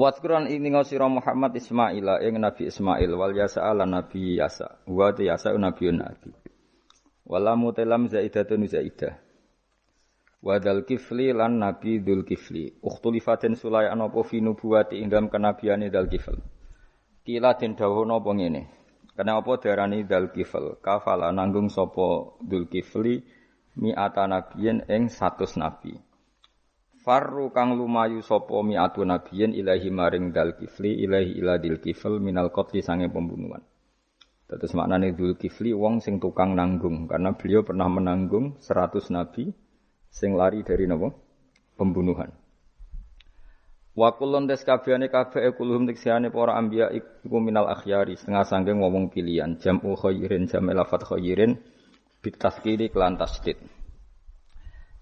[0.00, 3.12] Watkuran ini ngosiro Muhammad Ismail ing Nabi Ismail.
[3.20, 4.80] Wal yasa ala Nabi Yasa.
[4.88, 6.32] Wa yasa Nabi Nabi.
[7.28, 9.20] Wala mutelam zaidatun zaidah.
[10.40, 12.80] Wadal kifli lan Nabi Dul Kifli.
[12.80, 16.40] Ukhtulifatin sulai anopo fi nubuwati ing dalam kenabiane dal kifl.
[17.20, 18.72] Kila den dawuh napa ngene?
[19.12, 20.80] Kena apa darani dal kifl?
[20.80, 23.20] Kafala nanggung sapa Dul Kifli
[23.76, 25.92] mi'ata nabiyin ing 100 nabi
[27.00, 32.52] Farru kang lumayu sapa mi'atu nabiyin ilahi maring dal kifli ilahi ila dil kifl minal
[32.52, 33.64] qatli sange pembunuhan.
[34.44, 39.48] Terus maknane dul kifli wong sing tukang nanggung karena beliau pernah menanggung 100 nabi
[40.12, 41.08] sing lari dari napa?
[41.80, 42.36] Pembunuhan.
[43.96, 49.08] Wa kullun des kabehane kabeh kulhum tiksiane para anbiya iku minal akhyari setengah sanggeng ngomong
[49.08, 51.56] pilihan jam'u khairin jam'u lafat khairin
[52.20, 53.56] bitaskiri kelan tasdid.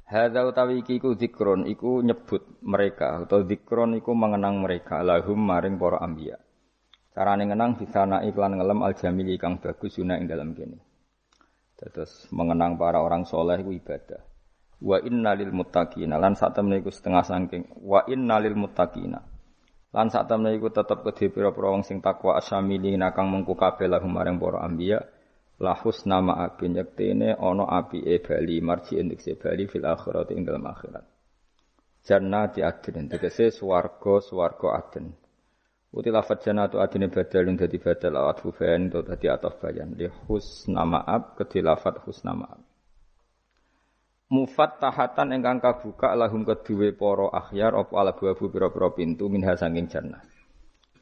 [0.09, 5.77] Hadza utawi iki iku zikron iku nyebut mereka atau zikron iku mengenang mereka lahum maring
[5.77, 6.41] para anbiya.
[7.13, 10.81] Carane ngenang bisa iklan ngelem al jamili kang bagus guna ing dalam kene.
[11.77, 14.25] Terus mengenang para orang soleh iku ibadah.
[14.81, 19.21] Wa inna lil muttaqina lan sak temene iku setengah saking wa inna lil muttaqina.
[19.93, 24.41] Lan temene iku tetep kedhe pira-pira wong sing takwa asamili nakang mengku kabeh lahum maring
[24.41, 25.05] para anbiya
[25.59, 30.47] lahus nama api nyektene ono api e bali marji endik se bali fil akhirat ing
[30.47, 31.05] dalam akhirat.
[32.07, 35.13] Jannati adin tegese swarga swarga adin
[35.89, 39.97] Uti lafat jannatu adine badal dadi badal awat fufain to dadi ataf bayan.
[39.97, 42.61] Li husna ma'ab kedhi lafat husna ma'ab
[44.29, 50.21] Mufattahatan ingkang kabuka lahum kedue para akhyar apa ala buabu pira-pira pintu minha sanging jannah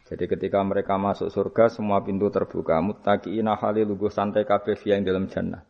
[0.06, 5.26] jadi ketika mereka masuk surga semua pintu terbuka muttaqina hali lugu santai kabeh yang dalam
[5.26, 5.66] jannah.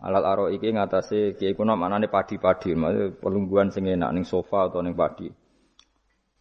[0.00, 4.80] Alal aro iki ngatasé kiai kuna maknane padi-padi, maksud pelungguhan sing enak ning sofa atau
[4.80, 5.28] ning padi.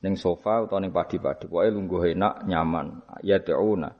[0.03, 3.03] Ning sofa atau ning padi-padi, pokoke lungguh enak, nyaman.
[3.23, 3.91] Ya ta'una.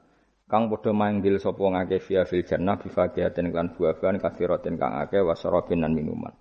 [0.46, 5.20] Kang padha manggil sapa ngake via fil jannah bi faqihatin lan buah-buahan kathiratin kang akeh
[5.20, 6.32] wasarabin lan minuman.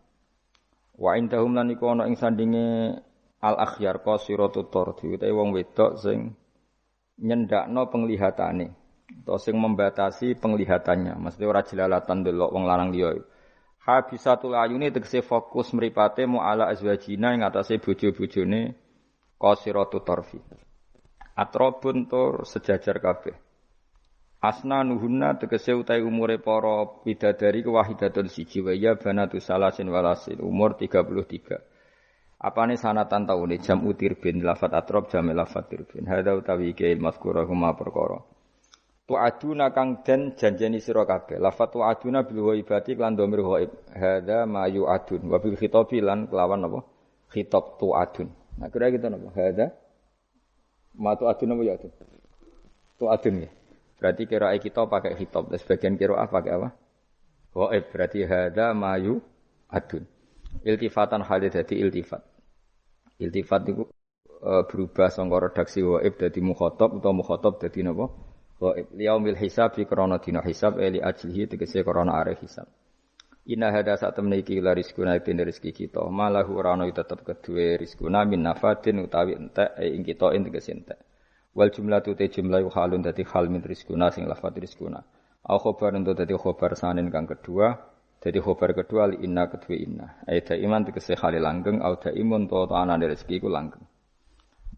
[0.95, 3.01] Wa indahum lan iku ana ing sandinge
[3.41, 6.37] al akhyar qasiratu tardi utawa wong wedok sing
[7.19, 8.75] nyendakno penglihatane.
[9.21, 11.17] Atau sing membatasi penglihatannya.
[11.17, 13.15] Maksudnya ora jelalatan delok wong lanang liya.
[13.85, 18.73] Habisatul ayuni tegese fokus mripate mu ala azwajina ing atase bojo-bojone
[19.37, 20.41] qasiratu tarfi.
[21.37, 23.37] Atrobun tur sejajar kabeh.
[24.41, 30.41] Asna nuhunna tegese utai umure para bidadari kewahidatun siji wa ya banatu salasin walasin.
[30.41, 31.74] Umur 33
[32.45, 36.05] Apane sanatan taune jam utir bin lafat atrob jam lafat tirbin.
[36.05, 38.21] Hada utawi ke mazkura huma perkara.
[39.09, 41.41] aduna kang den janjeni sira kabeh.
[41.41, 43.73] Lafat aduna bil ghaibati lan domir ghaib.
[43.89, 46.85] Hada ma adun wa bil khitabi lan kelawan apa?
[47.33, 48.29] Khitab adun.
[48.61, 49.33] Nah kira gitu napa?
[49.33, 49.73] Hada
[51.01, 51.91] ma adun apa ya adun?
[53.09, 53.49] adun ya.
[53.97, 56.77] Berarti kira kita pakai khitab dan sebagian kira pakai apa?
[57.57, 59.17] Ghaib berarti hada mayu
[59.65, 60.05] adun.
[60.61, 62.34] Iltifatan halid dadi iltifat.
[63.15, 63.87] Iltifat itu
[64.43, 68.11] e, berubah sangka redaksi waib dadi mukhatab utawa mukhatab dadi napa?
[68.59, 68.91] Waib.
[68.91, 72.67] Liyaumil hisab fi krana dina hisab eli ajlihi tegese krana are hisab.
[73.45, 76.01] Inna hada saat temne iki la rizkuna den rezeki kita.
[76.09, 80.71] Malahu ora ana tetep kedue rizkuna min nafatin utawi entek e ing kita ing tegese
[80.73, 80.99] entek.
[81.55, 84.99] Wal jumlah tu te jumlah halun dadi hal min rizkuna sing lafat rizkuna.
[85.45, 87.94] Au khobar untuk dadi khobar sanin kang kedua
[88.25, 90.07] jadi khobar kedua li inna kedua inna.
[90.25, 93.85] Aida iman tegese khali langgeng au imun to dari rezeki ku langgeng.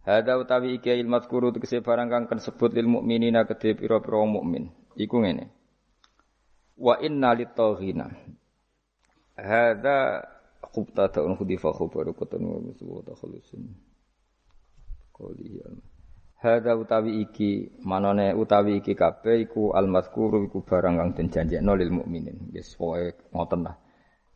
[0.04, 4.68] Hada utawi iki ilmat kuru tegese barang kang kan sebut lil mukminina kedhe pira-pira mukmin.
[5.00, 5.48] Iku ngene.
[6.76, 8.12] Wa inna litaghina.
[9.40, 10.28] Hada
[10.60, 13.64] khubta ta'un khudifa khubaru kutun wa musuwa takhulusin.
[15.16, 15.64] Qawlihi
[16.38, 21.90] Hada utawi iki manane utawi iki kabeh iku almazkuru iku barang kang den janjekno lil
[21.90, 22.54] mukminin.
[22.54, 23.76] Wis pokoke ngoten lah.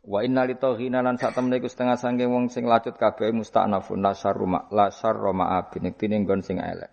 [0.02, 4.02] Wa inna li taghina lan sak temene iku setengah sange wong sing lacut kabeh musta'nafun
[4.02, 6.90] la syarru ma la syarru ma abin tine nggon sing elek.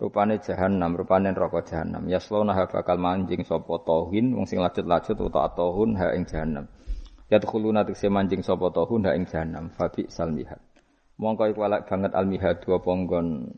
[0.00, 2.08] Rupane jahanam, rupane neraka jahanam.
[2.08, 6.64] Yaslona bakal manjing sapa tauhin wong sing lacut-lacut utawa tauhun ha ing jahanam.
[7.28, 9.68] Yadkhuluna tikse manjing sapa tauhun ha ing jahanam.
[9.72, 10.60] Fabi salmihat.
[11.20, 13.52] Mongko iku elek banget almihad wa ponggon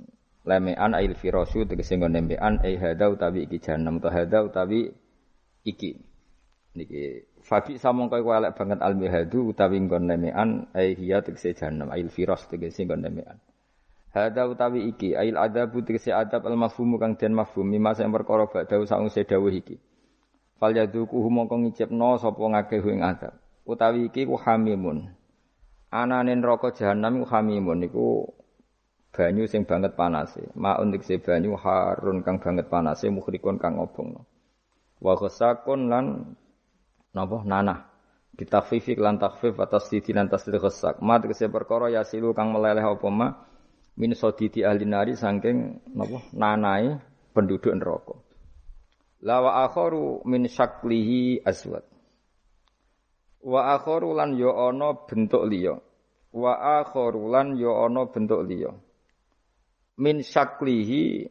[0.47, 4.93] lemean ail firasu tegese nggon nembean ai hada utawi iki jahanam to hada utawi
[5.67, 5.99] iki?
[6.77, 12.07] Niki fabi samongko iku elek banget almihadu utawi nggon lemean ai hiya tegese jahanam ail
[12.13, 13.37] firas tegese nggon lemean.
[14.15, 18.49] Hada utawi iki ail adabu tegese adab al mafhumu kang den mafhum mimma sing perkara
[18.49, 19.77] badhe saungse dawuh iki.
[20.59, 23.37] Fal yaduku mongko ngicipno sapa ngakeh ing adab.
[23.69, 25.13] Utawi iki ku hamimun.
[25.93, 28.29] Anane neraka jahanam iku hamimun niku
[29.19, 30.47] banyu sing banget panase.
[30.55, 34.23] Maun dikse banyu harun kang banget panase mukhrikun kang ngobongno.
[35.03, 36.39] Wa ghasakun lan
[37.11, 37.91] napa nanah.
[38.39, 41.03] Ditafifik lan takfif atas sidi lan tasdid ghasak.
[41.03, 43.35] Ma dikse perkara yasilu kang meleleh apa ma?
[43.99, 46.95] Min sodidi ahli nari saking napa nanai
[47.35, 48.15] penduduk neraka.
[49.27, 51.83] La wa akharu min syaklihi aswad.
[53.43, 55.75] Wa akharu lan ya ana bentuk liya.
[56.31, 58.71] Wa akharu lan ya ana bentuk liya.
[59.99, 61.27] Min syaklihi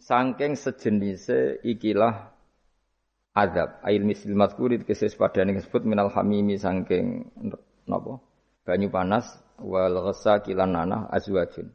[0.00, 2.32] sangking sejenise ikilah
[3.36, 7.28] adab ail misil mazkurit keses padane disebut minal hamimi sangking
[7.84, 8.20] napa?
[8.64, 9.28] Banyu panas
[9.60, 11.68] wal ghasakilan nanah azwajun.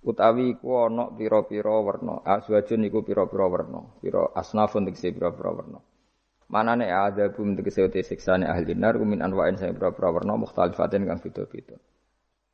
[0.00, 2.22] Utawi iku ana pira-pira werna.
[2.24, 3.84] Azwajun iku pira-pira werna.
[4.00, 5.82] Pira asnafun tegese pira-pira werna.
[6.48, 11.76] Manane adzabum tegese uti siksane ahli nar min anwa'in sing pira-pira werna mukhtalifatin kang beda-beda.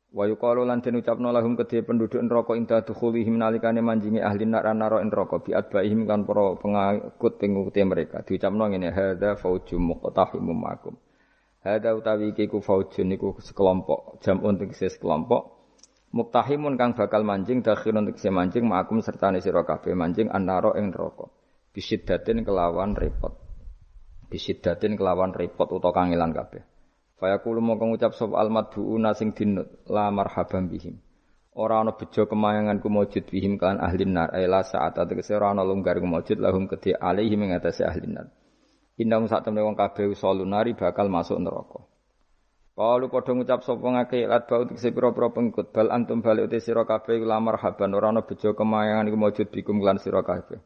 [0.07, 4.63] Wa yuqalu lan den ucapno lahum kedhe penduduk neraka inda dukhulihim nalikane manjingi ahli nar
[4.71, 8.23] naro neraka bi adbaihim kan para pengikut pengikuti mereka.
[8.23, 10.95] Diucapno ngene hadza faujum muqtahimum makum.
[11.59, 15.59] Hadza utawi iki ku faujun niku sekelompok jamun tegese sekelompok
[16.15, 21.27] muktahimun kang bakal manjing dakhirun tegese manjing makum serta sira kabeh manjing annaro ing neraka.
[21.75, 23.47] Bisiddatin kelawan repot
[24.27, 26.63] bisidatin kelawan repot utawa kangelan kabeh.
[27.17, 31.01] Fayaqulu mongko ngucap sapa almadhuuna sing dinut la marhaban bihim.
[31.57, 35.97] Ora ana bejo kemayangan kumujud bihim kan ahli nar ila saat tegese ora ana lunggar
[35.97, 38.29] kumujud lahum kedhe alaihim ing atase ahli nar.
[39.01, 40.13] Indang sak temne wong kabeh
[40.45, 41.81] nari bakal masuk neraka.
[42.77, 47.17] Kalau padha ngucap sapa ngake lat bau pira-pira pengikut bal antum balik uti sira kabeh
[47.25, 50.61] la marhaban ora ana bejo kemayangan iku mujud bikum lan sira kabeh.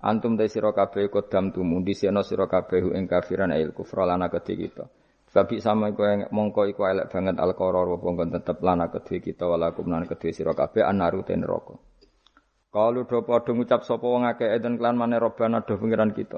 [0.00, 4.56] Antum te sira kabeh kodam tumu disena sira kabeh ing kafiran ail kufra lana kedhe
[4.56, 4.88] kita.
[5.32, 9.48] Fabi sama iku mongko iku elek banget al qaror apa nggon tetep lana kedhe kita
[9.48, 11.80] walakum lan kedhe sira kabeh anaru ten neraka.
[12.68, 16.36] Kalu do padha ngucap sapa wong akeh eden klan maneh robana do pengiran kita.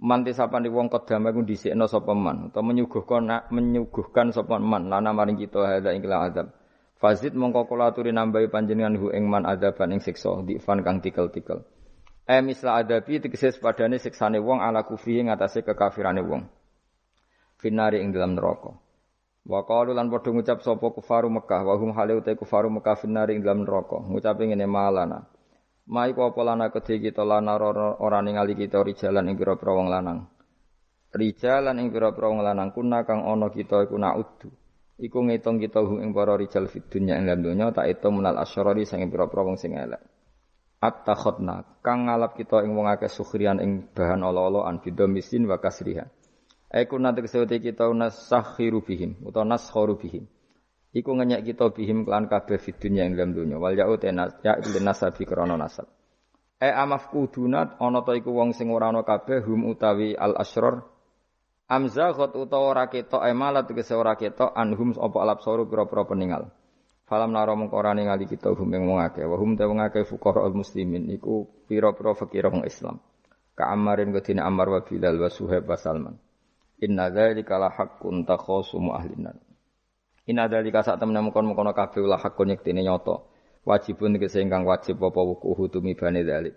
[0.00, 5.60] Manti sapane wong kodam iku dhisikno sapa man utawa menyuguhkan menyuguhkan man lana maring kita
[5.60, 6.48] hadza ing azab.
[6.96, 11.60] Fazid mongko kula aturi nambahi panjenengan hu ing man adaban ing siksa difan kang tikel-tikel.
[12.24, 16.48] E misla adabi tegese sepadane siksane wong ala kufri ing atase kekafirane wong.
[17.64, 18.76] Finari ing dalam neraka.
[19.48, 23.40] Wa qalu lan padha ngucap sapa kufaru Mekah wa hum hale uta kufaru Mekah finari
[23.40, 24.04] ing dalam neraka.
[24.04, 25.24] Ngucap ngene malana.
[25.88, 27.56] Mai apa lana kedhe kita lana
[27.96, 30.28] ora ningali kita rijalan ing pira-pira wong lanang.
[31.16, 34.52] Rijalan ing pira-pira wong lanang kuna kang ana kita iku naudu.
[35.00, 38.84] Iku ngitung kita ing para rijal fid dunya ing dalam donya tak itu menal asyarari
[38.84, 40.04] sing pira-pira wong sing elek.
[40.84, 46.04] at-takhadna kang ngalap kita ing wong akeh sukhrian ing bahan ala-alaan bidomisin wa kasriha
[46.70, 50.26] Aiku nanti kesewati kita nasakhiru bihim utawa naskharu bihim.
[50.94, 53.58] Iku ngenyek kita bihim kelan kabeh fid dunya ing dalam dunya.
[53.58, 55.90] Wal ya'u tenas ya nasabi krana nasab.
[56.62, 60.86] E amaf kudunat ana ta iku wong sing ora ana kabeh hum utawi al asrar
[61.64, 66.52] Amzaghat utawa ora ketok emalat kese ora ketok anhum apa alap soru pira-pira peninggal
[67.04, 69.28] Falam naro mengko ora ningali kita hum ing wong akeh.
[69.28, 72.96] Wa hum te wong akeh fuqara muslimin iku pira-pira fakir wong Islam.
[73.52, 76.16] Ka Ammarin kedine Ammar wa Bilal wa Suhaib wa Salman.
[76.84, 79.40] Inna dzalika la haqqun takhasumu ahlinan.
[80.28, 83.24] Inna dzalika sak temene mengkon-mengkon kabeh la haqqun yektine nyata.
[83.64, 86.52] Wajibun tegese ingkang wajib apa wuku tumi bane dzalik.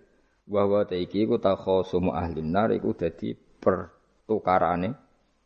[0.52, 4.92] Wa wa ta iki iku takhasumu ahlinar iku dadi pertukarane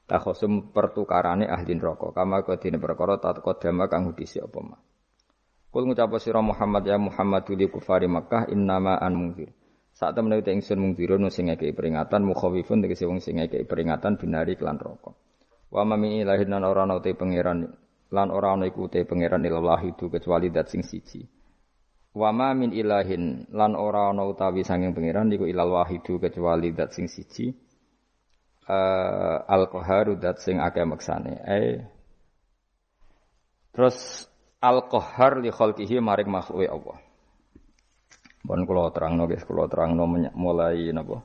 [0.09, 2.11] takhasum pertukarane ahli neraka.
[2.11, 4.81] Kama kedine perkara tak kodama kang apa mah.
[5.71, 9.55] Kul ngucap sira Muhammad ya Muhammad li kufari Makkah innama an mungzir.
[10.01, 14.57] Saat temen uta ingsun mungzirun sing ngekeki peringatan mukhawifun tegese wong sing ngekeki peringatan binari
[14.57, 15.13] kelan roko.
[15.69, 17.69] Wa ma min ilahin lan ora ana te pangeran
[18.09, 21.21] lan ora ana iku te pangeran ilallah itu kecuali dat sing siji.
[22.17, 26.97] Wa ma min ilahin lan ora ana utawi sanging pangeran iku ilal wahidu kecuali dat
[26.97, 27.53] sing siji.
[28.65, 31.45] Uh, al qaharu dat sing akeh maksane.
[31.45, 31.77] Eh
[33.71, 34.27] Terus
[34.59, 37.10] al-qahhar li khalqihi maring makhluke Allah.
[38.41, 41.21] Bon kula terangno guys, kula terangno mulai napa?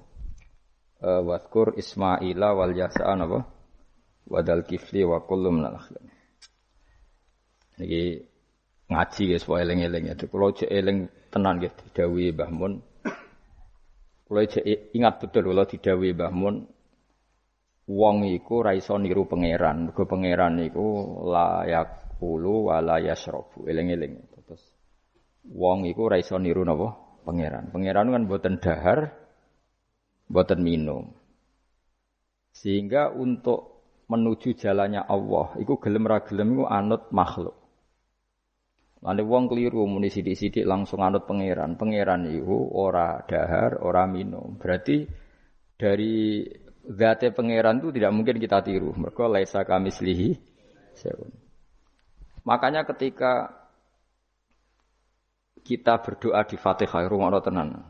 [1.00, 3.40] Uh, waskur Ismaila wal Yasa napa?
[4.28, 5.80] Wadal kifli wa kullu minal.
[7.80, 8.20] Niki
[8.92, 10.14] ngaji ya supaya eling-eling ya.
[10.18, 12.72] Kalau cek eling tenan gitu, didhawuhi Mbah Mun.
[14.26, 16.56] Kalau cek ingat betul kalau didhawuhi Mbah Mun
[17.86, 19.88] wong iku ra niru pangeran.
[19.88, 20.84] Mergo pangeran iku
[21.32, 23.64] layak yakulu wala yasrobu.
[23.64, 24.20] Eling-eling.
[24.44, 24.62] Terus
[25.48, 27.05] wong iku ra iso niru napa?
[27.26, 27.74] Pangeran.
[27.74, 29.10] Pangeran kan boten dahar,
[30.30, 31.10] boten minum.
[32.54, 37.58] Sehingga untuk menuju jalannya Allah, iku gelem ra iku anut makhluk.
[39.02, 41.74] Lalu wong keliru muni sidik-sidik langsung anut pangeran.
[41.74, 44.56] Pangeran iku ora dahar, ora minum.
[44.56, 45.04] Berarti
[45.76, 46.46] dari
[46.86, 48.94] zate pangeran itu tidak mungkin kita tiru.
[48.94, 50.30] Mereka laisa kami selihi.
[52.46, 53.65] Makanya ketika
[55.66, 57.82] kita berdoa di Fatihah, rumah tenan.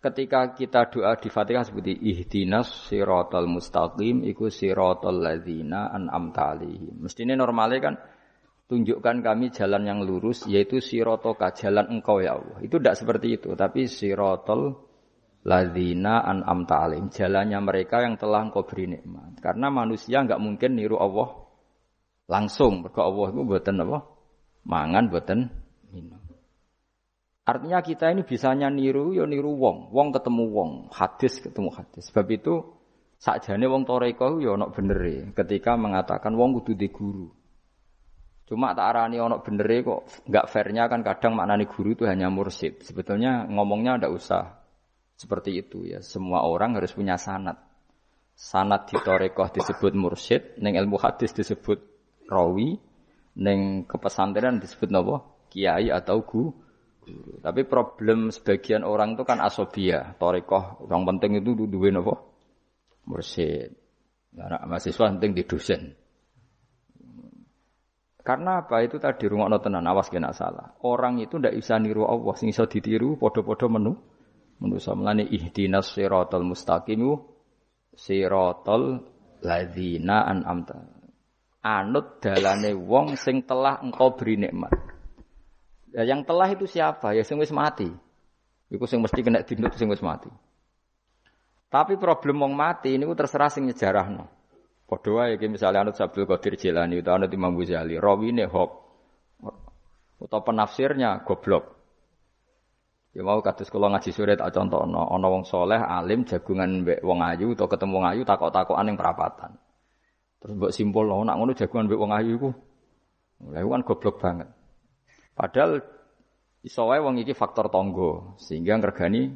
[0.00, 7.04] Ketika kita doa di Fatihah seperti ihdinas siratal mustaqim iku siratal ladzina an'amta alaihim.
[7.04, 7.94] Mestinya normalnya kan
[8.70, 12.62] tunjukkan kami jalan yang lurus yaitu sirotoka jalan engkau ya Allah.
[12.62, 14.88] Itu tidak seperti itu, tapi sirotol
[15.44, 19.36] ladzina an'amta alaihim, jalannya mereka yang telah engkau beri nikmat.
[19.42, 21.44] Karena manusia nggak mungkin niru Allah
[22.30, 23.98] langsung, mergo Allah itu buatan apa?
[24.64, 25.38] Mangan buatan
[25.90, 26.19] minum.
[27.50, 32.06] Artinya kita ini bisanya niru ya niru wong, wong ketemu wong, hadis ketemu hadis.
[32.06, 32.62] Sebab itu
[33.18, 37.26] sakjane wong toreko ya ono bener ketika mengatakan wong kudu di guru.
[38.46, 42.86] Cuma tak arani ono bener kok nggak fairnya kan kadang maknani guru itu hanya mursid.
[42.86, 44.62] Sebetulnya ngomongnya ndak usah
[45.18, 45.98] seperti itu ya.
[46.06, 47.58] Semua orang harus punya sanat.
[48.38, 51.82] Sanat di torekoh disebut mursid, neng ilmu hadis disebut
[52.30, 52.78] rawi,
[53.42, 56.69] neng kepesantrenan disebut nopo kiai atau guru
[57.10, 57.42] guru.
[57.42, 60.86] Tapi problem sebagian orang itu kan asobia, torikoh.
[60.86, 62.14] Yang penting itu dua nopo
[63.10, 63.74] mursid.
[64.38, 65.80] Anak mahasiswa penting di dosen.
[68.20, 70.76] Karena apa itu tadi rumah tenan awas kena salah.
[70.86, 73.92] Orang itu ndak bisa niru Allah, sing iso ditiru podo-podo menu.
[74.60, 77.00] Menu samlane ihdinas siratal mustaqim
[77.96, 79.02] siratal
[79.40, 80.78] ladzina an'amta.
[81.64, 84.72] Anut dalane wong sing telah engkau beri nikmat.
[85.90, 87.14] Ya, yang telah itu siapa?
[87.14, 87.90] Ya sing wis mati.
[88.70, 90.30] Iku sing mesti kena dinut sing wis mati.
[91.70, 94.26] Tapi problem wong mati ini terserah sing nyejarahno.
[94.90, 98.70] Padha wae iki misale anut Abdul Qadir Jilani utawa anut Imam Ghazali, rawine hok.
[100.18, 101.78] Utawa penafsirnya goblok.
[103.14, 107.22] Ya mau kados kula ngaji sore tak contohno, ana wong soleh alim jagungan mbek wong
[107.22, 109.58] ayu utawa ketemu wong ayu takok-takokan ning perapatan.
[110.38, 112.50] Terus mbok simpul nak ngono jagungan mbek wong ayu iku.
[113.50, 114.48] Lha kan goblok banget.
[115.40, 115.80] Padahal
[116.60, 119.32] iso wae wong iki faktor tonggo sehingga ngergani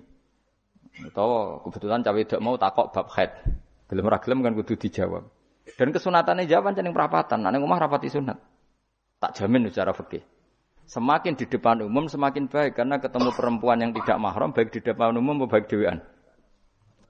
[1.01, 3.33] utawa kebetulan cawe tidak mau takok bab head.
[3.89, 5.25] Gelem ora gelem kan kudu dijawab.
[5.81, 8.37] Dan kesunatannya jawaban ning perapatan, nek omah rapati sunat.
[9.17, 10.21] Tak jamin secara fikih.
[10.85, 15.17] Semakin di depan umum semakin baik karena ketemu perempuan yang tidak mahram baik di depan
[15.17, 16.05] umum maupun baik dewan.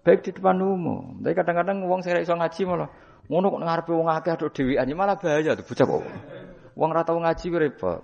[0.06, 1.18] Baik di depan umum.
[1.18, 2.86] Tapi kadang-kadang wong sing iso ngaji malah
[3.26, 6.02] ngono kok ngarepe wong akeh aduk dhewean malah bahaya tuh bocah kok.
[6.78, 7.98] Wong ora tau ngaji repot.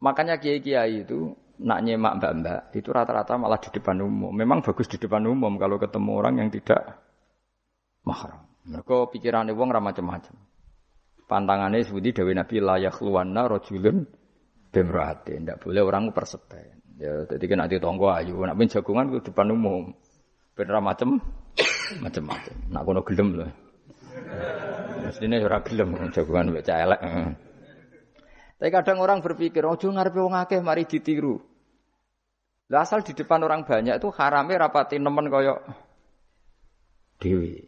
[0.00, 4.32] Makanya kiai-kiai itu nak nyemak mbak-mbak itu rata-rata malah di depan umum.
[4.32, 7.04] Memang bagus di depan umum kalau ketemu orang yang tidak
[8.08, 8.48] mahram.
[8.64, 10.36] Mereka pikirannya wong ramah macam-macam.
[11.28, 14.08] Pantangannya seperti Dewi Nabi layak luwana rojulun
[14.72, 15.36] bemrate.
[15.36, 16.80] Tidak boleh orang persepen.
[17.00, 18.40] Ya, jadi kan nanti tonggo ayu.
[18.40, 19.92] Nak jagungan itu depan umum.
[20.56, 21.20] Bener macam
[22.00, 22.56] macam-macam.
[22.72, 23.50] Nak kono gelem loh.
[25.04, 27.00] Mestinya ora gelem jagungan mbek elek.
[28.60, 31.40] Tapi kadang orang berpikir, ojo ngarepe wong akeh mari ditiru.
[32.68, 35.58] Lah asal di depan orang banyak itu harame rapati nemen koyok
[37.20, 37.66] dewi.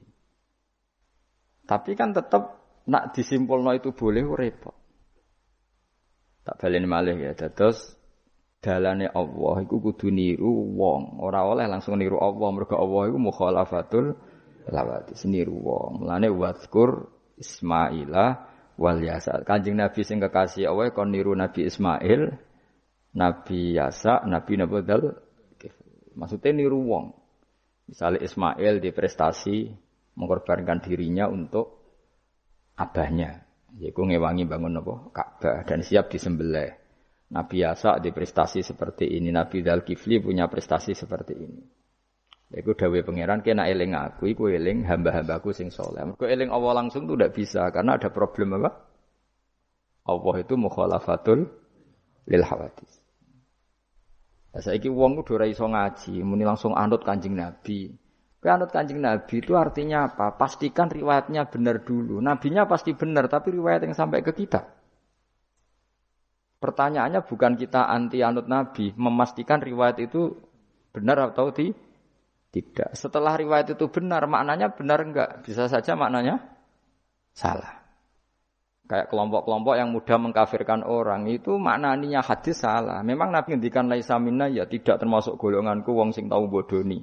[1.66, 4.74] Tapi kan tetap nak disimpulno itu boleh repot.
[6.42, 7.32] Tak baleni malih ya.
[7.34, 7.94] Terus
[8.58, 14.06] dalane Allah iku kudu niru wong, ora oleh langsung niru Allah mergo Allah iku mukhalafatul
[14.66, 16.02] lawati niru wong.
[16.02, 18.51] Mulane wazkur Ismailah
[18.82, 19.46] wal yasa.
[19.46, 22.34] Kanjeng Nabi sing kekasih Allah kon niru Nabi Ismail,
[23.14, 25.14] Nabi Yasa, Nabi Nabodal.
[26.18, 27.14] Maksudnya niru wong.
[27.86, 29.70] Misalnya Ismail di prestasi
[30.18, 31.78] mengorbankan dirinya untuk
[32.76, 33.46] abahnya.
[33.80, 34.94] Yaitu ngewangi bangun apa?
[35.16, 36.76] Ka'bah dan siap disembelih.
[37.32, 39.32] Nabi Yasa di prestasi seperti ini.
[39.32, 41.62] Nabi Dal Kifli punya prestasi seperti ini.
[42.52, 46.04] Iku dawe pangeran kena eling aku, iku eling hamba-hambaku sing soleh.
[46.04, 48.70] Mergo eling Allah langsung tuh tidak bisa karena ada problem apa?
[50.04, 51.48] Allah itu mukhalafatul
[52.28, 53.00] lil hawadis.
[54.52, 57.88] Nah, saiki wong kudu ora iso ngaji, muni langsung anut Kanjeng Nabi.
[58.42, 60.34] Anut kanjeng Nabi itu artinya apa?
[60.34, 62.18] Pastikan riwayatnya benar dulu.
[62.18, 64.66] Nabinya pasti benar, tapi riwayat yang sampai ke kita.
[66.58, 70.34] Pertanyaannya bukan kita anti anut Nabi, memastikan riwayat itu
[70.90, 71.70] benar atau ti?
[72.52, 72.92] Tidak.
[72.92, 75.40] Setelah riwayat itu benar, maknanya benar enggak?
[75.42, 76.38] Bisa saja maknanya
[77.32, 77.80] salah.
[78.84, 83.00] Kayak kelompok-kelompok yang mudah mengkafirkan orang itu maknanya hadis salah.
[83.00, 87.00] Memang Nabi ngendikan laisa minna ya tidak termasuk golonganku wong sing tahu bodoni.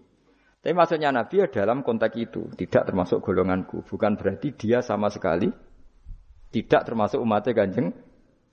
[0.62, 3.82] Tapi maksudnya Nabi ya dalam konteks itu tidak termasuk golonganku.
[3.90, 5.50] Bukan berarti dia sama sekali
[6.54, 7.90] tidak termasuk umatnya kanjeng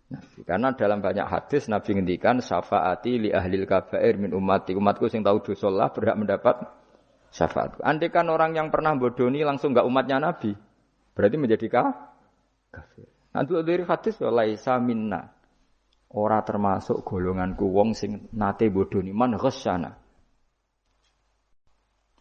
[0.08, 0.40] Nabi.
[0.46, 4.72] Karena dalam banyak hadis Nabi ngendikan syafaati li ahlil kabair min umati.
[4.72, 6.85] Umatku sing tahu dosa berhak mendapat
[7.32, 7.80] syafaat.
[7.82, 10.52] Andai kan orang yang pernah bodoni langsung nggak umatnya Nabi,
[11.14, 13.08] berarti menjadi kafir.
[13.36, 15.32] Nanti dari hadis laisa minna.
[16.16, 19.92] Ora termasuk golonganku wong sing nate bodoni man ghasyana.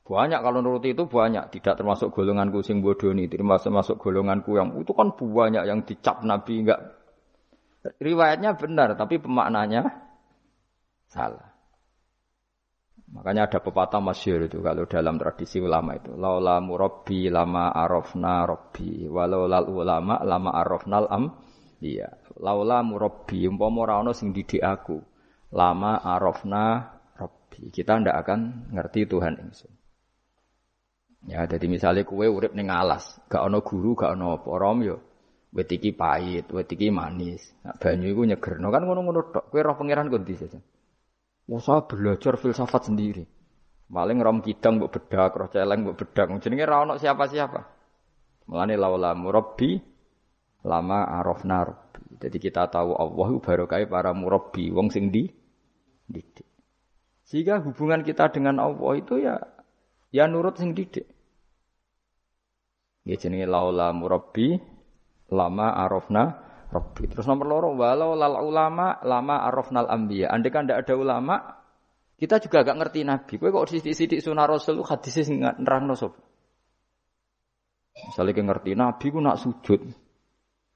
[0.05, 4.93] Banyak kalau nuruti itu banyak, tidak termasuk golonganku sing bodoni, termasuk masuk golonganku yang itu
[4.93, 6.81] kan banyak yang dicap Nabi enggak
[8.01, 9.85] riwayatnya benar tapi pemaknanya
[11.09, 11.54] salah.
[13.05, 19.05] Makanya ada pepatah masyhur itu kalau dalam tradisi ulama itu, laula murabbi lama arafna rabbi,
[19.05, 21.23] walau lal ulama lama arafnal am
[21.85, 22.09] iya.
[22.41, 24.97] Laula murabbi umpama ora ana sing didik aku,
[25.53, 27.69] lama arafna rabbi.
[27.69, 28.39] Kita ndak akan
[28.73, 29.71] ngerti Tuhan ingsun.
[31.25, 34.97] Ya, jadi misalnya kue urip ning alas, gak ono guru, gak ono apa, yo.
[35.55, 37.55] Wit iki pahit, wit iki manis.
[37.63, 39.49] Nah, banyu iku nyegerno kan ngono-ngono tok.
[39.49, 40.59] Kowe roh pangeran kok saja.
[41.45, 43.25] Saya belajar filsafat sendiri.
[43.85, 46.33] Maling rom kidang mbok bedak, roh celeng mbok bedak.
[46.41, 47.61] Jenenge ra ono siapa-siapa.
[48.49, 49.77] Mulane laula murabbi
[50.65, 52.17] lama arafna rabbi.
[52.17, 55.29] Jadi kita tahu Allah barokah para murabbi, wong sing di
[56.09, 56.49] didik.
[57.25, 59.37] Sehingga hubungan kita dengan Allah itu ya
[60.09, 61.05] ya nurut sing didik.
[63.05, 64.57] Ya jenenge laula murabbi
[65.29, 66.44] lama arafna
[66.75, 67.07] rabbi.
[67.07, 70.27] Terus nomor loro walau lal ulama lama arafnal anbiya.
[70.35, 71.35] Andai kan tidak ada ulama,
[72.19, 73.33] kita juga agak ngerti nabi.
[73.39, 76.19] Kowe kok sithik-sithik sunah rasul hadis sing nerangno sapa?
[77.95, 79.81] Misalnya kita ngerti nabi ku nak sujud.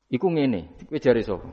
[0.10, 1.52] Iku ngene, kowe jare sapa?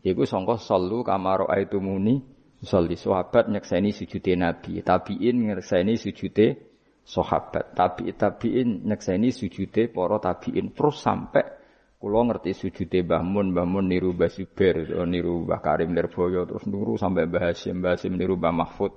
[0.00, 2.34] Iku sangka sallu kamaro aitumuni
[2.64, 6.56] Salli sahabat nyekseni sujude Nabi, tabiin nyekseni sujude
[7.04, 7.76] sahabat.
[7.76, 11.44] Tabi tabiin nyekseni sujude para tabiin terus sampai
[12.04, 16.68] kulo ngerti sujude Mbah Mun, Mbah Mun niru Mbah Zubair, niru Mbah Karim Lirboyo terus
[16.68, 18.92] nuru sampai Mbah Hasyim, Mbah Hasyim niru Mbah Mahfud.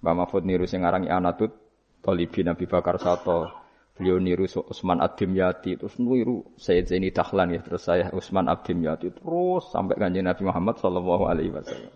[0.00, 1.52] Mbah Mahfud niru sing arangi Anatut,
[2.00, 3.52] Talibi Nabi Bakar Sato.
[4.00, 8.80] Beliau niru Usman Abdim Yati, terus niru Sayyid Zaini Dahlan ya, terus saya Usman Abdim
[8.80, 11.92] Yati, terus sampai kanjeng Nabi Muhammad sallallahu alaihi wasallam.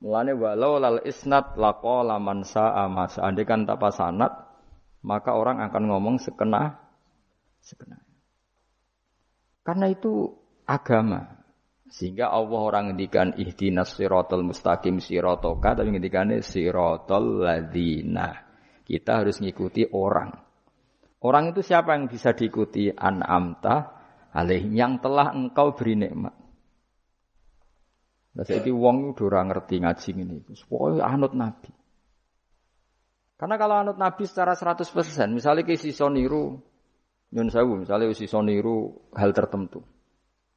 [0.00, 3.20] Mulane walau lal isnad laqala man sa'a mas.
[3.20, 4.32] Andai kan tanpa sanad,
[5.04, 6.80] maka orang akan ngomong sekena
[7.60, 8.07] sekena.
[9.68, 10.32] Karena itu
[10.64, 11.28] agama.
[11.92, 18.48] Sehingga Allah orang ngendikan ihdinas siratal mustaqim siratoka tapi ngendikane siratal ladzina.
[18.80, 20.32] Kita harus ngikuti orang.
[21.20, 22.88] Orang itu siapa yang bisa diikuti?
[22.88, 23.92] An'amta
[24.32, 26.32] alaihim yang telah engkau beri nikmat.
[28.40, 30.52] Lah saiki wong udah ora ngerti ngaji ngene iku.
[30.64, 31.68] Pokoke anut Nabi.
[33.36, 34.88] Karena kalau anut Nabi secara 100%,
[35.28, 36.56] misalnya ke si niru
[37.32, 39.84] nyun sewu, misalnya si niru hal tertentu.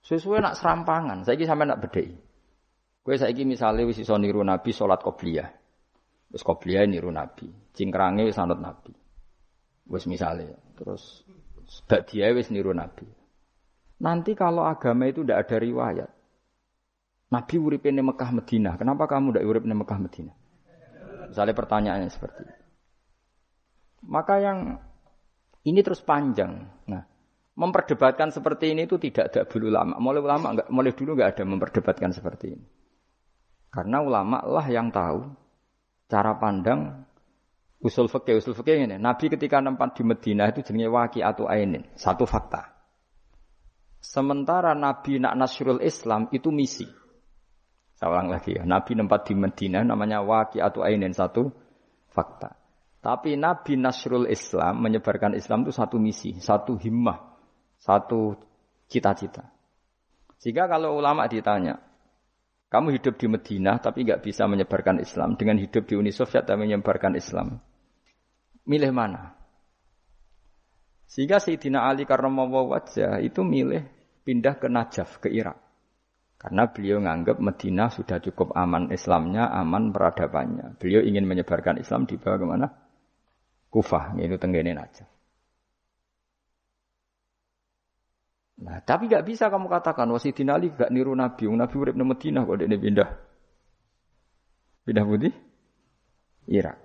[0.01, 2.17] Sesuai nak serampangan, saiki sampe nak bedheki.
[3.01, 5.49] Kowe saiki misale wis iso niru Nabi salat qobliyah.
[6.33, 7.49] Wis qobliyah niru Nabi.
[7.73, 8.93] Cingkrange wis anut Nabi.
[9.89, 11.25] Wis misale terus
[12.09, 13.05] dia wis niru Nabi.
[14.01, 16.09] Nanti kalau agama itu tidak ada riwayat,
[17.31, 18.73] Nabi urip di Mekah Medina.
[18.73, 20.33] Kenapa kamu tidak urip di Mekah Medina?
[21.29, 22.65] Misalnya pertanyaannya seperti itu.
[24.09, 24.81] Maka yang
[25.67, 26.65] ini terus panjang.
[26.89, 27.03] Nah,
[27.57, 29.95] memperdebatkan seperti ini itu tidak ada dulu lama.
[29.97, 32.65] Mulai ulama enggak, mulai dulu nggak ada memperdebatkan seperti ini.
[33.71, 35.31] Karena ulama lah yang tahu
[36.11, 37.07] cara pandang
[37.79, 38.41] usul fikih.
[38.41, 38.97] Usul fikih ini.
[38.99, 41.87] Nabi ketika nempat di Medina itu jenenge waki atau ainin.
[41.95, 42.71] Satu fakta.
[44.01, 46.89] Sementara Nabi nak nasrul Islam itu misi.
[48.01, 48.65] Saya ulang lagi ya.
[48.65, 51.53] Nabi nempat di Medina namanya Waki atau Ainin satu
[52.09, 52.57] fakta.
[53.01, 57.17] Tapi Nabi Nasrul Islam menyebarkan Islam itu satu misi, satu himmah,
[57.81, 58.37] satu
[58.85, 59.49] cita-cita.
[60.37, 61.81] Jika kalau ulama ditanya,
[62.69, 66.69] kamu hidup di Medina tapi nggak bisa menyebarkan Islam dengan hidup di Uni Soviet tapi
[66.69, 67.57] menyebarkan Islam,
[68.69, 69.33] milih mana?
[71.09, 73.83] Sehingga Sayyidina Ali karena mau wajah itu milih
[74.23, 75.57] pindah ke Najaf, ke Irak.
[76.39, 80.79] Karena beliau menganggap Medina sudah cukup aman Islamnya, aman peradabannya.
[80.81, 82.67] Beliau ingin menyebarkan Islam di bawah ke mana?
[83.71, 85.07] Kufah, ini tenggene aja.
[88.61, 91.49] Nah, tapi gak bisa kamu katakan Wasidin Ali gak niru Nabi.
[91.49, 93.09] Nabi urip di Madinah kok dia pindah.
[94.85, 95.29] Pindah budi?
[96.51, 96.77] Irak.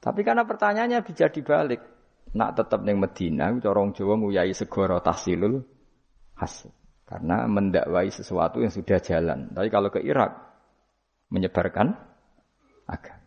[0.00, 1.82] Tapi karena pertanyaannya bisa dibalik.
[2.32, 5.60] Nak tetap neng Medina, corong Jawa nguyai segoro tahsilul
[6.40, 6.72] hasil.
[7.04, 9.52] Karena mendakwai sesuatu yang sudah jalan.
[9.52, 10.32] Tapi kalau ke Irak,
[11.28, 11.92] menyebarkan
[12.88, 13.21] agama.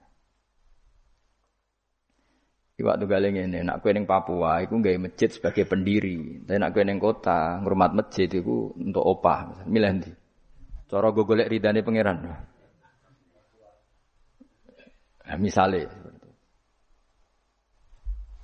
[2.75, 6.43] Iwak tuh galeng ini, nak kue neng Papua, itu nggak masjid sebagai pendiri.
[6.43, 10.11] Tapi nak kue neng kota, ngurmat masjid itu untuk opah, milih di.
[10.91, 12.17] Coro gogolek ridane pangeran.
[15.25, 15.87] Nah, misalnya.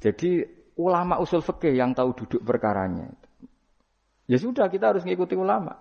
[0.02, 0.42] Jadi
[0.80, 3.12] ulama usul fikih yang tahu duduk perkaranya.
[4.26, 5.76] Ya sudah kita harus mengikuti ulama.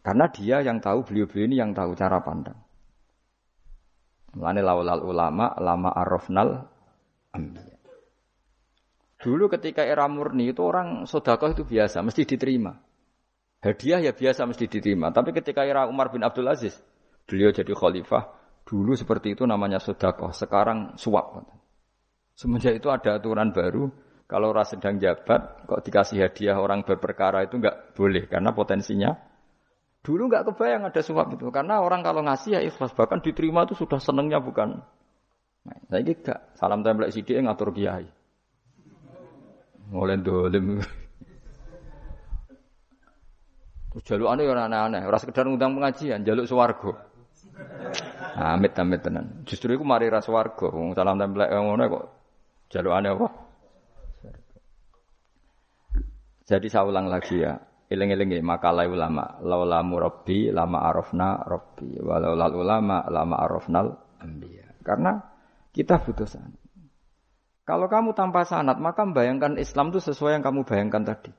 [0.00, 2.56] Karena dia yang tahu, beliau-beliau ini yang tahu cara pandang.
[4.32, 6.79] Mulane laulal ulama, lama arrofnal
[7.34, 7.76] ambiya.
[9.20, 12.72] Dulu ketika era murni itu orang sodakoh itu biasa, mesti diterima.
[13.60, 15.12] Hadiah ya biasa mesti diterima.
[15.12, 16.72] Tapi ketika era Umar bin Abdul Aziz,
[17.28, 18.32] beliau jadi khalifah,
[18.64, 21.44] dulu seperti itu namanya sodakoh, sekarang suap.
[22.32, 23.92] Semenjak itu ada aturan baru,
[24.24, 29.12] kalau orang sedang jabat, kok dikasih hadiah orang berperkara itu nggak boleh, karena potensinya
[30.00, 33.76] Dulu nggak kebayang ada suap itu, karena orang kalau ngasih ya ikhlas, bahkan diterima itu
[33.76, 34.80] sudah senengnya bukan
[35.60, 38.08] Saya gak salam templek sidik ngatur kiai.
[39.90, 40.80] Mulai dolim.
[43.90, 46.94] Terus jaluk aneh orang aneh-aneh, orang sekedar ngundang pengajian, jaluk swargo.
[48.38, 49.42] Amit amit tenan.
[49.42, 50.30] Justru itu mari ras.
[50.30, 52.04] Wong salam yang ngono kok
[52.70, 53.28] jaluk aneh apa?
[56.46, 57.58] Jadi saya ulang lagi ya.
[57.90, 59.42] Eling-eling makalah ulama.
[59.42, 61.42] Laula murabbi lama arafna.
[61.98, 64.70] Walau ulama lama arafnal anbiya.
[64.86, 65.18] Karena
[65.70, 66.58] kita butuh sanat.
[67.68, 71.30] Kalau kamu tanpa sanat, maka membayangkan Islam itu sesuai yang kamu bayangkan tadi.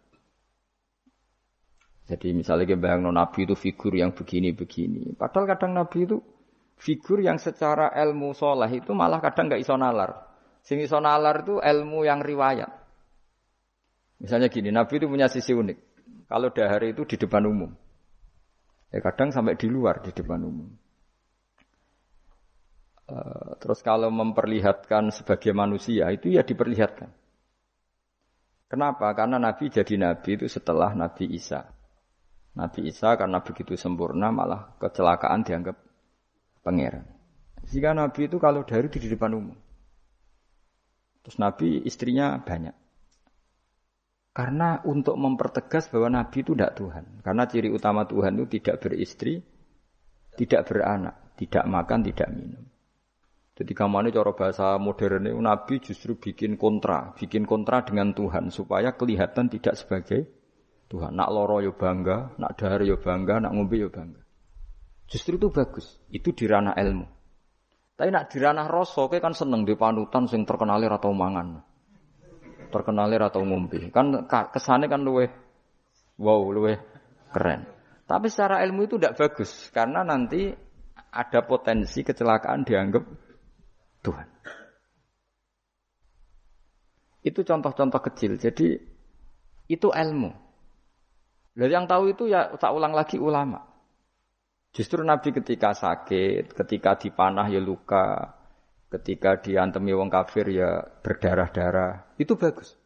[2.07, 5.15] Jadi misalnya kita bayang Nabi itu figur yang begini-begini.
[5.15, 6.19] Padahal kadang Nabi itu
[6.79, 10.27] figur yang secara ilmu soleh itu malah kadang nggak iso nalar.
[10.63, 12.71] Sing iso nalar itu ilmu yang riwayat.
[14.21, 15.77] Misalnya gini, Nabi itu punya sisi unik.
[16.29, 17.71] Kalau dahar itu di depan umum.
[18.91, 20.67] Ya kadang sampai di luar di depan umum.
[23.11, 27.11] Eh, terus kalau memperlihatkan sebagai manusia itu ya diperlihatkan.
[28.71, 29.11] Kenapa?
[29.11, 31.67] Karena Nabi jadi Nabi itu setelah Nabi Isa.
[32.55, 35.75] Nabi Isa karena begitu sempurna malah kecelakaan dianggap
[36.63, 37.03] pangeran.
[37.67, 39.59] Jika Nabi itu kalau dari di depan umum.
[41.27, 42.75] Terus Nabi istrinya banyak.
[44.31, 47.19] Karena untuk mempertegas bahwa Nabi itu tidak Tuhan.
[47.19, 49.43] Karena ciri utama Tuhan itu tidak beristri,
[50.39, 52.70] tidak beranak, tidak makan, tidak minum.
[53.61, 58.97] Jadi kamane cara bahasa modern itu Nabi justru bikin kontra, bikin kontra dengan Tuhan supaya
[58.97, 60.25] kelihatan tidak sebagai
[60.89, 61.13] Tuhan.
[61.13, 64.17] Nak loro yo bangga, nak dahar yo bangga, nak ngombe yo bangga.
[65.05, 66.01] Justru itu bagus.
[66.09, 67.05] Itu di ranah ilmu.
[67.93, 71.61] Tapi nak di ranah rasa kan seneng di panutan sing terkenal atau mangan.
[72.73, 73.93] Terkenal atau ngombe.
[73.93, 75.29] Kan kesane kan luwe
[76.17, 76.81] wow, luwe
[77.29, 77.69] keren.
[78.09, 80.49] Tapi secara ilmu itu tidak bagus karena nanti
[81.13, 83.30] ada potensi kecelakaan dianggap
[84.01, 84.27] Tuhan.
[87.21, 88.41] Itu contoh-contoh kecil.
[88.41, 88.77] Jadi
[89.69, 90.31] itu ilmu.
[91.53, 93.61] Dan yang tahu itu ya tak ulang lagi ulama.
[94.71, 98.39] Justru Nabi ketika sakit, ketika dipanah ya luka,
[98.87, 102.79] ketika diantemi wong kafir ya berdarah-darah, itu bagus.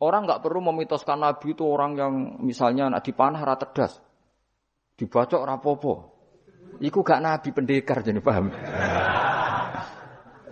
[0.00, 2.12] Orang nggak perlu memitoskan Nabi itu orang yang
[2.44, 4.00] misalnya nak dipanah rata das,
[5.00, 5.94] dibacok rapopo.
[6.80, 8.48] Iku gak Nabi pendekar jadi paham.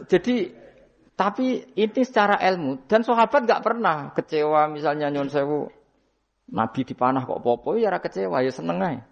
[0.08, 0.50] Jadi
[1.18, 5.66] tapi ini secara ilmu dan sahabat nggak pernah kecewa misalnya nyon sewu
[6.48, 9.04] Nabi dipanah kok popo ya kecewa ya seneng aja.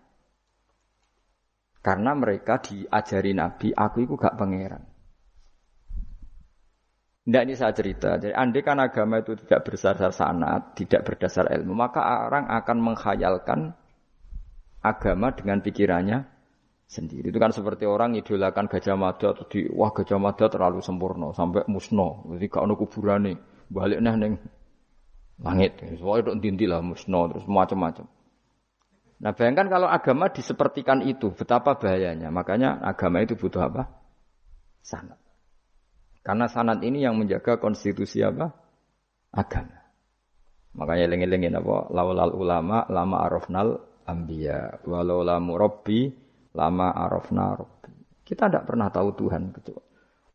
[1.85, 4.83] Karena mereka diajari Nabi, aku itu gak pangeran.
[7.23, 8.19] Tidak ini saya cerita.
[8.19, 13.71] Jadi andai kan agama itu tidak berdasar sanat, tidak berdasar ilmu, maka orang akan menghayalkan
[14.83, 16.27] agama dengan pikirannya
[16.87, 17.35] sendiri.
[17.35, 22.25] Itu kan seperti orang idolakan Gajah Mada di wah Gajah Mada terlalu sempurna sampai musno.
[22.33, 23.33] Jadi gak ono kuburane.
[23.67, 24.33] Balik neh ning
[25.43, 25.83] langit.
[25.99, 28.07] Soalnya itu dinti lah musno terus macam-macam.
[29.17, 32.29] Nah bayangkan kalau agama disepertikan itu, betapa bahayanya.
[32.29, 33.89] Makanya agama itu butuh apa?
[34.85, 35.19] Sanat.
[36.21, 38.53] Karena sanat ini yang menjaga konstitusi apa?
[39.33, 39.79] Agama.
[40.77, 41.89] Makanya lengi-lengin apa?
[41.91, 44.85] Laulal ulama lama arafnal ambiya.
[44.85, 46.26] Walau lamu robbi
[46.57, 47.93] lama arafna rabbi.
[48.25, 49.85] Kita tidak pernah tahu Tuhan kecuali.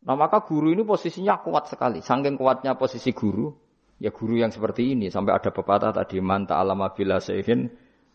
[0.02, 2.02] Nah maka guru ini posisinya kuat sekali.
[2.02, 3.54] Saking kuatnya posisi guru,
[4.02, 5.10] ya guru yang seperti ini.
[5.10, 7.70] Sampai ada pepatah tadi, manta alama bila sehin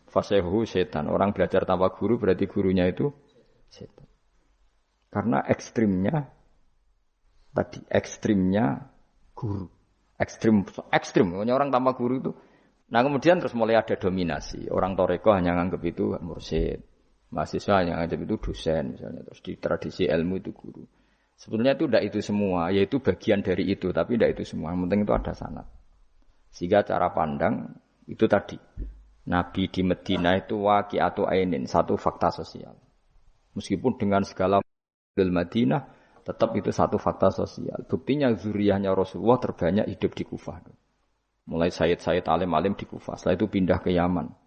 [0.07, 1.07] fasehu setan.
[1.07, 3.11] Orang belajar tanpa guru berarti gurunya itu
[3.71, 4.07] setan.
[5.07, 6.27] Karena ekstrimnya,
[7.55, 8.91] tadi ekstrimnya
[9.31, 9.71] guru.
[10.17, 11.37] Ekstrim, ekstrim.
[11.37, 12.31] Orang tanpa guru itu.
[12.89, 14.67] Nah kemudian terus mulai ada dominasi.
[14.73, 16.81] Orang toreko hanya nganggap itu mursid.
[17.27, 19.21] Mahasiswa yang nganggap itu dosen misalnya.
[19.27, 20.83] Terus di tradisi ilmu itu guru.
[21.37, 24.73] Sebetulnya itu tidak itu semua, yaitu bagian dari itu, tapi tidak itu semua.
[24.73, 25.67] Yang penting itu ada sanat.
[26.49, 27.77] Sehingga cara pandang
[28.09, 28.57] itu tadi.
[29.27, 32.73] Nabi di Medina itu waki atau ainin, satu fakta sosial.
[33.53, 34.63] Meskipun dengan segala
[35.13, 35.83] del Madinah,
[36.23, 37.83] tetap itu satu fakta sosial.
[37.85, 40.63] Buktinya zuriyahnya Rasulullah terbanyak hidup di Kufah.
[41.47, 43.19] Mulai Sayyid-Sayyid alim-alim di Kufah.
[43.19, 44.46] Setelah itu pindah ke Yaman.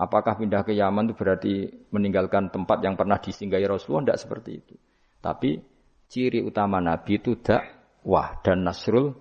[0.00, 4.08] Apakah pindah ke Yaman itu berarti meninggalkan tempat yang pernah disinggahi Rasulullah?
[4.08, 4.74] Tidak seperti itu.
[5.20, 5.60] Tapi
[6.08, 9.12] ciri utama Nabi itu dakwah dan nasrul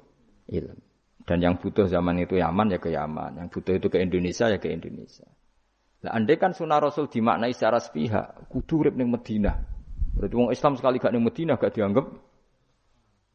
[0.48, 0.80] ilm.
[1.28, 4.58] Dan yang butuh zaman itu Yaman ya ke Yaman, yang butuh itu ke Indonesia ya
[4.58, 5.28] ke Indonesia.
[6.00, 9.60] Nah, andai kan sunnah Rasul dimaknai secara sepihak, kudu urip ning Madinah.
[10.16, 12.08] Berarti wong Islam sekali gak ning Madinah gak dianggap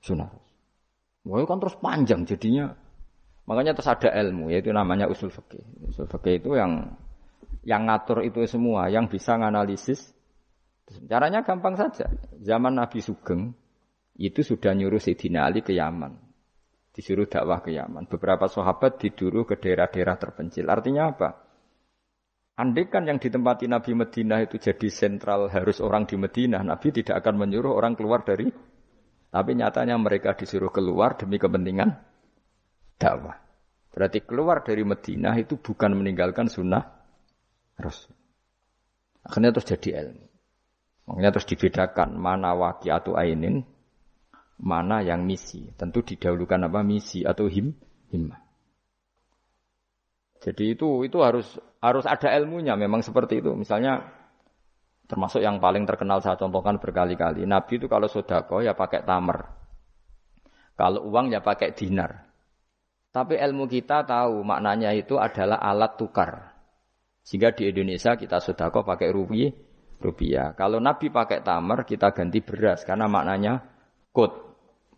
[0.01, 0.33] sunnah.
[1.29, 2.73] Wah, kan terus panjang jadinya.
[3.45, 5.61] Makanya terus ada ilmu, yaitu namanya usul fikih.
[5.93, 6.89] Usul fikih itu yang
[7.65, 10.15] yang ngatur itu semua, yang bisa nganalisis
[10.85, 12.13] Caranya gampang saja.
[12.37, 13.57] Zaman Nabi Sugeng
[14.21, 16.13] itu sudah nyuruh Sayyidina Ali ke Yaman.
[16.95, 18.07] Disuruh dakwah ke Yaman.
[18.07, 20.69] Beberapa sahabat diduru ke daerah-daerah terpencil.
[20.69, 21.29] Artinya apa?
[22.55, 27.19] Andai kan yang ditempati Nabi Madinah itu jadi sentral harus orang di Madinah, Nabi tidak
[27.19, 28.47] akan menyuruh orang keluar dari
[29.35, 31.91] tapi nyatanya mereka disuruh keluar demi kepentingan
[32.95, 33.43] dakwah.
[33.91, 37.04] Berarti keluar dari Madinah itu bukan meninggalkan sunnah
[37.79, 38.15] Rasul.
[39.25, 40.25] Akhirnya terus jadi ilmu.
[41.05, 43.65] Makanya terus dibedakan mana atau ainin,
[44.61, 45.69] mana yang misi.
[45.77, 47.77] Tentu didahulukan apa misi atau him
[48.09, 48.41] himmah.
[50.45, 53.53] Jadi itu itu harus harus ada ilmunya memang seperti itu.
[53.57, 54.05] Misalnya
[55.09, 57.45] termasuk yang paling terkenal saya contohkan berkali-kali.
[57.49, 59.41] Nabi itu kalau sodako ya pakai tamer.
[60.77, 62.29] Kalau uang ya pakai dinar.
[63.15, 66.54] Tapi ilmu kita tahu maknanya itu adalah alat tukar.
[67.25, 69.49] Sehingga di Indonesia kita sodako pakai rupiah,
[69.97, 70.53] rupiah.
[70.53, 73.65] Kalau Nabi pakai tamar, kita ganti beras karena maknanya
[74.13, 74.31] kut,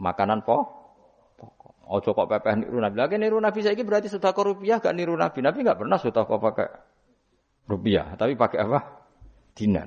[0.02, 0.74] makanan po.
[1.86, 2.98] Oh kok pepeh niru Nabi.
[2.98, 5.38] Lagi niru Nabi saya berarti sudah kok rupiah gak niru Nabi.
[5.38, 6.68] Nabi gak pernah sudah kok pakai
[7.70, 9.06] rupiah, tapi pakai apa?
[9.54, 9.86] Dinar.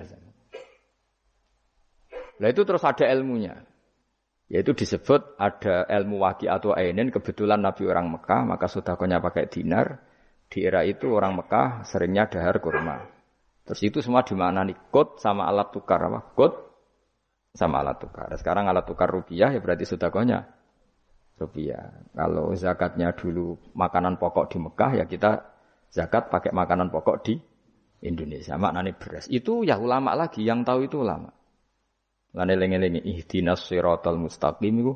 [2.39, 3.67] Nah itu terus ada ilmunya.
[4.47, 7.11] Yaitu disebut ada ilmu waki atau ainin.
[7.11, 10.08] Kebetulan Nabi orang Mekah, maka sudah pakai dinar.
[10.49, 12.97] Di era itu orang Mekah seringnya dahar kurma.
[13.69, 14.89] Terus itu semua di mana nih?
[14.89, 16.33] Kot sama alat tukar apa?
[16.33, 16.53] Kot
[17.53, 18.33] sama alat tukar.
[18.33, 20.41] Sekarang alat tukar rupiah ya berarti konya
[21.37, 22.03] rupiah.
[22.17, 25.31] Kalau zakatnya dulu makanan pokok di Mekah ya kita
[25.93, 27.37] zakat pakai makanan pokok di
[28.03, 28.57] Indonesia.
[28.57, 29.29] Maknanya beras.
[29.29, 31.31] Itu ya ulama lagi yang tahu itu ulama.
[32.33, 34.93] Lane lengi-lengi ihdinas siratal mustaqim itu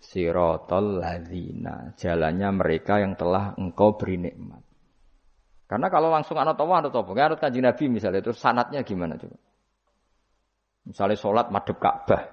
[0.00, 1.96] siratal ladzina.
[1.96, 4.60] Jalannya mereka yang telah engkau beri nikmat.
[5.74, 9.34] Karena kalau langsung anak tawa, anak tawa, anut kanji Nabi misalnya, itu sanatnya gimana coba?
[10.86, 12.30] Misalnya sholat madep Ka'bah.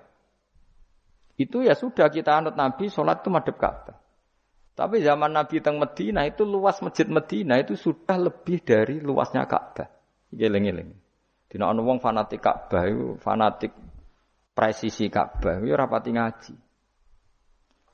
[1.42, 3.98] Itu ya sudah kita anut Nabi, sholat itu madep Ka'bah.
[4.78, 9.90] Tapi zaman Nabi teng Medina itu luas masjid Medina itu sudah lebih dari luasnya Ka'bah.
[10.30, 10.94] Geleng-geleng.
[11.50, 13.74] Dina ana wong fanatik Ka'bah itu fanatik
[14.54, 16.54] presisi Ka'bah itu rapati ngaji.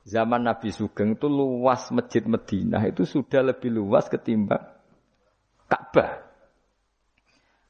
[0.04, 4.76] Zaman Nabi Sugeng itu luas masjid Medina itu sudah lebih luas ketimbang
[5.68, 6.10] Ka'bah.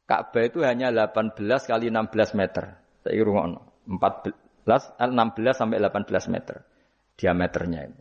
[0.08, 1.34] Ka'bah itu hanya 18
[1.66, 2.78] kali 16 meter.
[3.02, 3.60] Saya rungokno.
[3.88, 6.62] 14, 16 sampai 18 meter
[7.18, 8.00] diameternya itu.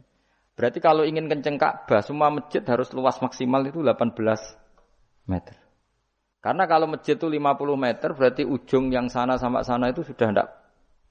[0.57, 4.13] Berarti kalau ingin kenceng Ka'bah, semua masjid harus luas maksimal itu 18
[5.29, 5.55] meter.
[6.41, 10.49] Karena kalau masjid itu 50 meter, berarti ujung yang sana sama sana itu sudah tidak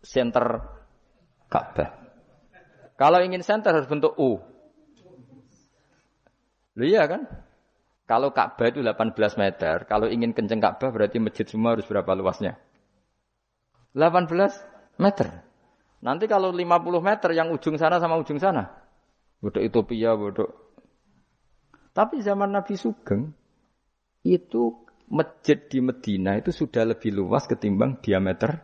[0.03, 0.47] center
[1.47, 1.91] Ka'bah.
[2.97, 4.41] Kalau ingin center harus bentuk U.
[6.77, 7.46] Loh iya kan?
[8.07, 12.55] Kalau Ka'bah itu 18 meter, kalau ingin kenceng Ka'bah berarti masjid semua harus berapa luasnya?
[13.99, 14.31] 18
[15.03, 15.43] meter.
[16.07, 18.71] Nanti kalau 50 meter yang ujung sana sama ujung sana.
[19.43, 20.55] Bodoh Ethiopia, bodoh.
[21.91, 23.35] Tapi zaman Nabi Sugeng,
[24.23, 28.63] itu masjid di Medina itu sudah lebih luas ketimbang diameter.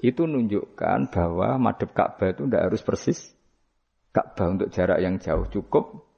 [0.00, 3.18] Itu menunjukkan bahwa madep Ka'bah itu tidak harus persis
[4.08, 5.44] Ka'bah untuk jarak yang jauh.
[5.52, 6.08] Cukup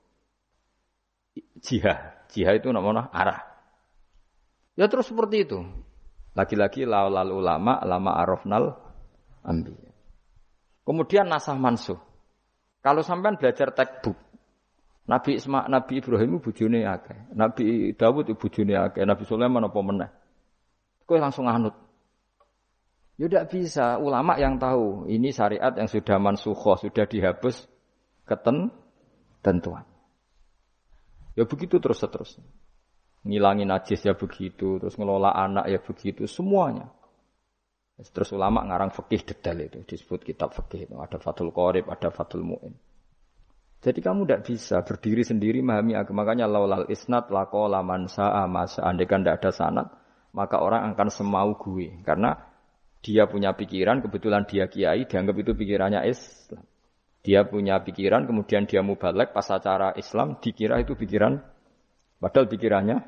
[1.59, 3.41] jihad Jihad itu namanya arah.
[4.77, 5.65] Ya terus seperti itu.
[6.37, 8.77] Lagi-lagi laul ulama, lama arafnal
[9.41, 9.73] ambi.
[10.85, 11.99] Kemudian nasah mansuh.
[12.85, 14.15] Kalau sampean belajar textbook,
[15.11, 20.11] Nabi Isma, Nabi Ibrahim bujune akeh, Nabi Dawud bujune akeh, Nabi Sulaiman apa meneh.
[21.07, 21.75] Kowe langsung anut.
[23.17, 23.97] Ya tidak bisa.
[23.97, 27.65] Ulama yang tahu ini syariat yang sudah mansuhoh, sudah dihapus
[28.29, 28.69] keten
[29.41, 29.89] tentuan.
[31.37, 32.41] Ya begitu terus terus.
[33.27, 36.89] Ngilangi najis ya begitu, terus ngelola anak ya begitu, semuanya.
[37.97, 42.45] Terus ulama ngarang fikih detail itu disebut kitab fikih itu ada Fathul Qorib, ada Fathul
[42.45, 42.77] Mu'in.
[43.81, 46.25] Jadi kamu tidak bisa berdiri sendiri memahami agama.
[46.25, 48.85] Makanya laulal isnat lako laman sa'a masa.
[48.85, 49.87] Andai kan tidak ada sanat,
[50.37, 52.01] maka orang akan semau gue.
[52.05, 52.37] Karena
[53.01, 56.65] dia punya pikiran, kebetulan dia kiai, dianggap itu pikirannya Islam.
[57.27, 61.43] Dia punya pikiran, kemudian dia mubalek pas acara Islam, dikira itu pikiran,
[62.23, 63.03] padahal pikirannya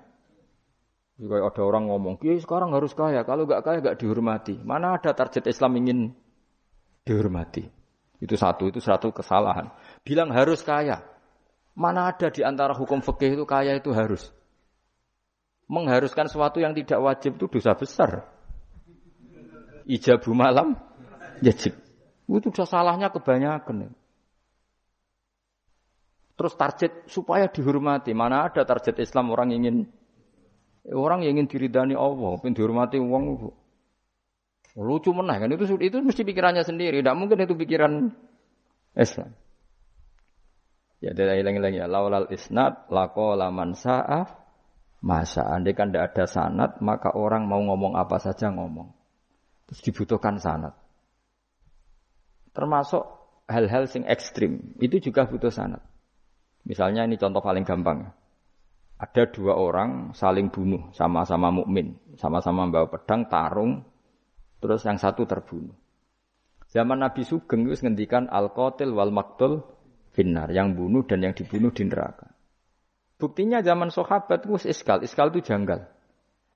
[1.18, 3.22] juga ada orang ngomong, kiai sekarang harus kaya.
[3.22, 4.58] Kalau nggak kaya nggak dihormati.
[4.62, 5.98] Mana ada target Islam ingin
[7.02, 7.66] dihormati?
[8.18, 9.70] Itu satu, itu satu kesalahan.
[10.02, 11.02] Bilang harus kaya.
[11.78, 14.34] Mana ada di antara hukum fikih itu kaya itu harus.
[15.70, 18.26] Mengharuskan sesuatu yang tidak wajib itu dosa besar.
[19.86, 20.74] Ijabu malam,
[21.42, 21.74] yajib.
[22.30, 23.94] Itu sudah salahnya kebanyakan.
[26.38, 28.14] Terus target supaya dihormati.
[28.14, 29.90] Mana ada target Islam orang ingin
[30.88, 33.52] Orang yang ingin diridani Allah, ingin dihormati uang
[34.78, 37.02] lucu menah kan itu itu mesti pikirannya sendiri.
[37.02, 38.08] Tidak mungkin itu pikiran
[38.96, 39.34] Islam.
[41.02, 44.34] Ya dari lagi ya laulal isnad lako laman sa'af
[44.98, 48.88] masa andai kan tidak ada sanat maka orang mau ngomong apa saja ngomong.
[49.68, 50.72] Terus dibutuhkan sanat.
[52.56, 53.04] Termasuk
[53.50, 55.84] hal-hal sing ekstrim itu juga butuh sanat.
[56.68, 58.12] Misalnya ini contoh paling gampang
[58.98, 63.86] ada dua orang saling bunuh sama-sama mukmin, sama-sama bawa pedang tarung,
[64.58, 65.74] terus yang satu terbunuh.
[66.68, 69.62] Zaman Nabi Sugeng itu ngendikan al qatil wal maktul
[70.12, 72.26] finnar, yang bunuh dan yang dibunuh di neraka.
[73.22, 75.86] Buktinya zaman sahabat itu iskal, iskal itu janggal.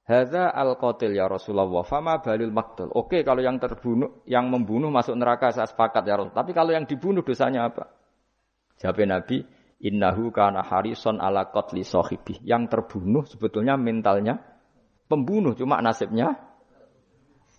[0.03, 2.90] Hadza al qatil ya Rasulullah, fama balil maktul.
[2.90, 6.35] Oke, kalau yang terbunuh, yang membunuh masuk neraka saya sepakat ya Rasul.
[6.35, 7.87] Tapi kalau yang dibunuh dosanya apa?
[8.83, 9.46] Jawab Nabi,
[9.83, 12.38] Innahu kana harison ala qatli sahibi.
[12.47, 14.38] Yang terbunuh sebetulnya mentalnya
[15.11, 16.38] pembunuh, cuma nasibnya.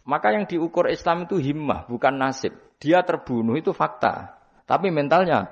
[0.08, 2.56] Maka yang diukur Islam itu himmah, bukan nasib.
[2.80, 4.40] Dia terbunuh itu fakta.
[4.64, 5.48] Tapi mentalnya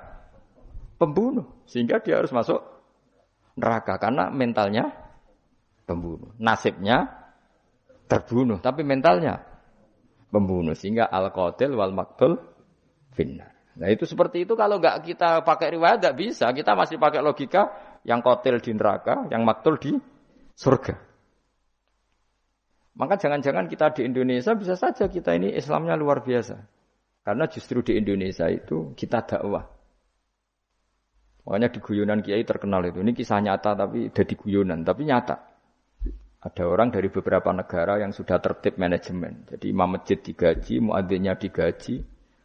[0.96, 1.64] pembunuh.
[1.68, 2.60] Sehingga dia harus masuk
[3.56, 3.96] neraka.
[3.96, 4.92] Karena mentalnya
[5.88, 6.36] pembunuh.
[6.36, 7.08] Nasibnya
[8.08, 8.60] terbunuh.
[8.60, 9.40] Tapi mentalnya
[10.28, 10.76] pembunuh.
[10.76, 12.36] Sehingga al-qatil wal maktul
[13.16, 13.51] finnar.
[13.72, 16.52] Nah itu seperti itu kalau nggak kita pakai riwayat nggak bisa.
[16.52, 17.72] Kita masih pakai logika
[18.04, 19.96] yang kotil di neraka, yang maktul di
[20.52, 20.94] surga.
[22.92, 26.60] Maka jangan-jangan kita di Indonesia bisa saja kita ini Islamnya luar biasa.
[27.22, 29.64] Karena justru di Indonesia itu kita dakwah.
[31.42, 33.00] Makanya di guyonan kiai terkenal itu.
[33.00, 35.36] Ini kisah nyata tapi jadi guyonan, tapi nyata.
[36.42, 39.46] Ada orang dari beberapa negara yang sudah tertib manajemen.
[39.46, 42.02] Jadi imam masjid digaji, muadzinnya digaji,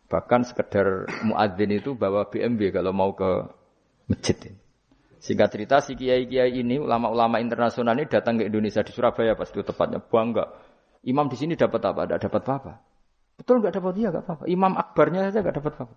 [0.08, 3.44] Bahkan sekedar muadzin itu bawa BMW kalau mau ke
[4.08, 4.56] masjid.
[5.20, 9.60] Singkat cerita si kiai-kiai ini ulama-ulama internasional ini datang ke Indonesia di Surabaya pas itu
[9.60, 10.48] tepatnya bangga.
[11.04, 12.08] Imam di sini dapat apa?
[12.08, 12.74] Tidak dapat apa-apa.
[13.36, 14.44] Betul nggak dapat dia nggak apa-apa.
[14.48, 15.96] Imam akbarnya saja nggak dapat apa-apa.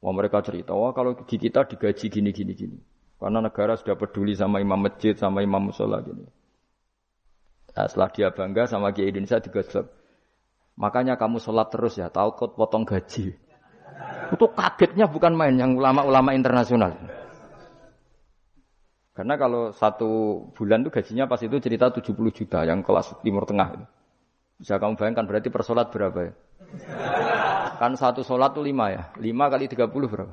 [0.00, 2.78] Wah mereka cerita, wah kalau di kita digaji gini gini gini.
[3.20, 6.24] Karena negara sudah peduli sama imam masjid, sama imam musola gini.
[7.76, 9.99] Nah, setelah dia bangga sama kiai Indonesia digaji
[10.80, 13.36] Makanya kamu sholat terus ya, takut potong gaji.
[14.32, 16.96] Itu kagetnya bukan main yang ulama-ulama internasional.
[19.12, 23.84] Karena kalau satu bulan itu gajinya pas itu cerita 70 juta yang kelas timur tengah.
[24.56, 26.32] Bisa kamu bayangkan berarti per sholat berapa ya?
[27.76, 29.02] Kan satu sholat itu lima ya.
[29.20, 30.32] Lima kali 30 berapa?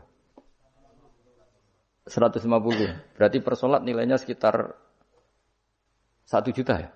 [2.08, 3.20] 150.
[3.20, 4.72] Berarti per sholat nilainya sekitar
[6.24, 6.90] satu juta ya?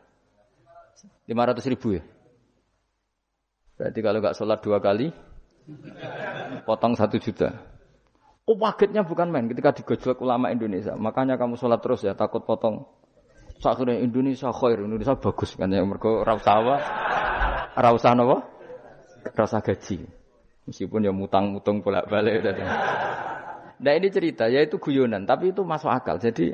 [1.28, 2.04] 500 ribu ya?
[3.82, 5.10] Berarti kalau nggak sholat dua kali,
[6.70, 7.50] potong satu juta.
[8.46, 10.94] Oh pagetnya bukan main ketika digojlok ulama Indonesia.
[10.94, 12.86] Makanya kamu sholat terus ya, takut potong.
[13.58, 15.82] Sakurnya Indonesia khair, Indonesia bagus kan ya.
[15.82, 16.78] Mereka rausawa,
[17.74, 18.38] rausa apa?
[19.34, 20.06] Rasa gaji.
[20.70, 22.38] Meskipun ya mutang-mutang bolak-balik.
[23.82, 26.22] Nah ini cerita, ya itu guyonan, tapi itu masuk akal.
[26.22, 26.54] Jadi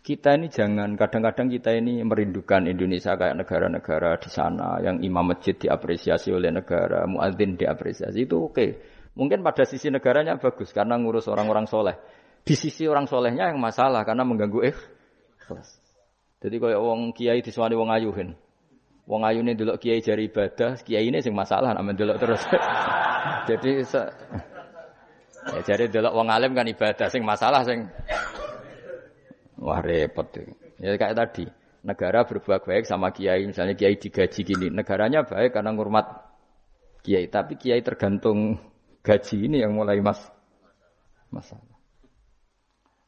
[0.00, 5.52] kita ini jangan kadang-kadang kita ini merindukan Indonesia kayak negara-negara di sana yang imam masjid
[5.52, 8.54] diapresiasi oleh negara, muadzin diapresiasi itu oke.
[8.56, 8.70] Okay.
[9.12, 11.98] Mungkin pada sisi negaranya bagus karena ngurus orang-orang soleh.
[12.40, 15.76] Di sisi orang solehnya yang masalah karena mengganggu ikhlas.
[16.40, 18.32] Jadi kalau wong kiai disuani wong ayuhin.
[19.04, 22.40] Wong ini dulu kiai jari ibadah, kiai ini sing masalah namanya dulu terus.
[23.50, 24.00] Jadi se
[25.48, 27.88] ya, jadi delok wong alim kan ibadah sing masalah sing
[29.60, 30.26] wah repot.
[30.80, 31.44] Ya kayak tadi,
[31.84, 36.06] negara berbuat baik sama kiai, misalnya kiai digaji gini, negaranya baik karena ngurmat
[37.04, 38.56] kiai, tapi kiai tergantung
[39.04, 40.20] gaji ini yang mulai mas
[41.28, 41.76] masalah.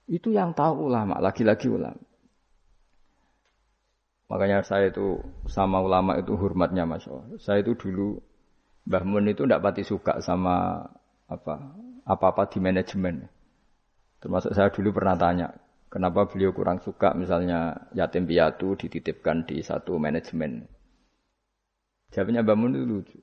[0.09, 2.01] Itu yang tahu ulama, lagi-lagi ulama.
[4.33, 7.05] Makanya saya itu sama ulama itu hormatnya mas.
[7.41, 8.17] Saya itu dulu
[8.89, 10.89] Mbah Mun itu tidak pati suka sama
[11.29, 11.55] apa
[12.09, 13.29] apa-apa di manajemen.
[14.19, 15.49] Termasuk saya dulu pernah tanya,
[15.93, 20.65] kenapa beliau kurang suka misalnya yatim piatu dititipkan di satu manajemen.
[22.17, 23.19] Jawabnya Mbah Mun itu lucu.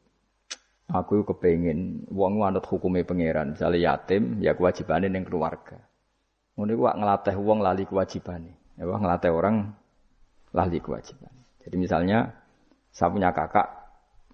[0.89, 5.77] Aku kepengen wong anut hukumnya pangeran, misalnya yatim ya kewajibannya yang keluarga.
[6.57, 8.53] Ngono iku ngelatih wong lali kewajibannya.
[8.77, 9.69] Ya ngelatih orang
[10.49, 11.29] lali kewajiban.
[11.61, 12.33] Jadi misalnya
[12.89, 13.69] saya punya kakak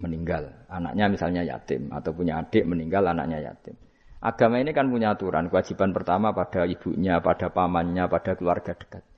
[0.00, 3.76] meninggal, anaknya misalnya yatim atau punya adik meninggal anaknya yatim.
[4.16, 9.16] Agama ini kan punya aturan, kewajiban pertama pada ibunya, pada pamannya, pada keluarga dekatnya.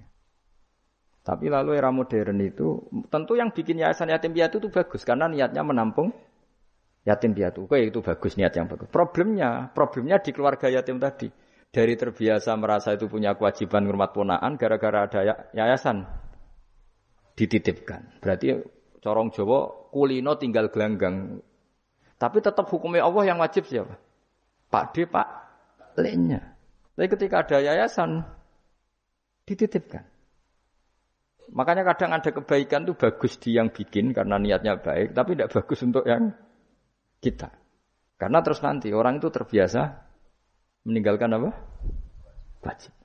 [1.22, 5.60] Tapi lalu era modern itu tentu yang bikin yayasan yatim piatu itu bagus karena niatnya
[5.60, 6.08] menampung
[7.04, 7.68] yatim piatu.
[7.68, 8.88] Oke, itu bagus niat yang bagus.
[8.88, 11.28] Problemnya, problemnya di keluarga yatim tadi.
[11.68, 16.08] Dari terbiasa merasa itu punya kewajiban ngurmat ponaan gara-gara ada ya, yayasan
[17.36, 18.08] dititipkan.
[18.24, 18.64] Berarti
[19.04, 21.44] corong Jawa kulino tinggal gelanggang.
[22.16, 24.07] Tapi tetap hukumnya Allah yang wajib siapa?
[24.68, 25.28] Pak D, Pak
[25.98, 26.40] Lenya.
[26.94, 28.22] Tapi ketika ada yayasan
[29.48, 30.04] dititipkan.
[31.48, 35.80] Makanya kadang ada kebaikan itu bagus di yang bikin karena niatnya baik, tapi tidak bagus
[35.80, 36.36] untuk yang
[37.24, 37.48] kita.
[38.20, 40.04] Karena terus nanti orang itu terbiasa
[40.84, 41.50] meninggalkan apa?
[42.60, 42.98] Wajib.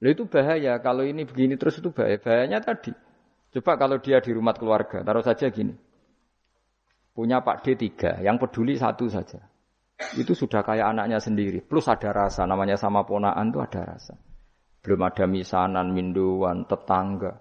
[0.00, 0.76] Lalu itu bahaya.
[0.80, 2.20] Kalau ini begini terus itu bahaya.
[2.20, 2.92] Bahayanya tadi.
[3.56, 5.72] Coba kalau dia di rumah keluarga, taruh saja gini.
[7.16, 9.40] Punya Pak D3, yang peduli satu saja.
[9.96, 11.64] Itu sudah kayak anaknya sendiri.
[11.64, 14.14] Plus ada rasa, namanya sama ponaan itu ada rasa.
[14.84, 17.40] Belum ada misanan, minduan, tetangga.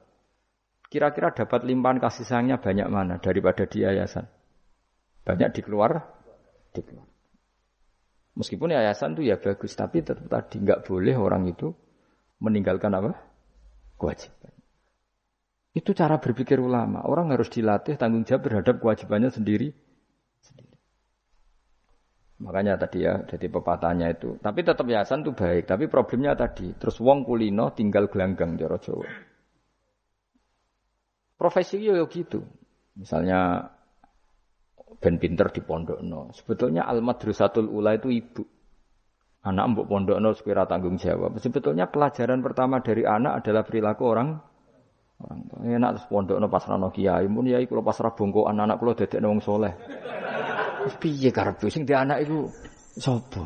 [0.88, 4.26] Kira-kira dapat limpahan kasih sayangnya banyak mana daripada di yayasan?
[5.28, 6.00] Banyak di keluar,
[6.72, 7.08] di keluar.
[8.36, 11.76] Meskipun yayasan itu ya bagus, tapi tetap tadi nggak boleh orang itu
[12.40, 13.12] meninggalkan apa?
[13.96, 14.56] Kewajiban.
[15.76, 17.04] Itu cara berpikir ulama.
[17.04, 19.76] Orang harus dilatih tanggung jawab terhadap kewajibannya sendiri.
[22.36, 24.36] Makanya tadi ya, jadi pepatahnya itu.
[24.44, 25.72] Tapi tetap yayasan itu baik.
[25.72, 29.08] Tapi problemnya tadi, terus wong kulino tinggal gelanggang jaro Jawa.
[31.36, 32.44] Profesi yo gitu.
[32.96, 33.72] Misalnya
[35.00, 36.32] ben pinter di pondok no.
[36.32, 38.44] Sebetulnya al madrasatul ula itu ibu.
[39.46, 41.36] Anak mbok pondok no sekira tanggung jawab.
[41.40, 44.30] Sebetulnya pelajaran pertama dari anak adalah perilaku orang
[45.16, 48.92] Orang enak terus pondok no pas rano kiai, pun ya iku pas rabongko anak-anak kulo
[49.00, 49.72] dedek wong soleh.
[50.86, 52.46] Piye karepe sing di anak itu
[52.96, 53.44] sopo?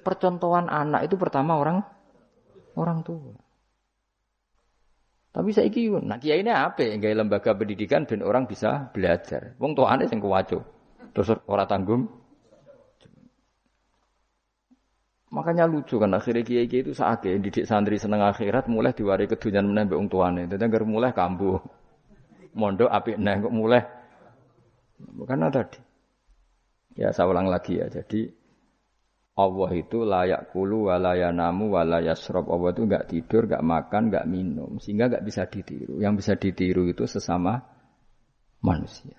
[0.00, 1.82] Percontohan anak itu pertama orang
[2.78, 3.34] orang tua.
[5.30, 6.98] Tapi saya iki nah kiai ini apa?
[6.98, 9.54] Gaya lembaga pendidikan dan orang bisa belajar.
[9.62, 10.58] Wong tuane sing kuwaco.
[11.14, 12.06] Terus ora tanggung
[15.30, 19.62] Makanya lucu kan akhirnya kiai kiai itu saat didik santri seneng akhirat mulai diwari kedunian
[19.62, 20.50] menembak wong tuane.
[20.50, 21.62] Dadi mulai kambuh.
[22.58, 23.99] Mondok apik neh kok mulai.
[25.26, 25.80] Karena tadi.
[26.98, 27.86] Ya saya ulang lagi ya.
[27.86, 28.28] Jadi
[29.40, 32.50] Allah itu layak kulu walaya namu walaya srob.
[32.52, 36.02] Allah itu nggak tidur, nggak makan, nggak minum, sehingga nggak bisa ditiru.
[36.02, 37.62] Yang bisa ditiru itu sesama
[38.60, 39.16] manusia.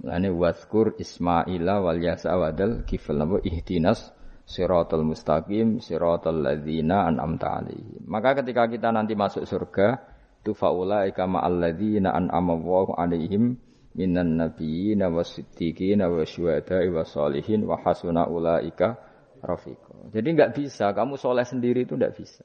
[0.00, 4.12] Lani waskur Ismaila wal yasa wadal kifal ihdinas
[4.48, 8.02] siratal mustaqim siratal ladzina an'amta alaihim.
[8.08, 10.00] Maka ketika kita nanti masuk surga,
[10.40, 13.60] tu faulaika ma'al ladzina an'ama Allahu alaihim
[13.94, 18.98] minan nabiyyin wasiddiqin wasyuhada'i wassalihin wa hasuna ulaika
[19.42, 20.12] rafiqa.
[20.14, 22.44] Jadi enggak bisa, kamu soleh sendiri itu enggak bisa.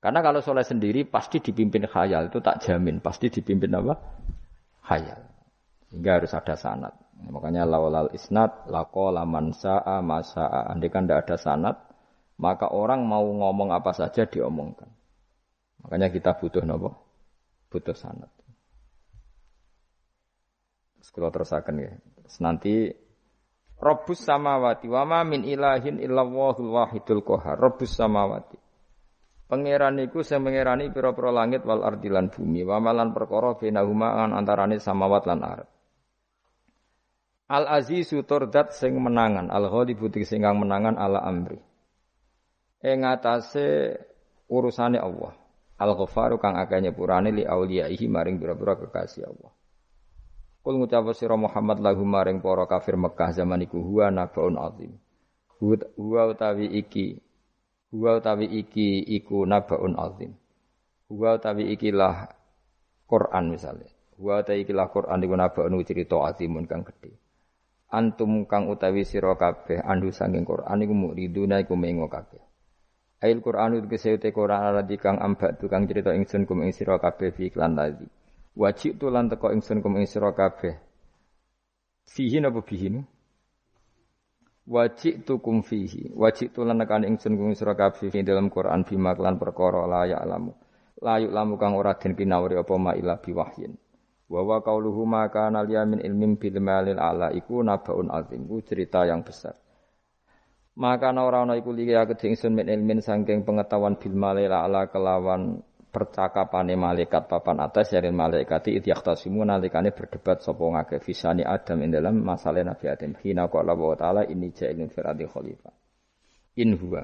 [0.00, 3.02] Karena kalau soleh sendiri pasti dipimpin khayal, itu tak jamin.
[3.02, 3.94] Pasti dipimpin apa?
[4.86, 5.20] Khayal.
[5.90, 6.94] Sehingga harus ada sanat.
[7.16, 10.68] Makanya lawalal isnad lako laman sa'a masa'a.
[10.70, 11.76] Andai kan tidak ada sanat,
[12.36, 14.88] maka orang mau ngomong apa saja diomongkan.
[15.82, 16.92] Makanya kita butuh nopo?
[17.72, 18.35] Butuh sanat.
[21.06, 21.94] Sekolah terusakan ya.
[22.42, 22.90] Nanti
[23.76, 27.60] Robus samawati wama min ilahin illallahul wahidul kohar.
[27.60, 28.56] Robus samawati.
[29.46, 32.64] Pangeran iku sing pangerani pira-pira langit wal ardilan bumi.
[32.64, 35.70] Wamalan perkara benahuma antarane samawat lan ardh.
[37.46, 41.62] Al azizu turdat sing menangan, al ghalibu sing kang menangan ala amri.
[42.82, 43.94] Ing atase
[44.50, 45.30] urusane Allah.
[45.78, 49.52] Al ghafaru kang akeh nyepurane li auliyaihi maring pira-pira kekasih Allah.
[50.66, 54.98] Kul ngucap sira Muhammad lahu maring para kafir Mekah zaman iku huwa nabaun azim.
[55.62, 57.22] Huwa utawi iki
[57.94, 60.34] huwa utawi iki iku nabaun azim.
[61.06, 62.34] Huwa utawi ikilah
[63.06, 63.86] Quran misalnya.
[64.18, 67.14] Huwa utawi ikilah Quran iku nabaun cerita azimun kang gedhe.
[67.94, 72.42] Antum kang utawi sira kabeh andu saking Quran iku muriduna iku mengo kabeh.
[73.22, 77.30] Ail Quran itu kesehute Quran ala kang ambak tukang cerita ingsun kum ing sira kabeh
[77.30, 78.25] fi iklan tadi.
[78.56, 80.80] Wajib tu lan teko ingsun kum ing sira kabeh.
[82.08, 82.88] Fihi napa bihi
[84.66, 86.10] Wajib tu kum fihi.
[86.16, 90.08] Wajib tu lan nekan ingsun kum sira kabeh fi dalam Quran bima kelan perkara la
[90.08, 90.56] ya alamu.
[90.96, 93.76] Layuk lamu kang ora den pinawri apa ma ila biwahyin.
[94.32, 98.48] Wa wa qauluhu ma kana min ilmin bil malil ala iku nabaun azim.
[98.48, 99.52] Ku cerita yang besar.
[100.80, 105.60] Maka ora ana iku liya kedhe ingsun min ilmin saking pengetahuan bil malil ala kelawan
[105.96, 111.96] percakapane malaikat papan atas dari malaikat itu yakhtasimu nalikane berdebat sapa ngake fisani Adam ing
[111.96, 113.16] dalam masalah Nabi Adam.
[113.16, 115.72] Hina qala wa taala ini ja'ilun firadi khalifah.
[116.60, 117.00] In huwa.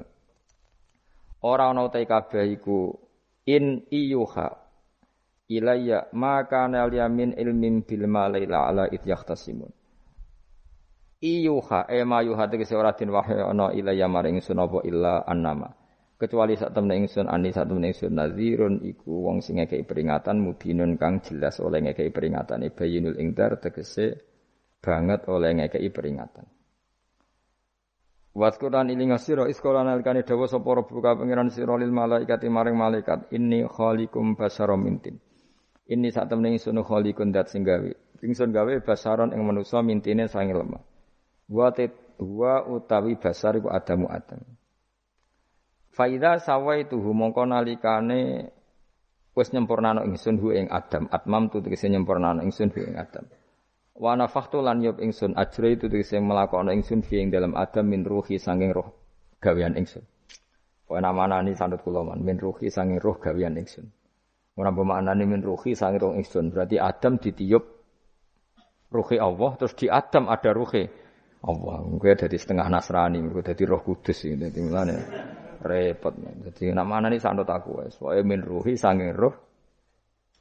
[1.41, 1.89] Ora ana
[3.43, 4.47] in iyuha
[5.51, 9.71] ilayya maka yamin ilmin bil malaila ala it yakhtasimun
[11.19, 15.71] iyuha e ma yuha tegese ora din wahyu ilayya maring sunapa illa annama
[16.23, 18.15] kecuali saat temen ingsun ani saat temen ingsun.
[18.15, 22.63] Nazirun iku wong sing ngekei peringatan mubinun kang jelas oleh ngekei peringatan.
[22.71, 24.23] Bayinul ingdar tegese
[24.79, 26.47] banget oleh ngekei peringatan.
[28.33, 33.61] Waskuran ilinga sira iskola nalikane dawa sapa rabbuka pangeran sira lil malaikati maring malaikat inni
[33.67, 35.21] khaliqum basaram mintin
[35.83, 37.91] Ini saat temen ingsun khaliqun dat sing gawe.
[38.23, 40.81] Ingsun gawe basaron ing manusa mintine sange lemah.
[41.51, 41.69] Wa
[42.23, 44.39] wa utawi basar iku adamu adam
[45.93, 48.49] Faida sawaituhu mongko nalikane
[49.37, 51.05] wis nyempurnano ingsun hu ing Adam.
[51.13, 53.29] Atmam tu tegese nyempurnano ingsun hu ing Adam.
[53.93, 58.01] Wa nafakhtu lan yop ingsun ajra itu tegese melakono ingsun fi ing dalam Adam min
[58.01, 58.89] ruhi sanging roh
[59.37, 60.01] gawean ingsun.
[60.89, 63.85] Pokoke namanani sandut kula man min ruhi sanging roh gawean ingsun.
[64.57, 66.49] Ora bermaknane min ruhi sanging roh ingsun.
[66.49, 67.63] Berarti Adam ditiup
[68.89, 70.89] ruhi Allah terus di Adam ada ruhi
[71.43, 71.85] Allah.
[71.85, 74.95] Gue dari setengah Nasrani, gue dari Roh Kudus ini, jadi mana?
[75.63, 76.13] Repot.
[76.19, 77.95] Jadi nak mana nih sanut aku wes.
[78.03, 79.33] Wae min ruhi sanging roh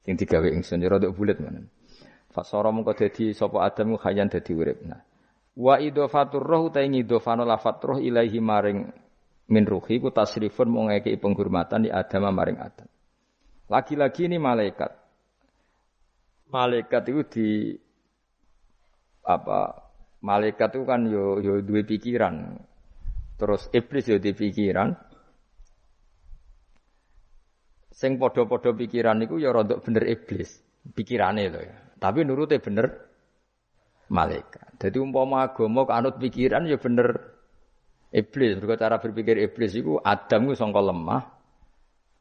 [0.02, 1.62] sing digawe ingsun ya rada bulet mana.
[2.34, 4.82] Fasara mengko dadi sapa Adam khayan dadi urip.
[4.82, 5.00] Nah.
[5.54, 8.78] Wa idhofatur roh ta ing idhofano lafat roh ilahi maring
[9.52, 12.88] min ruhi ku tasrifun mau ngekei penghormatan di Adam maring Adam.
[13.68, 14.90] Lagi-lagi ini malaikat.
[16.52, 17.48] Malaikat itu di
[19.24, 19.88] apa?
[20.22, 22.58] Malaikat itu kan yo yo dua pikiran.
[23.40, 24.92] Terus iblis yo di pikiran,
[27.92, 30.64] Sing podo-podo pikiran niku ya rontok bener iblis,
[30.96, 31.76] pikirane lho ya.
[32.00, 32.88] Tapi nurute bener
[34.08, 34.80] malaikat.
[34.80, 37.20] Jadi umpama agama kanut pikiran ya bener
[38.10, 38.56] iblis.
[38.56, 41.22] Mergo cara berpikir iblis iku Adam ku sangka lemah,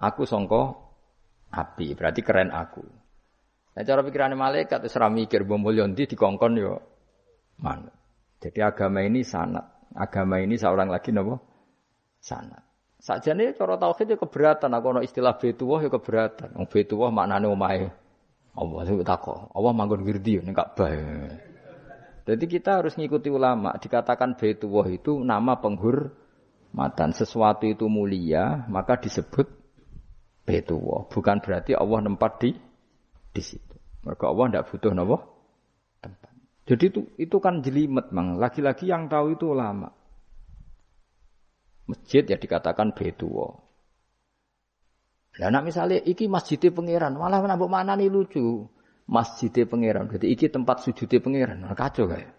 [0.03, 0.76] aku sangka
[1.55, 1.95] api.
[1.95, 2.84] Berarti keren aku.
[3.72, 6.84] Nah cara pikirannya malaikat wis mikir mbok mulya ndi dikongkon yo
[7.63, 7.91] mana.
[8.43, 9.88] Jadi agama ini sanat.
[9.95, 11.39] Agama ini seorang lagi napa?
[12.19, 12.70] Sanat.
[13.02, 16.54] Sakjane cara tauhid ya keberatan, aku ana istilah betuwah ya keberatan.
[16.54, 17.89] Wong betuwah maknane omahe
[18.54, 19.49] Allah itu takok.
[19.58, 20.93] Allah manggon wirdi ning Ka'bah.
[22.30, 23.74] Jadi kita harus ngikuti ulama.
[23.82, 27.10] Dikatakan betuwah itu nama penghormatan.
[27.18, 29.49] Sesuatu itu mulia, maka disebut
[30.45, 31.10] betuwah.
[31.10, 32.54] Bukan berarti Allah nempat di
[33.34, 33.76] di situ.
[34.06, 35.18] Mereka Allah tidak butuh napa
[36.06, 36.32] tempat.
[36.70, 38.38] Jadi itu itu kan jelimet, mang.
[38.38, 39.89] Lagi-lagi yang tahu itu ulama.
[41.90, 43.72] Masjid ya dikatakan betuwo.
[45.40, 48.68] Lah nak misalnya iki masjidnya pangeran, malah nambah mana nih lucu.
[49.08, 51.58] Masjidnya pangeran, berarti iki tempat sujudnya pangeran.
[51.64, 52.32] Nah, kacau kayak.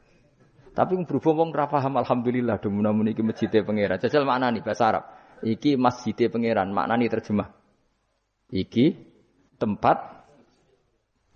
[0.73, 4.01] Tapi berhubung wong ra paham alhamdulillah demun iki masjidnya pangeran.
[4.01, 5.05] Jajal mana nih bahasa Arab.
[5.45, 7.49] Iki masjidnya pangeran, makna nih terjemah.
[8.53, 8.87] Iki
[9.61, 9.99] tempat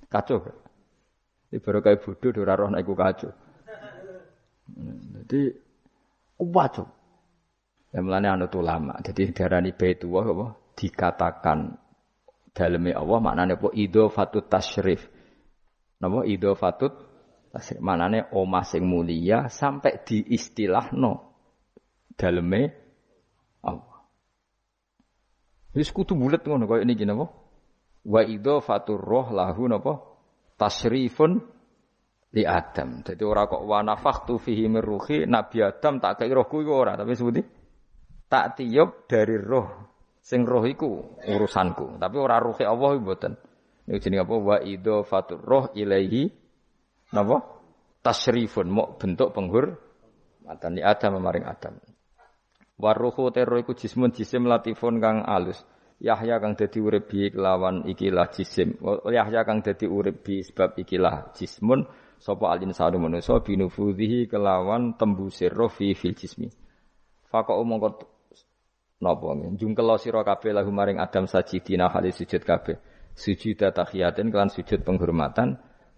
[0.08, 0.40] kacau.
[1.52, 3.32] Ini baru kayak bodoh, ora roh iku kacau.
[5.24, 5.40] Jadi
[6.40, 6.95] wajib.
[7.94, 8.98] Ya mulane anut ulama.
[9.02, 11.58] Jadi darani baitullah apa dikatakan
[12.56, 15.06] daleme Allah maknane apa idhofatut tasyrif.
[16.02, 16.92] Napa idhofatut
[17.52, 21.12] tasyrif maknane omah sing mulia sampai diistilahno
[22.16, 22.62] daleme
[23.62, 24.00] Allah.
[25.76, 27.28] Wis kudu bulet ngono kaya niki napa?
[28.06, 29.92] Wa idhofatur roh lahu napa?
[30.56, 31.36] Tasyrifun
[32.32, 33.04] li Adam.
[33.04, 36.96] Jadi ora kok wa nafakhtu fihi min ruhi Nabi Adam tak kei rohku iku ora,
[36.96, 37.55] tapi sebuti
[38.26, 39.68] tak tiup dari roh
[40.18, 43.38] sing roh iku urusanku tapi ora ruhe Allah mboten
[43.86, 46.46] niku jenenge apa wa idhofatur roh ilaihi
[47.14, 47.56] napa?
[48.06, 49.74] Tasrifun mau bentuk penghur
[50.46, 51.74] matan li Adam maring Adam.
[52.78, 55.58] Waruhu tero iku jismun jisim latifun kang alus.
[55.98, 58.78] Yahya kang dadi urip bi kelawan ikilah jisim.
[59.10, 61.82] Yahya kang dadi urip bi sebab ikilah jismun
[62.22, 66.46] sapa alin sadu manusa binufudhihi kelawan tembusir roh fi fil jismi.
[67.26, 68.15] Faqo mongko
[69.02, 72.76] napa jungkel sira kabeh lahu maring Adam sajidina hale sujud kabeh.
[73.16, 75.56] Sujud tahiyatin kelan sujud penghormatan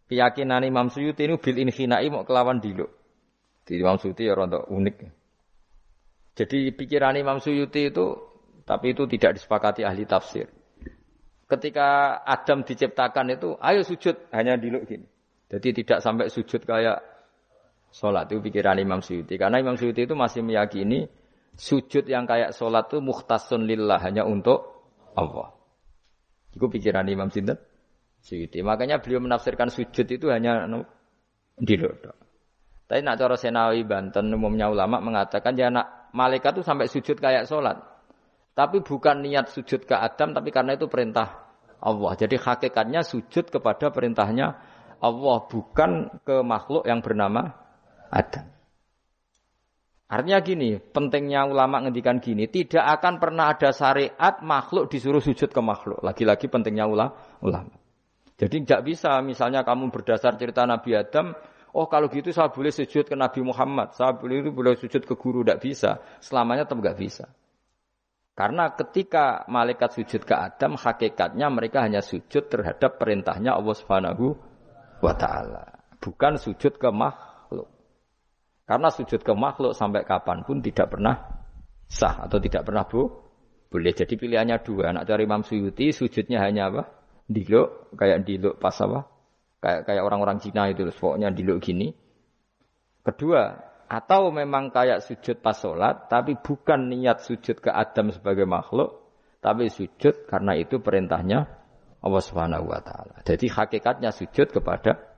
[0.09, 2.89] keyakinan Imam Suyuti ini bil inhinai mau kelawan diluk.
[3.63, 4.97] Di Imam Suyuti ya rontok unik.
[6.35, 8.17] Jadi pikiran Imam Suyuti itu
[8.65, 10.49] tapi itu tidak disepakati ahli tafsir.
[11.49, 15.09] Ketika Adam diciptakan itu, ayo sujud hanya diluk gini.
[15.49, 17.01] Jadi tidak sampai sujud kayak
[17.89, 19.41] sholat itu pikiran Imam Suyuti.
[19.41, 21.09] Karena Imam Suyuti itu masih meyakini
[21.59, 24.87] sujud yang kayak sholat itu muhtasun lillah hanya untuk
[25.19, 25.51] Allah.
[26.55, 27.59] Itu pikiran Imam Sinten
[28.23, 28.63] Suyuti.
[28.63, 30.67] Makanya beliau menafsirkan sujud itu hanya
[31.59, 32.15] di dodo.
[32.89, 37.45] Tapi nak cara Senawi Banten umumnya ulama mengatakan ya nak malaikat itu sampai sujud kayak
[37.45, 37.77] sholat.
[38.57, 41.47] Tapi bukan niat sujud ke Adam, tapi karena itu perintah
[41.79, 42.19] Allah.
[42.19, 44.59] Jadi hakikatnya sujud kepada perintahnya
[44.99, 47.55] Allah, bukan ke makhluk yang bernama
[48.11, 48.58] Adam.
[50.09, 55.61] Artinya gini, pentingnya ulama ngendikan gini, tidak akan pernah ada syariat makhluk disuruh sujud ke
[55.61, 56.01] makhluk.
[56.01, 57.77] Lagi-lagi pentingnya ulama.
[58.41, 61.37] Jadi nggak bisa misalnya kamu berdasar cerita Nabi Adam,
[61.77, 65.45] oh kalau gitu saya boleh sujud ke Nabi Muhammad, saya boleh boleh sujud ke guru,
[65.45, 66.01] tidak bisa.
[66.25, 67.29] Selamanya tetap nggak bisa.
[68.33, 74.39] Karena ketika malaikat sujud ke Adam, hakikatnya mereka hanya sujud terhadap perintahnya Allah Subhanahu
[75.05, 75.69] wa taala,
[76.01, 77.28] bukan sujud ke makhluk.
[78.69, 81.17] Karena sujud ke makhluk sampai kapan pun tidak pernah
[81.89, 83.09] sah atau tidak pernah bu
[83.73, 83.97] boleh.
[83.97, 84.93] Jadi pilihannya dua.
[84.93, 86.83] Anak cari Imam Suyuti sujudnya hanya apa?
[87.29, 89.05] diluk kayak diluk pas apa?
[89.61, 91.93] Kayak kayak orang-orang Cina itu pokoknya diluk gini.
[93.05, 93.53] Kedua,
[93.89, 99.73] atau memang kayak sujud pas sholat, tapi bukan niat sujud ke Adam sebagai makhluk, tapi
[99.73, 101.49] sujud karena itu perintahnya
[102.05, 103.21] Allah Subhanahu wa taala.
[103.25, 105.18] Jadi hakikatnya sujud kepada.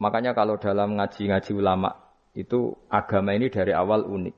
[0.00, 1.92] Makanya kalau dalam ngaji-ngaji ulama
[2.32, 4.36] itu agama ini dari awal unik.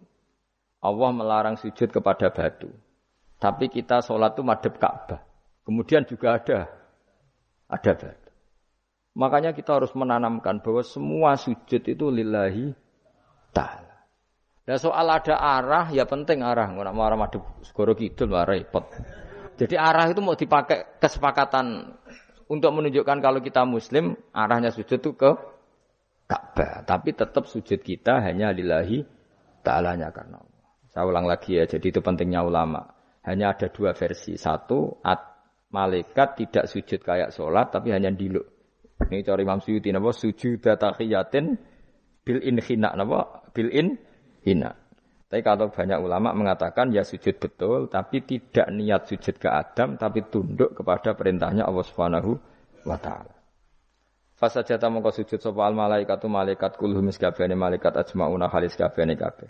[0.83, 2.67] Allah melarang sujud kepada batu.
[3.39, 5.23] Tapi kita sholat itu madep Ka'bah.
[5.63, 6.67] Kemudian juga ada
[7.71, 8.31] ada batu.
[9.15, 12.75] Makanya kita harus menanamkan bahwa semua sujud itu lillahi
[13.55, 14.03] ta'ala.
[14.67, 16.75] Dan soal ada arah, ya penting arah.
[16.75, 18.91] Nggak mau arah madep segoro kidul, repot.
[19.63, 21.95] Jadi arah itu mau dipakai kesepakatan
[22.51, 25.52] untuk menunjukkan kalau kita muslim, arahnya sujud itu ke
[26.33, 26.81] Ka'bah.
[26.89, 29.05] Tapi tetap sujud kita hanya lillahi
[29.61, 30.65] ta'alanya karena Allah.
[30.89, 32.89] Saya ulang lagi ya, jadi itu pentingnya ulama.
[33.29, 34.41] Hanya ada dua versi.
[34.41, 35.21] Satu, at,
[35.73, 38.49] malaikat tidak sujud kayak sholat, tapi hanya diluk.
[39.09, 40.13] Ini cari Imam Suyuti, napa?
[40.13, 41.57] Sujud tahiyatin
[42.25, 43.45] bil in hina, napa?
[43.53, 44.01] Bil in
[44.45, 44.73] hina.
[45.33, 50.29] Tapi kalau banyak ulama mengatakan ya sujud betul, tapi tidak niat sujud ke Adam, tapi
[50.29, 52.37] tunduk kepada perintahnya Allah Subhanahu
[52.85, 53.42] wa taala.
[54.43, 59.47] Fasajata mongko sujud sapa al malaikatu malaikat kulhum kabehane malaikat ajmauna halis kabehane kabeh.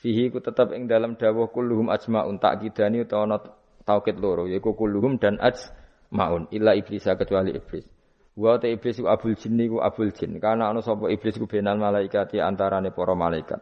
[0.00, 3.36] Fihi ku tetap ing dalam dawuh kulluhum ajmaun kidani utawa ana
[3.84, 7.84] taukid loro yaiku kulluhum dan ajmaun illa iblis kecuali iblis.
[8.32, 10.40] Wa ta iblis ku abul jinni ku abul jin.
[10.40, 13.60] Karena ana sapa iblis ku benal malaikat antarane para malaikat.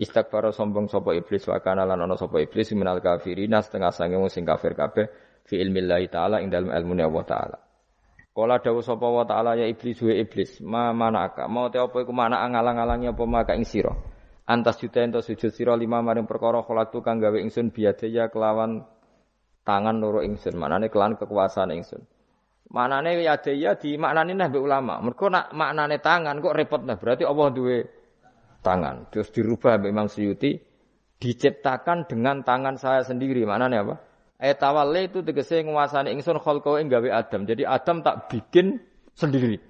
[0.00, 4.48] Istakbara sombong sapa iblis wa kana lan ana sapa iblis minal kafirina setengah sange sing
[4.48, 5.12] kafir kabeh
[5.44, 7.58] fi ilmillahi taala ing dalem ilmune Allah taala.
[8.30, 12.14] Kala dawuh sapa wa taala ya iblis wa iblis ma manaka mau te apa iku
[12.14, 13.90] mana ngalang-alangi apa maka ing sira?
[14.46, 18.86] Antas juta ento sujud sira lima maring perkara kholatu kang gawe ingsun biadaya kelawan
[19.66, 20.54] tangan loro ingsun.
[20.54, 22.02] Manane kelawan kekuasaan ingsun.
[22.70, 25.02] Manane yadaya di maknane nah ulama.
[25.02, 27.78] Mergo nak maknane tangan kok repot nah berarti Allah duwe
[28.62, 29.10] tangan.
[29.10, 30.54] Terus dirubah Imam Suyuti
[31.18, 33.42] diciptakan dengan tangan saya sendiri.
[33.42, 33.94] Maknane apa
[34.40, 37.44] Etawalle itu tegese nguasani ingsun khalqau ing gawe Adam.
[37.44, 38.80] Jadi Adam tak bikin
[39.12, 39.60] sendiri.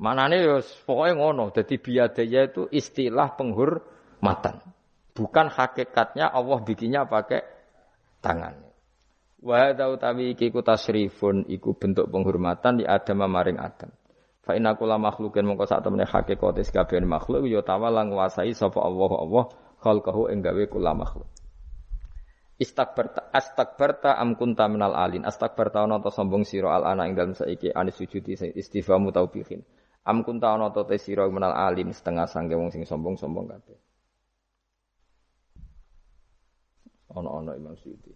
[0.00, 0.56] Manane ya
[0.88, 1.52] pokoknya ngono.
[1.52, 3.84] Jadi biadaya itu istilah penghur
[4.24, 4.64] matan.
[5.12, 7.44] Bukan hakikatnya Allah bikinnya pakai
[8.24, 8.64] tangan.
[9.44, 13.92] Wa utawi iki ku tasrifun iku bentuk penghormatan di Adam maring Adam.
[14.40, 19.12] Fa inna kula makhlukin mongko sak temene hakikate kabeh makhluk ya tawala nguasai sapa Allah
[19.12, 19.44] Allah
[19.84, 21.28] khalqahu ing gawe kula makhluk.
[22.56, 27.36] Istakbarta astakbarta am kunta minal alin astakbarta ana ta sombong sira al ana ing dalem
[27.36, 29.60] saiki anis sujudi istifamu taubihin
[30.08, 33.76] am kunta ana ta sira minal alin setengah sangge wong sing sombong-sombong kabeh
[37.16, 38.12] Ono-ono Imam Suyuti.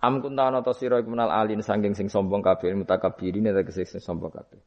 [0.00, 4.00] Am kunta ana ta sira iku menal alin sanging sing sombong kabeh mutakabbirin tegese sing
[4.00, 4.60] sombong kabeh.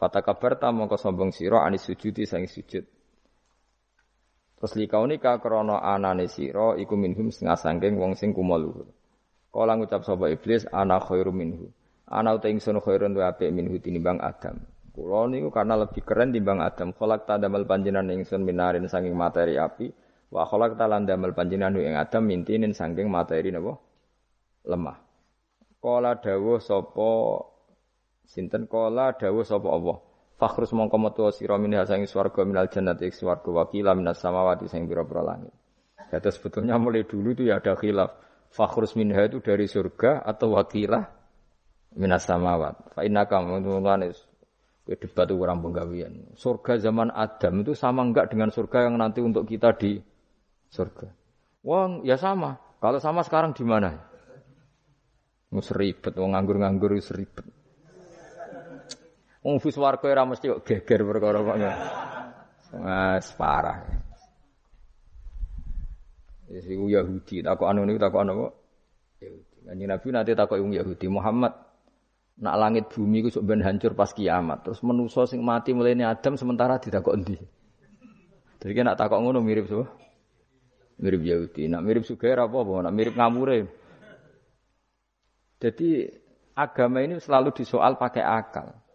[0.00, 2.84] Fatakabarta mongko sombong sira anis sujudi sang sujud.
[4.56, 8.88] Terus likaunika krana anane sira iku minhum setengah sangking wong sing kumo luhur.
[9.52, 11.68] Kala ngucap sapa iblis ana khairu minhu.
[12.08, 14.62] Ana uta ingsun khairun wa apik minhu tinimbang Adam.
[14.96, 16.96] Kula niku karena lebih keren timbang Adam.
[16.96, 19.92] Kholak tadamel panjenengan ingsun minarin saking materi api.
[20.32, 23.76] Wa kholak talan damel panjenengan ing Adam mintinin saking materi napa?
[24.64, 24.96] Lemah.
[25.84, 27.12] Kala dawuh sapa
[28.26, 30.05] Sinten kala dawuh sapa Allah.
[30.36, 35.24] Fakhrus mongko metu sira min hasangi swarga minal jannati swarga wakila minas samawati sing pira-pira
[35.24, 35.52] langit.
[36.12, 38.12] Jadi sebetulnya mulai dulu itu ya ada khilaf.
[38.52, 41.08] Fakhrus minha itu dari surga atau wakilah
[41.96, 42.92] minas samawat.
[42.92, 44.12] Fa innaka mulane
[44.86, 46.12] debat orang penggawian.
[46.38, 49.98] Surga zaman Adam itu sama enggak dengan surga yang nanti untuk kita di
[50.70, 51.10] surga?
[51.66, 52.60] Wong ya sama.
[52.78, 53.98] Kalau sama sekarang di mana?
[55.50, 57.55] Mus ribet, wong nganggur-nganggur ribet.
[59.46, 61.56] Wong bus warga ora mesti kok geger perkara kok.
[62.82, 63.78] Mas parah.
[66.50, 68.52] Ya sing Yahudi takok anu niku takok anu kok.
[69.22, 69.56] Yahudi.
[69.70, 71.54] Kanjeng Nabi nanti takok wong Yahudi Muhammad
[72.42, 74.66] nak langit bumi ku sok ben hancur pas kiamat.
[74.66, 77.38] Terus menusa sing mati mulai Adam sementara ditakok endi?
[78.58, 79.86] Jadi kan nak takok ngono mirip so.
[80.98, 81.70] Mirip Yahudi.
[81.70, 82.90] Nak mirip Sugair apa apa?
[82.90, 83.70] Nak mirip ngamure.
[85.62, 86.10] Jadi
[86.58, 88.85] agama ini selalu disoal pakai akal.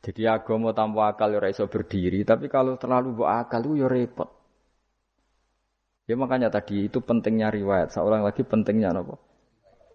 [0.00, 4.32] Jadi agama tanpa akal ya iso berdiri, tapi kalau terlalu buat akal itu ya repot.
[6.08, 7.92] Ya makanya tadi itu pentingnya riwayat.
[7.92, 9.14] Seorang lagi pentingnya apa?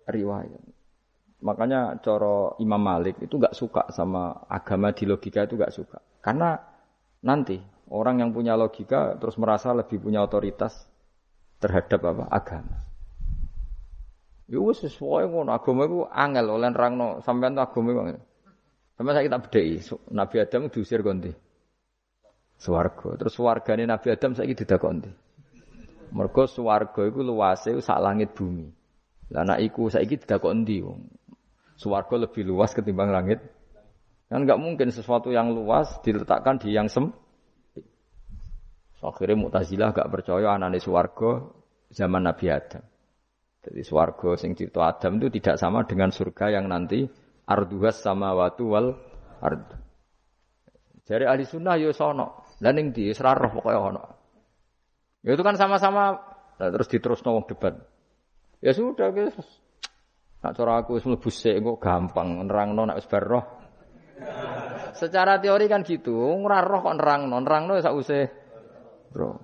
[0.06, 0.62] Riwayat.
[1.41, 5.99] Makanya coro Imam Malik itu gak suka sama agama di logika itu gak suka.
[6.22, 6.56] Karena
[7.26, 7.58] nanti
[7.89, 10.86] orang yang punya logika terus merasa lebih punya otoritas
[11.58, 12.26] terhadap apa?
[12.30, 12.78] Agama.
[14.45, 18.22] Ya wis sesuai ngono agama itu angel oleh nerangno sampean agama itu
[18.96, 19.84] sama saya kita bedai,
[20.16, 21.32] Nabi Adam diusir konti.
[22.56, 23.20] Suwargo.
[23.20, 25.12] Terus suwargane Nabi Adam saya tidak konti.
[26.16, 28.72] Mergo suwargo itu luasnya sak langit bumi.
[29.36, 30.80] Lah anak iku saiki tidak konti.
[31.76, 33.43] Suwargo lebih luas ketimbang langit.
[34.32, 37.12] Kan nggak mungkin sesuatu yang luas diletakkan di yang sem.
[39.06, 41.62] Akhirnya Mu'tazilah gak percaya anane suwargo
[41.93, 42.82] zaman Nabi Adam.
[43.62, 47.06] Jadi suwargo sing cipta Adam itu tidak sama dengan surga yang nanti
[47.46, 48.98] arduhas sama wal
[49.41, 49.66] ard.
[51.06, 54.04] Jadi ahli sunnah yo sono, di serarah pokoknya ono.
[55.22, 56.18] Ya itu kan sama-sama,
[56.58, 57.78] nah, terus diterus wong debat.
[58.62, 59.38] Ya sudah guys.
[60.41, 61.30] Nak cara aku wis mlebu
[61.82, 63.46] gampang nerangno nek wis roh.
[64.96, 68.26] Secara teori kan gitu, ora roh kok nerangno, nerangno sak usih
[69.10, 69.38] bro.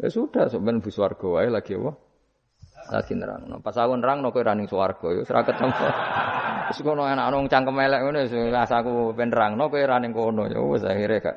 [0.00, 1.92] Ya sudah, sampean bu swarga wae lagi apa?
[2.92, 3.64] Lagi nerangno.
[3.64, 5.86] Pas aku nerangno kowe ra ning swarga ya ora ketemu.
[6.70, 10.48] Wis kono enak nang cangkem elek ngono wis asaku ben nerangno kowe ra ning kono
[10.48, 11.36] ya wis akhire gak.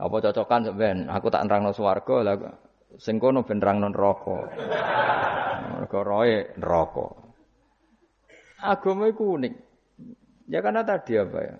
[0.00, 0.98] Apa cocokan sampean?
[1.12, 2.36] Aku tak nerangno swarga lah
[2.96, 4.38] sing kono ben nerangno neraka.
[5.76, 7.06] Mergo roe neraka.
[8.60, 9.54] Agama iku unik.
[10.50, 11.56] Ya karena tadi apa ya?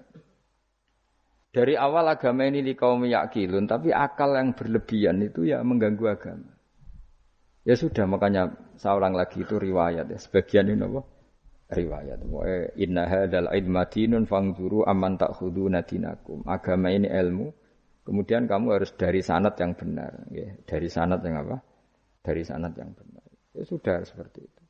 [1.50, 6.49] Dari awal agama ini di kaum yakilun, tapi akal yang berlebihan itu ya mengganggu agama.
[7.60, 10.18] Ya sudah makanya saya ulang lagi itu riwayat ya.
[10.18, 11.00] Sebagian ini apa?
[11.70, 12.18] Riwayat.
[12.24, 12.42] Wa
[12.74, 16.40] inna hadzal idmatinun fangzuru amman ta'khuduna dinakum.
[16.48, 17.52] Agama ini ilmu.
[18.00, 20.56] Kemudian kamu harus dari sanat yang benar, ya.
[20.64, 21.60] Dari sanat yang apa?
[22.24, 23.22] Dari sanat yang benar.
[23.52, 24.62] Ya sudah seperti itu.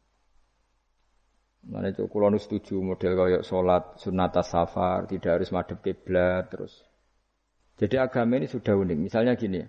[1.70, 6.72] Mana itu kalau setuju model kayak sholat sunat safar tidak harus madep kiblat terus.
[7.76, 8.97] Jadi agama ini sudah unik.
[8.97, 9.61] Misalnya gini,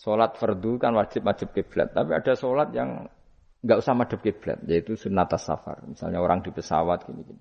[0.00, 3.04] Sholat fardu kan wajib wajib kiblat, tapi ada sholat yang
[3.60, 5.84] nggak usah madhep kiblat, yaitu sunat safar.
[5.84, 7.36] Misalnya orang di pesawat gini-gini.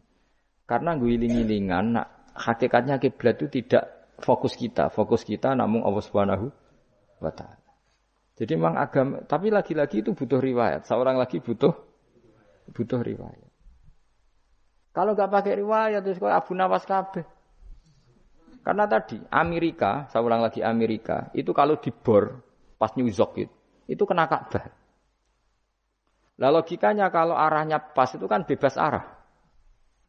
[0.67, 6.51] Karena guling-gilingan, nah, hakikatnya kiblat itu tidak fokus kita, fokus kita namun Allah Subhanahu
[7.23, 7.63] wa taala.
[8.35, 10.83] Jadi memang agama, tapi lagi-lagi itu butuh riwayat.
[10.83, 11.71] Seorang lagi butuh
[12.75, 13.51] butuh riwayat.
[14.91, 17.23] Kalau nggak pakai riwayat, itu Abu Nawas kabeh.
[18.67, 22.48] Karena tadi Amerika, saya ulang lagi Amerika, itu kalau dibor
[22.79, 23.51] pas New York
[23.91, 24.71] itu, kena Ka'bah.
[26.39, 29.19] Lah logikanya kalau arahnya pas itu kan bebas arah.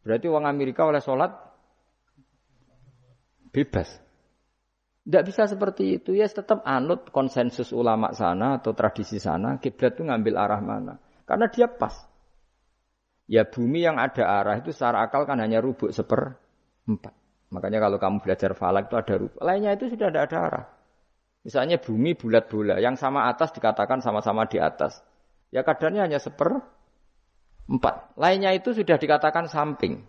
[0.07, 1.35] Berarti uang Amerika oleh sholat
[3.51, 3.99] bebas.
[5.03, 10.07] Tidak bisa seperti itu ya tetap anut konsensus ulama sana atau tradisi sana kiblat itu
[10.07, 10.95] ngambil arah mana
[11.27, 12.07] karena dia pas.
[13.27, 16.39] Ya bumi yang ada arah itu secara akal kan hanya rubuk seper
[16.87, 17.15] empat.
[17.51, 19.41] Makanya kalau kamu belajar falak itu ada rubuk.
[19.43, 20.65] Lainnya itu sudah tidak ada arah.
[21.41, 25.01] Misalnya bumi bulat bola, yang sama atas dikatakan sama-sama di atas.
[25.49, 26.61] Ya kadarnya hanya seper
[27.65, 28.13] empat.
[28.21, 30.05] Lainnya itu sudah dikatakan samping.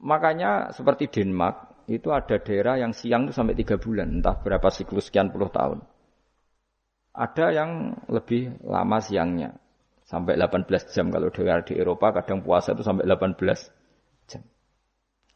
[0.00, 5.10] Makanya seperti Denmark itu ada daerah yang siang itu sampai tiga bulan, entah berapa siklus
[5.10, 5.82] sekian puluh tahun.
[7.10, 9.58] Ada yang lebih lama siangnya,
[10.06, 13.34] sampai 18 jam kalau daerah di Eropa kadang puasa itu sampai 18
[14.30, 14.42] jam.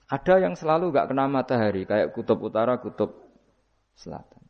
[0.06, 3.10] Ada yang selalu nggak kena matahari kayak kutub utara, kutub
[3.98, 4.43] selatan.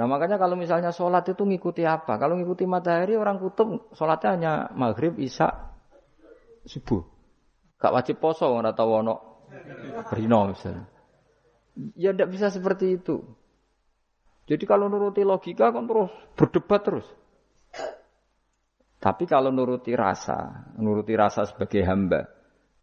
[0.00, 2.16] Nah makanya kalau misalnya sholat itu ngikuti apa?
[2.16, 5.52] Kalau ngikuti matahari orang kutub sholatnya hanya maghrib, isya,
[6.64, 7.04] subuh.
[7.76, 9.44] Gak wajib poso nggak tahu ono
[10.16, 10.88] rino misalnya.
[12.00, 13.20] Ya tidak bisa seperti itu.
[14.48, 17.06] Jadi kalau nuruti logika kan terus berdebat terus.
[19.04, 22.24] Tapi kalau nuruti rasa, nuruti rasa sebagai hamba,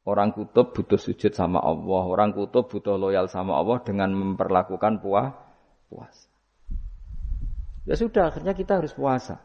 [0.06, 5.34] orang kutub butuh sujud sama Allah, orang kutub butuh loyal sama Allah dengan memperlakukan puah,
[5.90, 6.37] puasa.
[7.88, 9.40] Ya sudah, akhirnya kita harus puasa.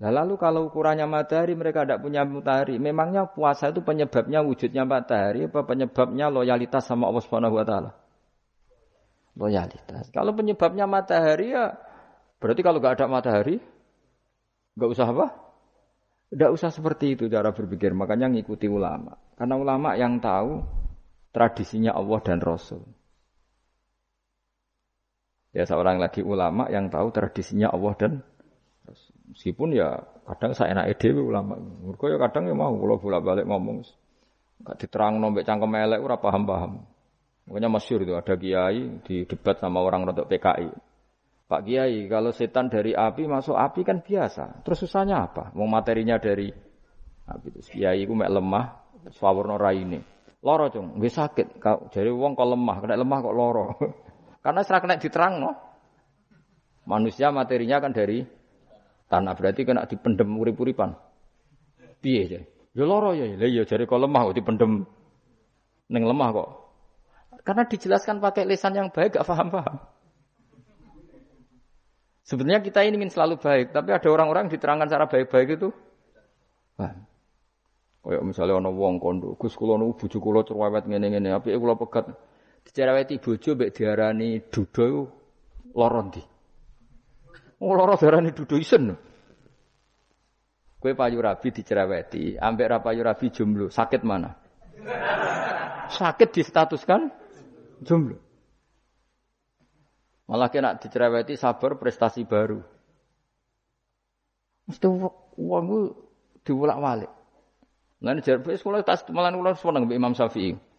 [0.00, 5.44] Nah, lalu kalau ukurannya matahari mereka tidak punya matahari, memangnya puasa itu penyebabnya wujudnya matahari
[5.44, 7.90] apa penyebabnya loyalitas sama Allah Subhanahu wa taala?
[9.36, 10.08] Loyalitas.
[10.08, 11.76] Kalau penyebabnya matahari ya
[12.40, 13.60] berarti kalau nggak ada matahari
[14.76, 15.26] nggak usah apa?
[16.32, 19.20] Tidak usah seperti itu cara berpikir, makanya ngikuti ulama.
[19.36, 20.64] Karena ulama yang tahu
[21.34, 22.99] tradisinya Allah dan Rasul.
[25.50, 28.12] Ya seorang lagi ulama yang tahu tradisinya Allah dan.
[29.30, 31.58] Meskipun ya kadang saya enak ide ulama.
[31.58, 33.82] Mereka ya kadang ya mau kalau bolak-balik ngomong.
[34.60, 36.82] Gak diterang nombek cangkem elek ora paham-paham.
[37.50, 40.70] Makanya masyur itu ada kiai di debat sama orang untuk PKI.
[41.50, 44.62] Pak Kiai, kalau setan dari api masuk api kan biasa.
[44.62, 45.50] Terus susahnya apa?
[45.58, 46.46] Mau materinya dari
[47.26, 47.74] api itu.
[47.74, 48.70] Kiai ku mek lemah,
[49.10, 50.06] swawarna raine.
[50.46, 51.58] Loro cung, nggih sakit.
[51.90, 53.66] Jadi wong kok lemah, kena lemah kok loro.
[54.40, 55.52] Karena serak kena diterang no.
[56.88, 58.24] Manusia materinya kan dari
[59.06, 60.96] tanah berarti kena dipendem urip-uripan.
[62.00, 62.40] Piye ya?
[62.70, 64.86] Ya loro ya, lah ya jare kok lemah kok dipendem
[65.90, 66.48] ning lemah kok.
[67.42, 69.80] Karena dijelaskan pakai lisan yang baik gak paham-paham.
[72.22, 75.74] Sebenarnya kita ini ingin selalu baik, tapi ada orang-orang diterangkan cara baik-baik itu.
[76.78, 76.94] Wah.
[78.00, 82.08] Kayak misalnya ana wong kondo, Gus kula niku bojo kula cerewet ngene-ngene, apike kula pegat.
[82.70, 85.10] Dicereweti bojo mbek diarani dudo
[85.74, 86.22] lara ndi?
[87.58, 88.30] Oh lara diarani
[88.62, 88.94] isen.
[90.78, 94.38] Kowe payu rabi dicereweti, ambek ra payu rabi jomblo, sakit mana?
[95.90, 97.10] Sakit distatuskan
[97.82, 98.22] jomblo.
[100.30, 102.62] Malah kena dicereweti sabar prestasi baru.
[104.70, 104.86] Mesti
[105.42, 105.80] uang itu
[106.46, 107.10] diulak-walik.
[107.98, 110.69] Nah ini jarbe sekolah tas malah ulang seneng Imam Syafi'i.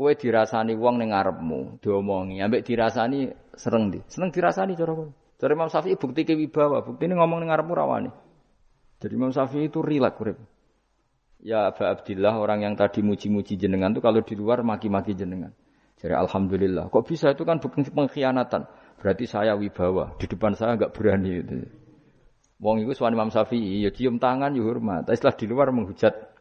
[0.00, 4.00] Kue dirasani uang ning ngarepmu, diomongi, ambek dirasani sereng di.
[4.08, 5.12] Seneng dirasani cara kowe.
[5.36, 8.08] Cara Imam Syafi'i bukti ke wibawa, bukti ini ngomong ning ngarepmu rawani.
[8.96, 10.40] Jadi Imam Syafi'i itu rilak urip.
[11.44, 15.52] Ya Abu Abdillah orang yang tadi muji-muji jenengan tuh kalau di luar maki-maki jenengan.
[16.00, 16.88] Jadi alhamdulillah.
[16.88, 18.72] Kok bisa itu kan bukan pengkhianatan.
[18.96, 20.16] Berarti saya wibawa.
[20.16, 21.60] Di depan saya nggak berani itu.
[22.56, 25.04] Wong itu suami Imam Syafi'i, ya cium tangan, ya hormat.
[25.04, 26.39] Tapi setelah di luar menghujat.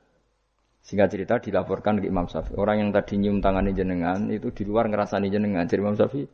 [0.89, 2.57] Singkat cerita dilaporkan ke Imam Syafi'i.
[2.57, 5.69] Orang yang tadi nyium tangan jenengan itu di luar ngerasani jenengan.
[5.69, 6.25] Jadi Imam Syafi'i,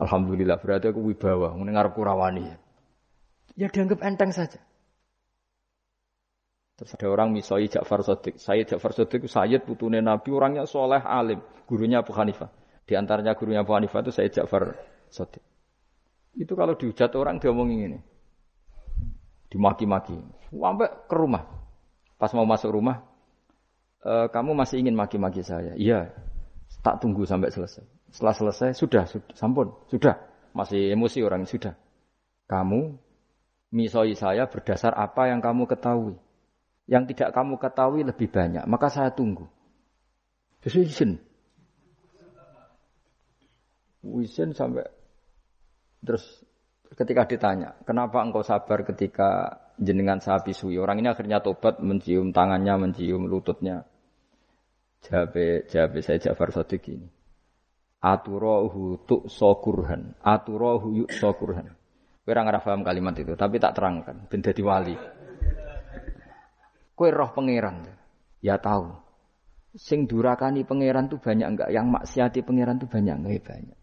[0.00, 2.48] alhamdulillah berarti aku wibawa, mendengar kurawani.
[3.52, 4.64] Ya dianggap enteng saja.
[6.80, 8.40] Terus ada orang misoi Ja'far Sodik.
[8.40, 11.44] Saya Ja'far itu Sayyid putune Nabi, orangnya soleh alim.
[11.68, 12.48] Gurunya Abu Hanifah.
[12.88, 14.72] Di antaranya gurunya Abu Hanifah itu saya Ja'far
[15.12, 15.44] Sodik.
[16.32, 18.00] Itu kalau dihujat orang dia ngomongin ini.
[19.52, 20.16] Dimaki-maki.
[20.48, 21.44] Sampai ke rumah.
[22.16, 23.04] Pas mau masuk rumah,
[24.02, 25.74] e, kamu masih ingin maki-maki saya?
[25.74, 26.10] Iya.
[26.84, 27.84] Tak tunggu sampai selesai.
[28.08, 30.16] Setelah selesai, sudah, sudah, sampun, sudah.
[30.56, 31.76] Masih emosi orang, sudah.
[32.48, 32.96] Kamu
[33.68, 36.16] misoi saya berdasar apa yang kamu ketahui.
[36.88, 39.44] Yang tidak kamu ketahui lebih banyak, maka saya tunggu.
[40.64, 41.20] Terus izin.
[44.00, 44.88] Wisin sampai
[46.00, 46.24] terus
[46.94, 50.80] ketika ditanya, kenapa engkau sabar ketika jenengan saya pisui?
[50.80, 53.84] Orang ini akhirnya tobat mencium tangannya, mencium lututnya.
[55.04, 55.36] Jawab,
[55.70, 57.08] jawab saya Jafar Sadiq ini.
[57.98, 60.14] Aturohu tuk sokurhan.
[60.22, 61.74] Aturohu yuk sokurhan.
[62.22, 64.28] Kira nggak paham kalimat itu, tapi tak terangkan.
[64.28, 64.94] Benda wali.
[66.92, 67.88] Kue roh pangeran.
[68.44, 68.90] Ya tahu.
[69.78, 71.70] Sing durakani pangeran tuh banyak enggak?
[71.72, 73.32] Yang maksiati pangeran tuh banyak enggak?
[73.32, 73.77] Ya banyak.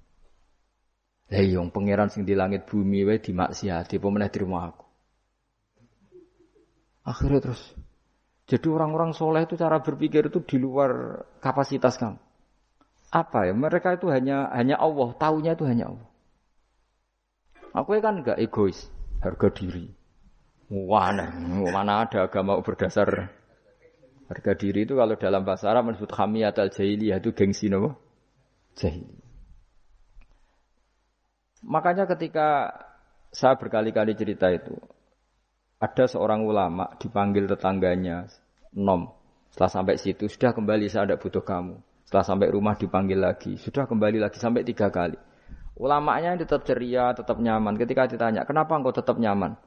[1.25, 4.85] Lah yang pangeran sing di langit bumi wae dimaksiati apa meneh terima aku.
[7.05, 7.61] Akhirnya terus
[8.45, 12.21] jadi orang-orang soleh itu cara berpikir itu di luar kapasitas kamu.
[13.09, 13.53] Apa ya?
[13.57, 16.09] Mereka itu hanya hanya Allah, taunya itu hanya Allah.
[17.73, 18.85] Aku kan enggak egois,
[19.19, 19.89] harga diri.
[20.69, 21.29] Mana,
[21.69, 23.29] mana ada agama berdasar
[24.25, 27.93] Harga diri itu kalau dalam bahasa Arab disebut hamiyat al jahiliyah itu gengsi nopo?
[28.73, 29.24] Jahili.
[31.65, 32.69] Makanya ketika
[33.33, 34.77] saya berkali-kali cerita itu,
[35.81, 38.29] ada seorang ulama dipanggil tetangganya,
[38.77, 39.09] nom.
[39.49, 41.81] Setelah sampai situ, sudah kembali saya tidak butuh kamu.
[42.05, 45.17] Setelah sampai rumah dipanggil lagi, sudah kembali lagi sampai tiga kali.
[45.75, 47.75] Ulamanya tetap ceria, tetap nyaman.
[47.75, 49.57] Ketika ditanya, kenapa engkau tetap nyaman?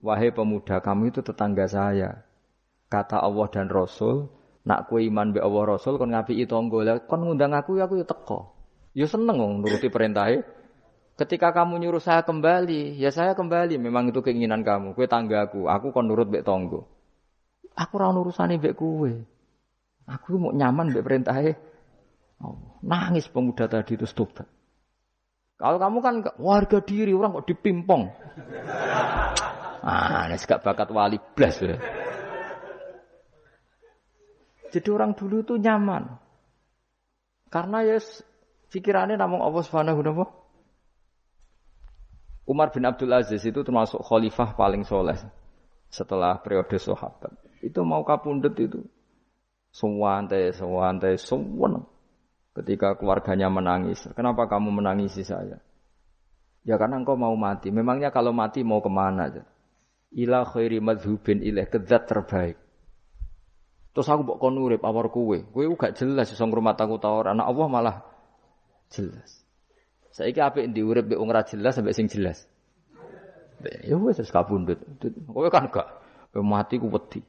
[0.00, 2.24] Wahai pemuda, kamu itu tetangga saya.
[2.88, 4.30] Kata Allah dan Rasul,
[4.66, 6.54] nak kue iman be Allah Rasul kon ngapi itu
[7.06, 8.54] kon ngundang aku ya aku teko.
[8.96, 10.55] Ya seneng nuruti perintahnya.
[11.16, 13.80] Ketika kamu nyuruh saya kembali, ya saya kembali.
[13.80, 14.92] Memang itu keinginan kamu.
[14.92, 16.84] Kue tanggaku, aku kon nurut be tonggo.
[17.72, 19.24] Aku ora urusane mbek kue.
[20.04, 21.56] Aku mau nyaman mbek perintahnya.
[22.44, 24.44] Oh, nangis pemuda tadi itu stop.
[25.56, 28.12] Kalau kamu kan warga diri orang kok dipimpong.
[29.80, 31.80] Ah, ini gak bakat wali blas ya.
[34.68, 36.12] Jadi orang dulu itu nyaman.
[37.48, 37.96] Karena ya
[38.68, 40.28] pikirannya namun Allah Subhanahu wa
[42.46, 45.18] Umar bin Abdul Aziz itu termasuk khalifah paling soleh
[45.90, 47.34] setelah periode sahabat.
[47.58, 48.86] Itu mau kapundut itu.
[49.74, 51.82] Semua antai, semua antai, semua
[52.56, 55.60] Ketika keluarganya menangis, kenapa kamu menangisi saya?
[56.66, 57.70] Ya karena engkau mau mati.
[57.70, 59.44] Memangnya kalau mati mau ke mana aja?
[60.16, 62.58] Ila khairi madhubin ilaih kezat terbaik.
[63.94, 65.38] Terus aku mbok kon urip awar kowe.
[65.54, 67.32] Kowe gak jelas iso ngrumat aku ta ora.
[67.32, 67.96] Anak Allah malah
[68.90, 69.45] jelas.
[70.16, 72.48] Saiki apik ndi urip mbek ora jelas sampai sing jelas.
[73.84, 74.80] Ya wis wis kabundut.
[75.28, 75.92] Kowe kan gak
[76.40, 77.20] mati ku wedi.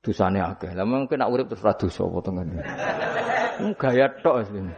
[0.00, 0.72] Dosane akeh.
[0.72, 2.64] Lah mungkin nak urip terus ra dosa apa tengene.
[3.76, 4.72] Gaya tok asline.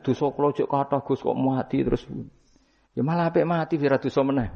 [0.00, 2.08] Dosa kula cek kathah Gus kok mati terus.
[2.96, 4.48] Ya malah apik mati ora dosa meneh.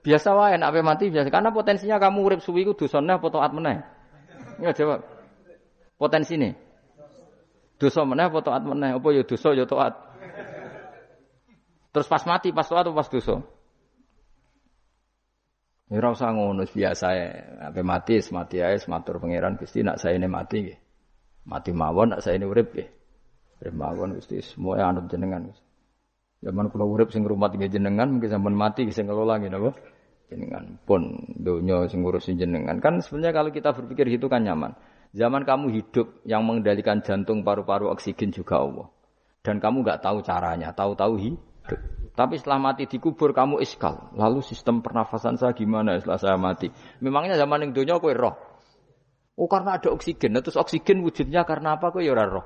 [0.00, 3.52] Biasa wae nek apik mati biasa karena potensinya kamu urip suwi ku dosane apa taat
[3.52, 3.84] meneh.
[4.64, 5.04] Ya jawab.
[6.00, 6.56] Potensi ini.
[7.76, 8.96] Dosa meneh apa taat meneh?
[8.96, 10.07] Apa ya dosa ya taat.
[11.98, 13.42] Terus pas mati pas taat atau pas dosa?
[15.90, 16.30] Ya ora usah
[16.70, 17.26] biasa ya.
[17.74, 20.78] Ape mati, mati ae matur pangeran Gusti nak saya ini mati nggih.
[21.50, 22.86] Mati mawon nak saya ini urip nggih.
[23.66, 25.50] Urip mawon Gusti semua anut jenengan.
[26.38, 29.74] Zaman kula urip sing ngrumat nggih jenengan mungkin sampean mati sing ngelola nggih napa?
[30.30, 32.78] Jenengan pun donya sing ngurusin jenengan.
[32.78, 34.78] Kan sebenarnya kalau kita berpikir gitu kan nyaman.
[35.18, 38.86] Zaman kamu hidup yang mengendalikan jantung, paru-paru, oksigen juga Allah.
[39.42, 41.16] Dan kamu nggak tahu caranya, tahu-tahu.
[42.18, 44.10] Tapi setelah mati dikubur kamu iskal.
[44.18, 46.66] Lalu sistem pernafasan saya gimana setelah saya mati?
[46.98, 48.34] Memangnya zaman yang dunia kue roh.
[49.38, 50.34] Oh karena ada oksigen.
[50.34, 51.94] Nah, terus oksigen wujudnya karena apa?
[51.94, 52.42] Kue ya roh.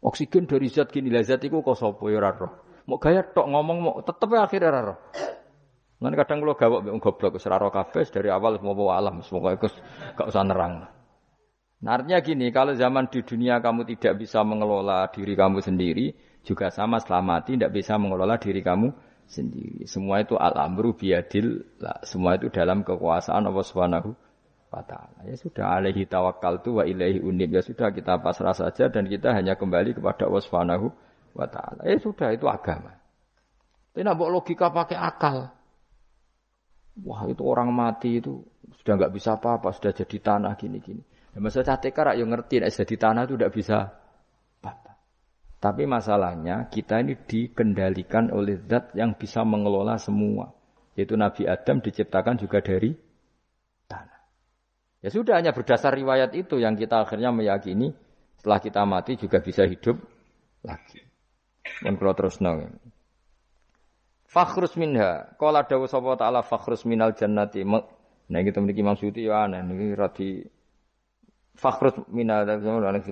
[0.00, 2.64] Oksigen dari zat gini lah zat itu kok sopo ya roh.
[2.88, 4.98] Mau gaya tok ngomong mau tetep akhirnya roh.
[6.04, 9.72] Nanti kadang kalau gawak mbek goblok ora kabeh dari awal semua alam semoga itu
[10.12, 10.84] gak usah nerang.
[11.84, 16.68] Nah, artinya gini, kalau zaman di dunia kamu tidak bisa mengelola diri kamu sendiri, juga
[16.68, 18.92] sama setelah mati tidak bisa mengelola diri kamu
[19.24, 19.88] sendiri.
[19.88, 21.64] Semua itu al-amru biadil,
[22.04, 24.12] semua itu dalam kekuasaan Allah Subhanahu
[24.68, 25.24] wa taala.
[25.24, 27.56] Ya sudah alaihi tawakkaltu wa ilaihi unib.
[27.56, 30.86] Ya sudah kita pasrah saja dan kita hanya kembali kepada Allah Subhanahu
[31.32, 31.80] wa taala.
[31.88, 32.92] Ya sudah itu agama.
[33.94, 35.54] Tidak logika pakai akal.
[37.02, 38.42] Wah itu orang mati itu
[38.82, 41.02] sudah nggak bisa apa-apa, sudah jadi tanah gini-gini.
[41.34, 43.78] Ya, masa catekar yang ngerti, nah, jadi tanah itu tidak bisa
[45.64, 50.52] tapi masalahnya kita ini dikendalikan oleh zat yang bisa mengelola semua.
[50.92, 52.92] Yaitu Nabi Adam diciptakan juga dari
[53.88, 54.20] tanah.
[55.00, 57.96] Ya sudah hanya berdasar riwayat itu yang kita akhirnya meyakini
[58.36, 59.96] setelah kita mati juga bisa hidup
[60.68, 61.00] lagi.
[61.80, 62.36] Dan kalau terus.
[64.28, 65.32] Fakhrus minha.
[65.40, 67.64] Kala dawu sapa ta'ala fakhrus minal jannati.
[67.64, 69.64] Nah kita memiliki Imam Suyuti ya aneh.
[69.64, 70.44] Ini rati
[71.56, 73.08] fakhrus minal jannati.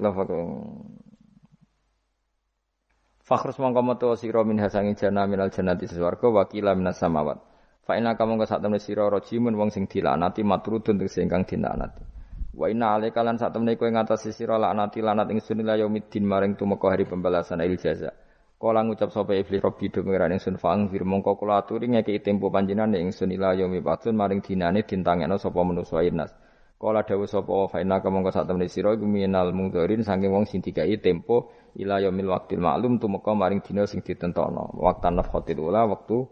[3.32, 6.44] Fakhrus mongko metu sira min hasangi jana minal jannati swarga wa
[6.76, 7.40] minas samawat.
[7.80, 12.04] Fa inna kamu ka sak temne sira rajimun wong sing dilanati matrudun sing ingkang dinaknati.
[12.52, 16.60] Wa inna alaika lan sak temne kowe ngatasi sira laknati lanat ingsun ila yaumiddin maring
[16.60, 18.12] tumeka hari pembalasan il jaza.
[18.60, 22.52] Kala ngucap sapa iblis robbi do pengiran ingsun fang fir mongko kula aturi ngeki tempo
[22.52, 26.36] panjenengan ingsun ila batun maring dinane dintangekno sapa manusa inas.
[26.76, 29.56] Kala dawuh sapa fa inna kamu sak temne sira iku minal
[30.04, 31.48] saking wong sing dikai tempo
[31.78, 34.76] ila yaumil waqtil ma'lum tumeka maring dina sing ditentokno.
[34.76, 36.28] Waqtan nafkhatil ula wektu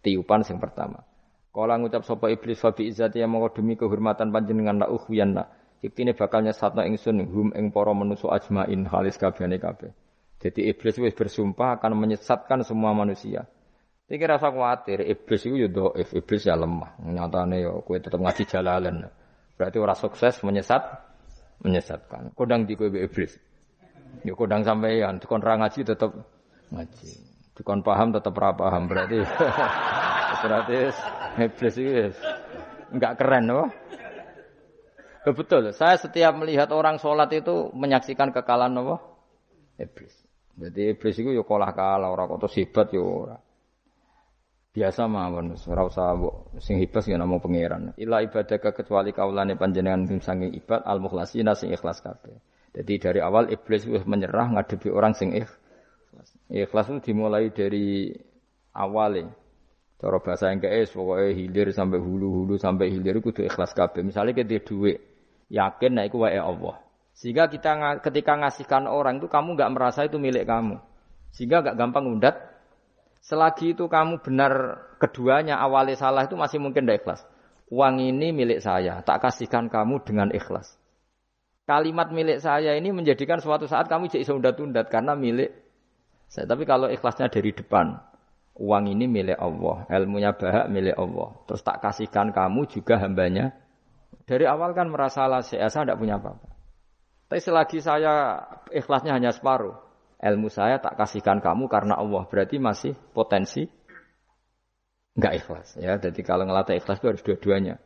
[0.00, 1.04] tiupan sing pertama.
[1.50, 5.50] Kala ngucap sapa iblis fa bi izzati ya mongko demi kehormatan panjenengan la ukhwiyanna.
[5.82, 9.90] Iktine bakal nyesatno ingsun hum ing para manusa ajmain halis kabehane kabeh.
[10.40, 13.44] Jadi iblis wis bersumpah akan menyesatkan semua manusia.
[14.10, 16.98] Iki rasa kuatir, iblis itu ya iblis ya lemah.
[16.98, 19.06] Nyatane ya kowe tetep ngaji jalalan.
[19.54, 20.82] Berarti orang sukses menyesat,
[21.62, 22.34] menyesatkan.
[22.34, 23.38] Kodang di kowe iblis.
[24.20, 26.10] Ya kodang sampeyan, dikon ra ngaji tetep
[26.70, 27.10] ngaji.
[27.56, 28.84] Dikon paham tetep ra paham.
[28.88, 29.24] Berarti
[30.44, 30.76] berarti
[31.40, 32.12] iblis itu
[32.92, 33.68] enggak keren loh.
[35.20, 35.68] Ya, betul.
[35.76, 38.96] Saya setiap melihat orang sholat itu menyaksikan kekalahan apa?
[39.76, 40.14] Iblis.
[40.56, 43.36] Jadi iblis itu ya kalah kalah orang kok hebat ya ora.
[44.70, 46.14] Biasa mawon ora usah
[46.62, 47.92] sing hebat ya namung pangeran.
[48.00, 52.36] Ila ibadah kecuali kaulane panjenengan sing ibad al mukhlasina sing ikhlas kabeh.
[52.70, 55.58] Jadi dari awal iblis wis menyerah ngadepi orang sing ikhlas.
[56.46, 58.14] Ikhlas itu dimulai dari
[58.74, 59.34] awalnya.
[60.00, 64.00] Cara bahasa yang es pokoknya hilir sampai hulu-hulu sampai hilir itu ikhlas kabeh.
[64.00, 65.02] Misalnya kita duit,
[65.52, 66.80] yakin nah iku wae Allah.
[67.12, 70.80] Sehingga kita ketika ngasihkan orang itu kamu nggak merasa itu milik kamu.
[71.36, 72.38] Sehingga nggak gampang undat.
[73.20, 77.20] Selagi itu kamu benar keduanya awalnya salah itu masih mungkin tidak ikhlas.
[77.68, 80.79] Uang ini milik saya, tak kasihkan kamu dengan ikhlas
[81.64, 85.50] kalimat milik saya ini menjadikan suatu saat kamu jadi undat-undat karena milik
[86.30, 86.46] saya.
[86.46, 87.98] Tapi kalau ikhlasnya dari depan,
[88.58, 91.34] uang ini milik Allah, ilmunya bahak milik Allah.
[91.50, 93.50] Terus tak kasihkan kamu juga hambanya.
[94.26, 96.48] Dari awal kan merasa lah saya tidak punya apa-apa.
[97.30, 99.74] Tapi selagi saya ikhlasnya hanya separuh,
[100.18, 102.26] ilmu saya tak kasihkan kamu karena Allah.
[102.26, 103.66] Berarti masih potensi
[105.18, 105.98] nggak ikhlas ya.
[105.98, 107.78] Jadi kalau ngelatih ikhlas itu harus dua-duanya.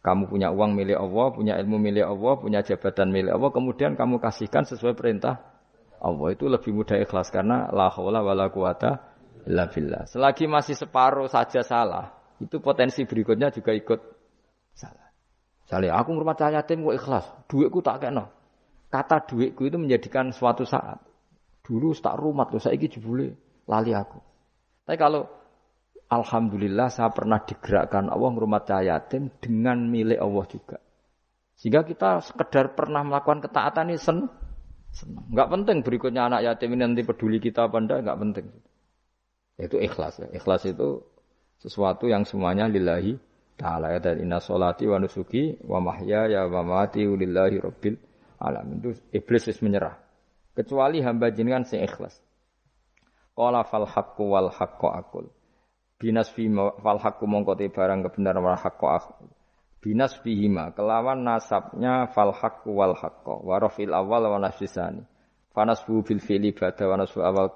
[0.00, 4.16] Kamu punya uang milik Allah, punya ilmu milik Allah, punya jabatan milik Allah, kemudian kamu
[4.16, 5.44] kasihkan sesuai perintah
[6.00, 6.32] Allah.
[6.32, 8.96] Itu lebih mudah ikhlas karena la haula wala quwata
[9.44, 10.08] illa billah.
[10.08, 14.00] Selagi masih separuh saja salah, itu potensi berikutnya juga ikut
[14.72, 15.12] salah.
[15.68, 18.32] Misalnya aku ngurmat yatim kok ikhlas, duitku tak kena.
[18.88, 20.96] Kata duitku itu menjadikan suatu saat.
[21.60, 23.36] Dulu tak rumat loh, saya jebule
[23.68, 24.18] lali aku.
[24.88, 25.28] Tapi kalau
[26.10, 30.78] Alhamdulillah saya pernah digerakkan Allah ngurmat yatim dengan milik Allah juga.
[31.54, 34.26] Sehingga kita sekedar pernah melakukan ketaatan ini sen
[34.90, 35.22] senang.
[35.30, 38.46] Enggak penting berikutnya anak yatim ini nanti peduli kita apa enggak, enggak penting.
[39.54, 40.28] Itu ikhlas ya.
[40.34, 40.98] Ikhlas itu
[41.62, 43.14] sesuatu yang semuanya lillahi
[43.54, 47.94] ta'ala ya dan inna solati wa nusuki wa mahya ya wa mati lillahi rabbil
[48.42, 48.82] alamin.
[48.82, 49.94] Itu iblis is menyerah.
[50.58, 52.18] Kecuali hamba jenengan sing ikhlas.
[53.38, 55.30] Qala fal haqqu wal haqqu akul
[56.00, 56.48] binas fi
[56.80, 58.88] fal hakku mongko te barang kebenaran wal haqqo
[59.80, 63.40] binas fihima kelawan nasabnya fal hakku wal haqqo.
[63.40, 65.02] Wa rafil awal wa nasbisani
[65.56, 67.48] fanasbu bil fi'li ba'da wa nasbu awal.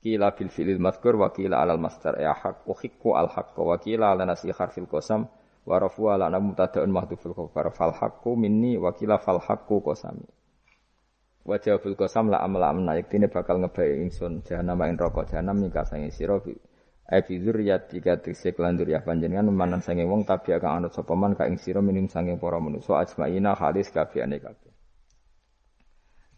[0.00, 2.16] Kila bil fi'lil madhkur wa kila alal masdar.
[2.16, 3.66] Ya haq uhikku al haqqo.
[3.68, 5.28] Wa kila ala nasi harfil qasam.
[5.68, 10.24] Wa rafu ala ana mutada'un mahdhuful khabar fal haqqu minni wa kila fal haqqu qasami.
[11.44, 12.96] Wa jawabul qasam la amla amna.
[12.96, 16.40] Yaktine bakal ngebayi ingsun jahanam ing rokok jahanam nika sange sira
[17.08, 21.32] Ai fi dzurriyyati tikse kelan ya panjenengan manan sange wong tabi akan anut sapa man
[21.32, 24.72] ka ing sira minim sange para manusa ajmaina halis kabehane kabeh.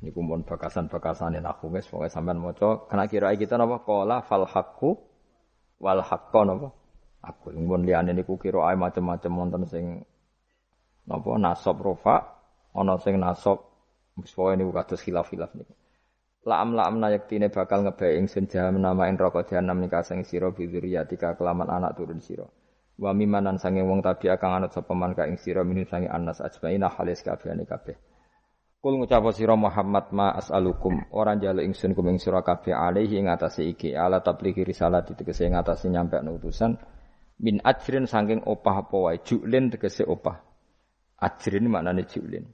[0.06, 4.94] Niku mon bakasan-bakasane aku wis pokoke sampean maca kena kira kita napa qala fal haqqu
[5.82, 6.70] wal haqqo napa
[7.18, 10.06] aku mun liyane niku kira ae macam-macam wonten sing
[11.10, 12.30] napa nasab rofa
[12.78, 13.58] ana sing nasab
[14.22, 15.50] wis pokoke niku kados khilaf-khilaf.
[16.40, 21.36] La'am la'am na yaktine bakal ngebae ingsun jahanam namain rokok jahanam nika sing sira bidzuriyatika
[21.36, 22.48] kelaman anak turun sira.
[22.96, 26.40] Wa mimanan sange wong tabi akan anut sapa man ka ing sira minum sange anas
[26.40, 27.96] ajmaina halis kabehane kabeh.
[28.80, 33.28] Kul ngucap sira Muhammad ma as'alukum ora njaluk ingsun kum ing sira kabeh alaihi ing
[33.28, 36.80] atase iki ala tablighi risalah ditegese ing atase nyampe utusan
[37.44, 40.40] min ajrin saking opah apa wae juklin tegese opah.
[41.20, 42.48] Ajrin maknane juklin.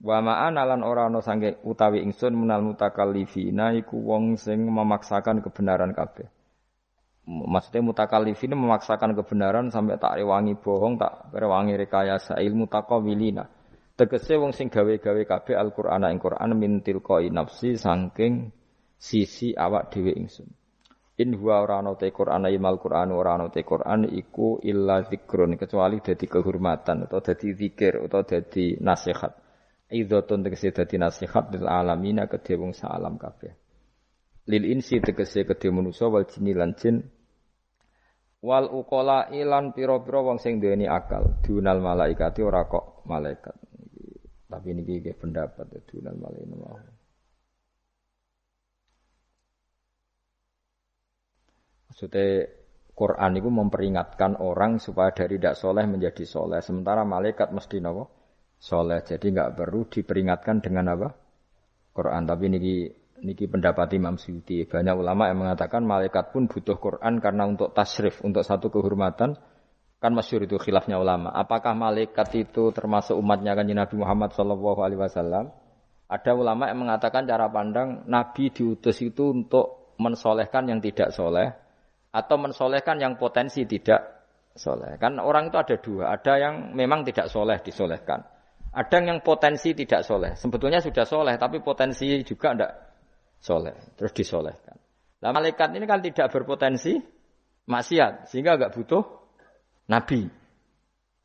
[0.00, 5.92] Wa ma'ana lan ora ana sange utawi ingsun menal mutakallifina iku wong sing memaksakan kebenaran
[5.92, 6.24] kabeh.
[7.28, 13.44] Maksudnya mutakallifina memaksakan kebenaran sampai tak rewangi bohong, tak rewangi rekayasa ilmu takawilina.
[13.92, 18.48] Tegese wong sing gawe-gawe kabeh Al-Qur'an ing Qur'an min tilqai nafsi saking
[18.96, 20.48] sisi awak dhewe ingsun.
[21.20, 25.60] In huwa ora ana te Qur'an imal Qur'an ora ana te Qur'an iku illa zikrun
[25.60, 29.49] kecuali dadi kehormatan atau dadi zikir atau dadi nasihat
[29.90, 33.52] idhatun tegese dadi nasihat lil alamina kedhe wong alam kabeh.
[34.46, 37.02] Lil insi tegese kedhe manusa wal jinni lan jin.
[38.40, 41.42] Wal uqala ilan pira-pira wong sing duweni akal.
[41.44, 43.52] Dunal malaikati ora kok malaikat.
[44.50, 46.98] Tapi niki nggih pendapat dunal malaikat
[51.90, 52.48] Maksudnya
[52.96, 56.64] Quran itu memperingatkan orang supaya dari tidak soleh menjadi soleh.
[56.64, 58.19] Sementara malaikat mesti nopo
[58.60, 59.00] soleh.
[59.00, 61.08] Jadi nggak perlu diperingatkan dengan apa?
[61.96, 62.28] Quran.
[62.28, 62.76] Tapi niki
[63.24, 64.68] niki pendapat Imam Suyuti.
[64.68, 69.40] Banyak ulama yang mengatakan malaikat pun butuh Quran karena untuk tasrif, untuk satu kehormatan
[70.00, 71.28] Kan masyur itu khilafnya ulama.
[71.28, 75.52] Apakah malaikat itu termasuk umatnya kan Nabi Muhammad Shallallahu Alaihi Wasallam?
[76.08, 81.52] Ada ulama yang mengatakan cara pandang Nabi diutus itu untuk mensolehkan yang tidak soleh
[82.16, 84.24] atau mensolehkan yang potensi tidak
[84.56, 84.96] soleh.
[84.96, 86.16] Kan orang itu ada dua.
[86.16, 88.24] Ada yang memang tidak soleh disolehkan.
[88.70, 90.38] Ada yang potensi tidak soleh.
[90.38, 92.72] Sebetulnya sudah soleh tapi potensi juga tidak
[93.42, 93.74] soleh.
[93.98, 94.78] Terus disolehkan.
[95.20, 96.96] Nah malaikat ini kan tidak berpotensi
[97.66, 99.02] maksiat sehingga agak butuh
[99.90, 100.30] nabi.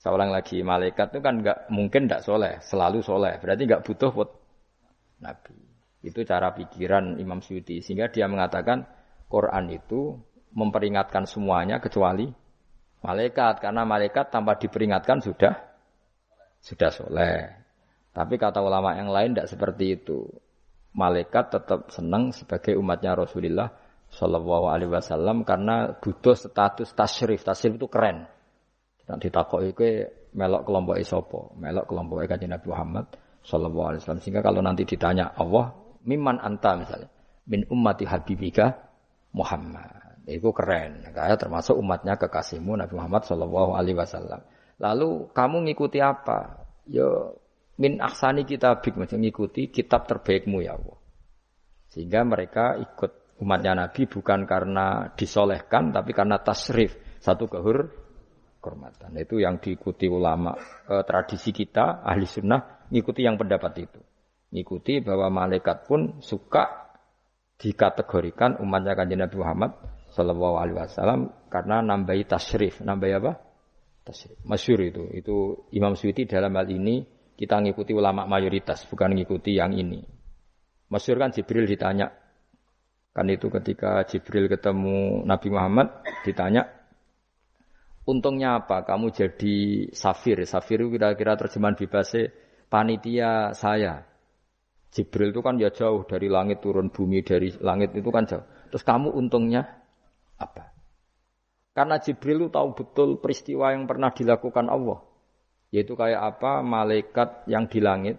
[0.05, 3.41] Seorang lagi, malaikat itu kan nggak mungkin tidak soleh, selalu soleh.
[3.41, 4.29] Berarti nggak butuh buat
[5.17, 5.57] nabi.
[6.05, 7.81] Itu cara pikiran Imam Syuuti.
[7.81, 8.85] Sehingga dia mengatakan
[9.25, 10.21] Quran itu
[10.53, 12.29] memperingatkan semuanya kecuali
[13.01, 13.65] malaikat.
[13.65, 15.64] Karena malaikat tanpa diperingatkan sudah
[16.65, 17.45] sudah soleh.
[18.09, 20.25] Tapi kata ulama yang lain tidak seperti itu.
[20.95, 23.69] Malaikat tetap senang sebagai umatnya Rasulullah
[24.09, 27.45] Shallallahu Alaihi Wasallam karena butuh status tasrif.
[27.45, 28.25] Tasrif itu keren.
[29.05, 33.05] Nanti takok itu melok kelompok isopo, melok kelompok kanjeng Nabi Muhammad
[33.45, 34.23] Sallallahu Alaihi Wasallam.
[34.23, 35.75] Sehingga kalau nanti ditanya Allah,
[36.07, 37.11] miman anta misalnya,
[37.45, 38.73] min ummati habibika
[39.35, 40.23] Muhammad.
[40.25, 41.05] Itu keren.
[41.13, 44.41] Kayak termasuk umatnya kekasihmu Nabi Muhammad Sallallahu Alaihi Wasallam.
[44.79, 46.67] Lalu kamu ngikuti apa?
[46.89, 47.39] Yo
[47.79, 50.97] min aksani kitabik macam ngikuti kitab terbaikmu ya Allah.
[51.91, 57.91] Sehingga mereka ikut umatnya Nabi bukan karena disolehkan tapi karena tasrif satu kehur
[58.59, 59.15] kehormatan.
[59.19, 60.55] Itu yang diikuti ulama
[60.87, 64.01] e, tradisi kita ahli sunnah ngikuti yang pendapat itu.
[64.55, 66.95] Ngikuti bahwa malaikat pun suka
[67.55, 69.71] dikategorikan umatnya kanjeng Nabi Muhammad
[70.11, 71.21] Shallallahu Alaihi Wasallam
[71.51, 73.31] karena nambahi tasrif, nambahi apa?
[74.45, 75.03] Masyur itu.
[75.17, 75.35] Itu
[75.73, 77.01] Imam Suyuti dalam hal ini
[77.35, 80.05] kita ngikuti ulama mayoritas, bukan ngikuti yang ini.
[80.93, 82.13] Masyur kan Jibril ditanya,
[83.11, 86.75] kan itu ketika Jibril ketemu Nabi Muhammad ditanya,
[88.05, 88.85] Untungnya apa?
[88.85, 90.37] Kamu jadi safir.
[90.45, 92.29] Safir itu kira-kira terjemahan bebasnya
[92.69, 94.05] panitia saya.
[94.93, 98.45] Jibril itu kan ya jauh dari langit turun bumi dari langit itu kan jauh.
[98.69, 99.65] Terus kamu untungnya
[100.37, 100.74] apa?
[101.75, 105.03] Karena Jibril itu tahu betul peristiwa yang pernah dilakukan Allah.
[105.75, 108.15] Yaitu kayak apa malaikat yang di langit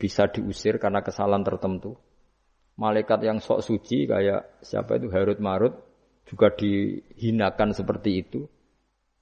[0.00, 2.00] bisa diusir karena kesalahan tertentu.
[2.80, 5.76] Malaikat yang sok suci kayak siapa itu Harut Marut
[6.24, 8.48] juga dihinakan seperti itu.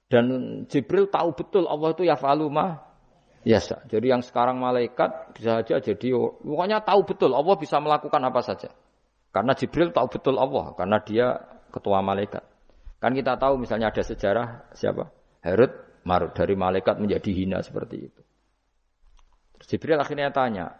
[0.06, 2.94] Dan Jibril tahu betul Allah itu ya faluma
[3.42, 8.38] ya Jadi yang sekarang malaikat bisa saja jadi pokoknya tahu betul Allah bisa melakukan apa
[8.38, 8.70] saja.
[9.34, 11.42] Karena Jibril tahu betul Allah karena dia
[11.74, 12.53] ketua malaikat.
[13.04, 15.12] Kan kita tahu misalnya ada sejarah siapa?
[15.44, 18.22] Herod Marut dari malaikat menjadi hina seperti itu.
[19.68, 20.72] Jibril akhirnya tanya,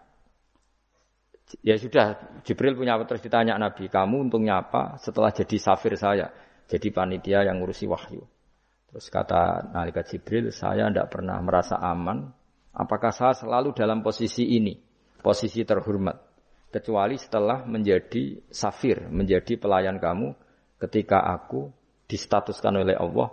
[1.61, 6.33] ya sudah Jibril punya apa terus ditanya Nabi, kamu untungnya apa setelah jadi safir saya,
[6.65, 8.25] jadi panitia yang ngurusi wahyu.
[8.89, 12.33] Terus kata Nalika Jibril, saya tidak pernah merasa aman.
[12.73, 14.73] Apakah saya selalu dalam posisi ini,
[15.21, 16.17] posisi terhormat,
[16.73, 20.33] kecuali setelah menjadi safir, menjadi pelayan kamu,
[20.81, 23.33] ketika aku distatuskan oleh Allah,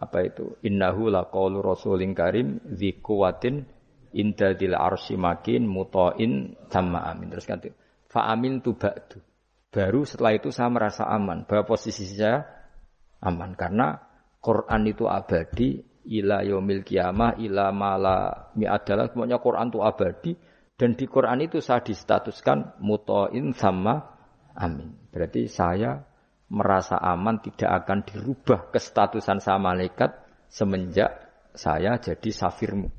[0.00, 0.56] apa itu?
[0.64, 3.68] Innahu laqaulu rasulin karim dzi quwwatin
[4.16, 7.30] indadil arsy makin muta'in sama amin.
[7.30, 7.60] Terus kan
[8.10, 9.20] fa amin tu ba'du.
[9.70, 12.42] Baru setelah itu saya merasa aman bahwa posisi saya
[13.22, 14.02] aman karena
[14.42, 15.78] Quran itu abadi
[16.10, 20.32] ila yaumil kiamah ila mala mi adalah semuanya Quran itu abadi
[20.74, 24.16] dan di Quran itu saya distatuskan mutoin sama
[24.58, 24.96] amin.
[25.12, 26.02] Berarti saya
[26.50, 30.18] merasa aman tidak akan dirubah kestatusan saya malaikat
[30.50, 32.90] semenjak saya jadi safirmu.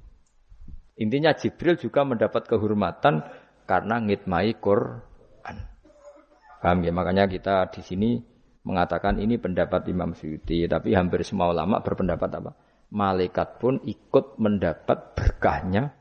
[0.95, 3.27] Intinya Jibril juga mendapat kehormatan
[3.67, 5.57] karena ngitmai Quran.
[6.61, 6.91] Paham ya?
[6.95, 8.09] Makanya kita di sini
[8.61, 12.51] mengatakan ini pendapat Imam Suyuti, tapi hampir semua ulama berpendapat apa?
[12.91, 15.95] Malaikat pun ikut mendapat berkahnya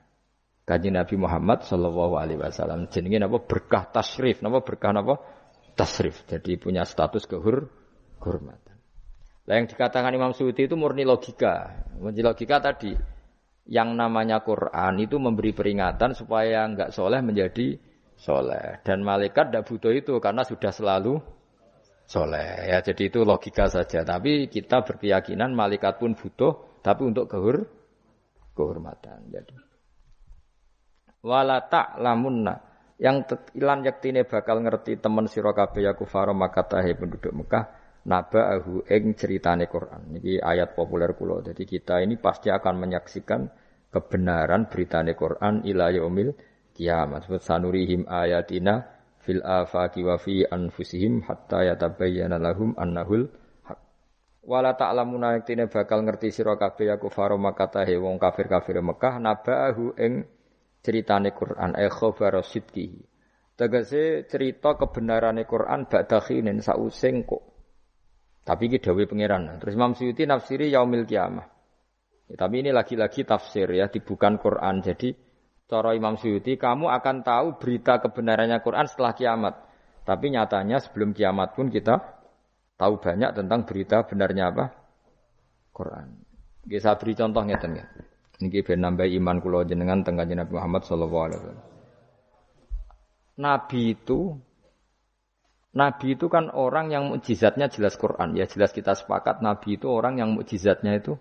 [0.66, 2.86] kaji Nabi Muhammad Shallallahu Alaihi Wasallam.
[2.90, 5.14] Jadi apa berkah tasrif, apa berkah apa
[5.74, 6.26] tasrif.
[6.26, 7.70] Jadi punya status kehur
[8.20, 8.76] kehormatan.
[9.48, 11.86] Nah, yang dikatakan Imam Suyuti itu murni logika.
[11.98, 12.94] Murni logika tadi
[13.66, 17.78] yang namanya Quran itu memberi peringatan supaya nggak soleh menjadi
[18.18, 21.18] soleh dan malaikat tidak butuh itu karena sudah selalu
[22.06, 22.70] soleh.
[22.70, 24.06] Ya, jadi itu logika saja.
[24.06, 27.66] Tapi kita berkeyakinan malaikat pun butuh, tapi untuk kehur,
[28.54, 29.30] kehormatan.
[29.34, 29.70] Jadi
[31.20, 31.60] wala
[32.00, 32.69] lamunna
[33.00, 33.24] yang
[33.56, 37.64] ilan yaktine bakal ngerti temen sira kabeh ya kufara maka tahe penduduk Mekah
[38.04, 40.20] naba'ahu ing ceritane Quran.
[40.20, 41.40] Ini ayat populer kula.
[41.40, 43.40] Jadi kita ini pasti akan menyaksikan
[43.88, 46.36] kebenaran beritane Quran ila yaumil
[46.76, 47.24] kiamat.
[47.40, 48.84] Sanurihim ayatina
[49.24, 53.32] fil afaqi wa fi anfusihim hatta yatabayyana lahum annahul
[53.64, 53.80] haq.
[54.44, 59.96] Wala ta'lamuna yaktine bakal ngerti sira kabeh ya kufar Makkah he wong kafir-kafir Mekah nabahu
[60.00, 60.39] ing
[60.80, 63.00] ceritane Quran e khabar sidqihi.
[63.56, 67.44] Tegese cerita kebenarane Quran ba'da khinin sausing kok.
[68.40, 69.60] Tapi iki dawuh pangeran.
[69.60, 71.44] Terus Imam Suyuti nafsiri yaumil kiamah.
[72.32, 74.80] Ya, tapi ini lagi-lagi tafsir ya, bukan Quran.
[74.80, 75.12] Jadi
[75.68, 79.54] cara Imam Suyuti kamu akan tahu berita kebenarannya Quran setelah kiamat.
[80.08, 82.00] Tapi nyatanya sebelum kiamat pun kita
[82.80, 84.72] tahu banyak tentang berita benarnya apa?
[85.76, 86.06] Quran.
[86.64, 87.86] Nggih beri contoh ngeten ya.
[88.40, 91.66] Niki ben nambah iman kula jenengan teng Nabi Muhammad sallallahu alaihi wasallam.
[93.40, 94.18] Nabi itu
[95.70, 98.34] Nabi itu kan orang yang mukjizatnya jelas Quran.
[98.34, 101.20] Ya jelas kita sepakat Nabi itu orang yang mukjizatnya itu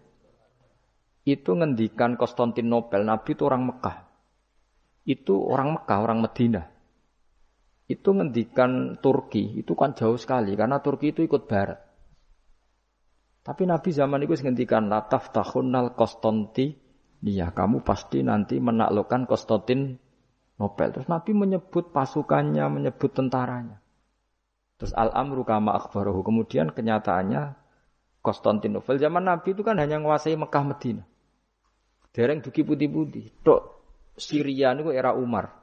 [1.28, 3.04] itu ngendikan Konstantinopel.
[3.04, 3.98] Nabi itu orang Mekah.
[5.04, 6.80] Itu orang Mekah, orang Medina
[7.90, 11.82] itu ngendikan Turki itu kan jauh sekali karena Turki itu ikut Barat.
[13.42, 16.70] Tapi Nabi zaman itu ngendikan lataf tahunnal Konstanti
[17.20, 20.00] dia kamu pasti nanti menaklukkan Konstantin
[20.56, 20.92] Nobel.
[20.96, 23.80] Terus Nabi menyebut pasukannya, menyebut tentaranya.
[24.80, 26.24] Terus al-amru kama akhbaruhu.
[26.24, 27.56] Kemudian kenyataannya
[28.20, 31.04] Konstantinopel zaman Nabi itu kan hanya menguasai Mekah Medina.
[32.12, 33.32] Dereng duki putih-putih.
[33.44, 33.62] Dok
[34.20, 35.56] Syria itu era Umar.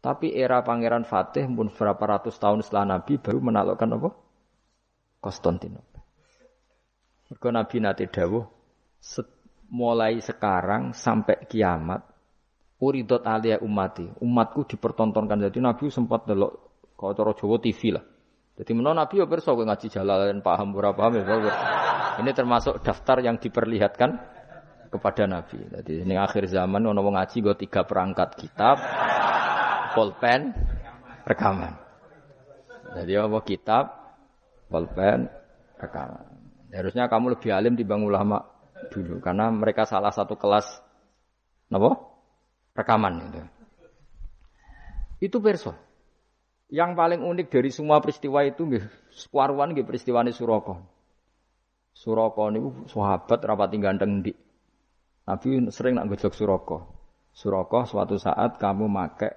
[0.00, 4.10] Tapi era Pangeran Fatih pun berapa ratus tahun setelah Nabi baru menaklukkan apa?
[5.20, 6.04] Konstantinopel.
[7.32, 8.44] Mergo Nabi nate dawuh
[9.74, 12.06] mulai sekarang sampai kiamat
[12.78, 15.50] uridot alia umati umatku dipertontonkan.
[15.50, 16.52] Jadi Nabi sempat delok
[16.94, 18.04] kalau cara Jawa TV lah.
[18.54, 21.26] Jadi menurut Nabi ya perso ngaji jalan paham berapa paham ya
[22.22, 24.14] ini termasuk daftar yang diperlihatkan
[24.94, 25.58] kepada Nabi.
[25.58, 28.78] Jadi ini akhir zaman ono ngaji gue tiga perangkat kitab
[29.94, 30.50] pulpen,
[31.22, 31.74] rekaman.
[32.94, 33.38] Jadi apa?
[33.46, 33.84] Kitab,
[34.66, 35.30] pulpen,
[35.78, 36.26] rekaman.
[36.74, 38.53] Harusnya kamu lebih alim dibanding ulama
[38.90, 40.82] dulu karena mereka salah satu kelas
[41.70, 41.90] apa?
[42.74, 43.42] Rekaman itu.
[45.22, 45.74] Itu perso.
[46.70, 48.84] Yang paling unik dari semua peristiwa itu nggih
[49.14, 50.74] sekuaruan nggih peristiwane Suraka.
[51.94, 54.36] Suraka niku sahabat rapati ganteng ndik.
[55.24, 56.78] Nabi sering nak gojok Suraka.
[57.30, 59.30] Suraka suatu saat kamu make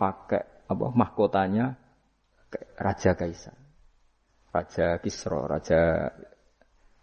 [0.00, 1.76] pakai apa mahkotanya
[2.80, 3.56] Raja Kaisar.
[4.54, 6.08] Raja Kisro, Raja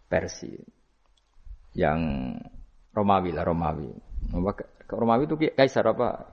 [0.08, 0.81] Persia.
[1.72, 2.00] Yang
[2.92, 3.88] Romawi lah, Romawi.
[4.92, 6.28] Romawi itu Kaisar apa?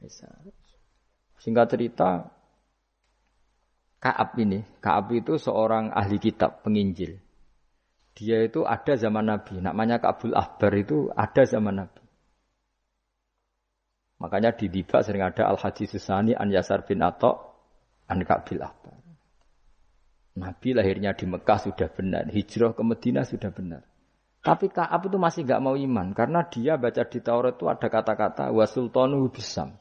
[0.00, 0.32] Kaisar.
[1.40, 2.10] Singkat cerita,
[4.00, 7.20] Kaab ini, Kaab itu seorang ahli kitab, penginjil.
[8.14, 12.02] Dia itu ada zaman Nabi, namanya Kaabul Ahbar itu ada zaman Nabi.
[14.22, 17.34] Makanya di Diba sering ada Al Haji Susani An Yasar bin Atok
[18.06, 18.94] An Kabil Akbar.
[20.38, 23.82] Nabi lahirnya di Mekah sudah benar, hijrah ke Medina sudah benar.
[24.44, 28.52] Tapi Kaab itu masih gak mau iman karena dia baca di Taurat itu ada kata-kata
[28.52, 29.72] wasultanu bisam.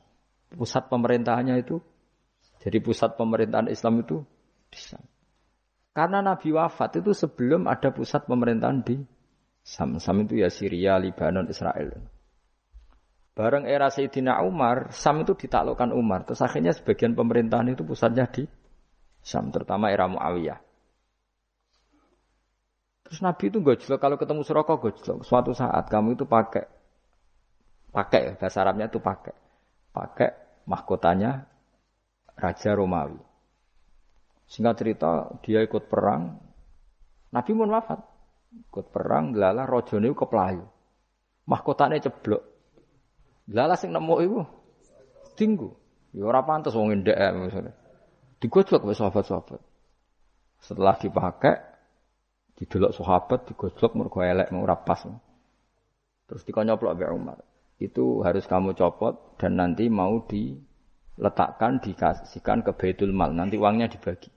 [0.56, 1.84] Pusat pemerintahannya itu
[2.64, 4.24] jadi pusat pemerintahan Islam itu
[4.72, 5.04] Bisam.
[5.94, 8.98] Karena Nabi wafat itu sebelum ada pusat pemerintahan di
[9.62, 10.02] Sam.
[10.02, 11.94] Sam itu ya Syria, Lebanon, Israel.
[13.38, 16.26] Bareng era Sayyidina Umar, Sam itu ditaklukkan Umar.
[16.26, 18.50] Terus akhirnya sebagian pemerintahan itu pusatnya di
[19.22, 20.58] Sam, terutama era Muawiyah.
[23.14, 25.22] Terus Nabi itu gojlok kalau ketemu Suraka gojlok.
[25.22, 26.66] Suatu saat kamu itu pakai
[27.94, 29.38] pakai bahasa Arabnya itu pakai
[29.94, 30.34] pakai
[30.66, 31.46] mahkotanya
[32.34, 33.22] Raja Romawi.
[34.50, 36.42] Singkat cerita dia ikut perang.
[37.30, 38.02] Nabi pun wafat.
[38.74, 40.66] Ikut perang, lala rojone keplayu.
[41.46, 42.42] Mahkotanya ceblok.
[43.54, 44.42] Lala sing nemu iku
[45.38, 45.70] tinggu.
[46.18, 47.78] Ya ora pantes wong ndek maksudnya.
[48.42, 49.62] Digojlok wis sahabat-sahabat.
[50.66, 51.73] Setelah dipakai
[52.64, 55.04] didelok sahabat digojlok mergo elek ora pas.
[56.32, 57.38] Terus dikonyoplok mbek Umar.
[57.76, 63.36] Itu harus kamu copot dan nanti mau diletakkan dikasihkan ke Baitul Mal.
[63.36, 64.32] Nanti uangnya dibagi.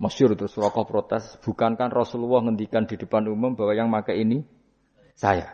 [0.00, 4.46] Masyur terus Suraka protes, bukankah Rasulullah ngendikan di depan umum bahwa yang pakai ini
[5.18, 5.50] saya.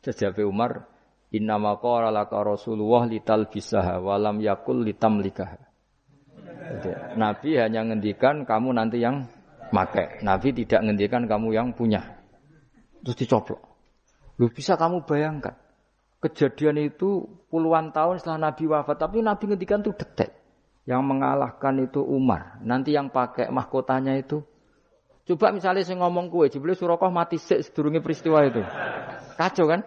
[0.00, 0.88] Terus Umar,
[1.30, 5.62] Inna qala laka Rasulullah lital bisaha walam yakul litam likaha.
[7.14, 9.30] Nabi hanya ngendikan kamu nanti yang
[9.72, 10.22] make.
[10.22, 12.20] Nabi tidak ngendikan kamu yang punya.
[13.00, 13.60] Terus dicoplok.
[14.40, 15.56] Lu bisa kamu bayangkan.
[16.20, 18.96] Kejadian itu puluhan tahun setelah Nabi wafat.
[19.00, 20.36] Tapi Nabi ngendikan itu detek.
[20.88, 22.60] Yang mengalahkan itu Umar.
[22.64, 24.44] Nanti yang pakai mahkotanya itu.
[25.28, 26.48] Coba misalnya saya ngomong kue.
[26.48, 28.64] Jibli Surakoh mati sedurungi peristiwa itu.
[29.36, 29.84] Kacau kan?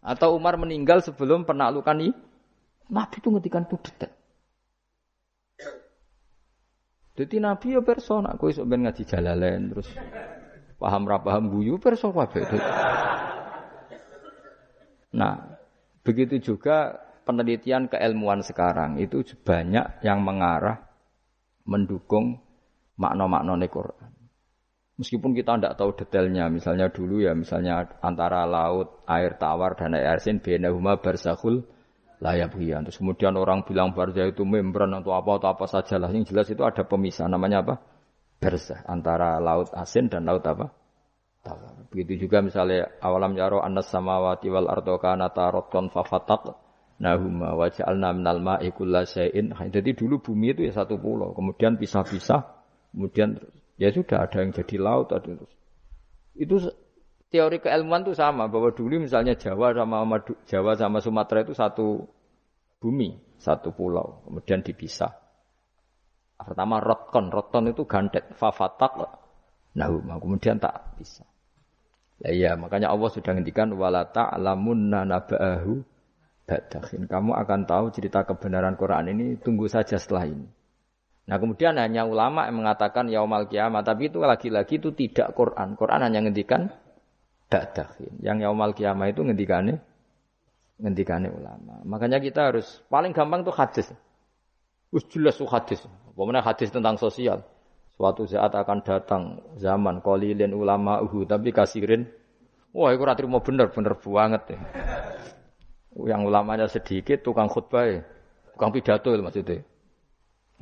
[0.00, 2.12] Atau Umar meninggal sebelum penaklukan ini.
[2.88, 4.19] Nabi itu ngetikan itu detek.
[7.20, 9.92] Jadi Nabi ya perso, nak kowe sok ben ngaji jalalen terus
[10.80, 12.48] paham ra paham guyu perso kabeh.
[15.12, 15.36] Nah,
[16.00, 16.96] begitu juga
[17.28, 20.80] penelitian keilmuan sekarang itu banyak yang mengarah
[21.68, 22.40] mendukung
[22.96, 24.10] makna-makna Quran.
[24.96, 30.16] Meskipun kita tidak tahu detailnya, misalnya dulu ya, misalnya antara laut, air tawar dan air
[30.16, 31.64] asin, benahuma barzakhul
[32.20, 32.84] layak hian.
[32.86, 36.12] Terus kemudian orang bilang barzah itu membran atau apa atau apa saja lah.
[36.12, 37.26] Yang jelas itu ada pemisah.
[37.26, 37.74] Namanya apa?
[38.40, 40.72] Barzah antara laut asin dan laut apa?
[41.40, 41.88] Tawar.
[41.88, 46.52] Begitu juga misalnya awalam yaro anas samawati wal ardo kana tarotkon fafatak
[47.00, 47.56] nahuma
[48.12, 49.56] minal ma'i kulla syai'in.
[49.56, 52.44] Jadi dulu bumi itu ya satu pulau, kemudian pisah-pisah,
[52.92, 53.40] kemudian
[53.80, 55.32] ya sudah ada yang jadi laut ada.
[56.36, 56.60] Itu
[57.30, 62.04] teori keilmuan itu sama bahwa dulu misalnya Jawa sama Jawa sama Sumatera itu satu
[62.82, 65.14] bumi, satu pulau, kemudian dipisah.
[66.40, 68.96] Pertama rotkon, rotkon itu gandet, fafatak,
[69.76, 69.88] nah
[70.18, 71.22] kemudian tak bisa.
[72.20, 75.72] Nah, iya, makanya Allah sudah ngendikan wala ta'lamunna naba'ahu
[76.44, 77.08] ba'dahin.
[77.08, 80.48] Kamu akan tahu cerita kebenaran Quran ini tunggu saja setelah ini.
[81.30, 85.78] Nah kemudian hanya ulama yang mengatakan yaumal kiamat, tapi itu lagi-lagi itu tidak Quran.
[85.78, 86.72] Quran hanya ngendikan
[87.50, 88.14] ba'dahin.
[88.22, 89.82] Yang yaumal kiamah itu ngendikane
[90.80, 91.84] ngendikane ulama.
[91.84, 93.92] Makanya kita harus paling gampang tuh hadis.
[94.90, 95.84] Us jelas tuh hadis.
[96.16, 97.44] Pokoknya hadis tentang sosial.
[97.94, 99.22] Suatu saat akan datang
[99.60, 102.08] zaman kolilin ulama uhu tapi kasirin.
[102.72, 104.58] Wah, itu ratri mau bener bener banget ya.
[105.90, 108.00] Yang ulamanya sedikit, tukang khutbah, ya.
[108.54, 109.66] tukang pidato itu maksudnya.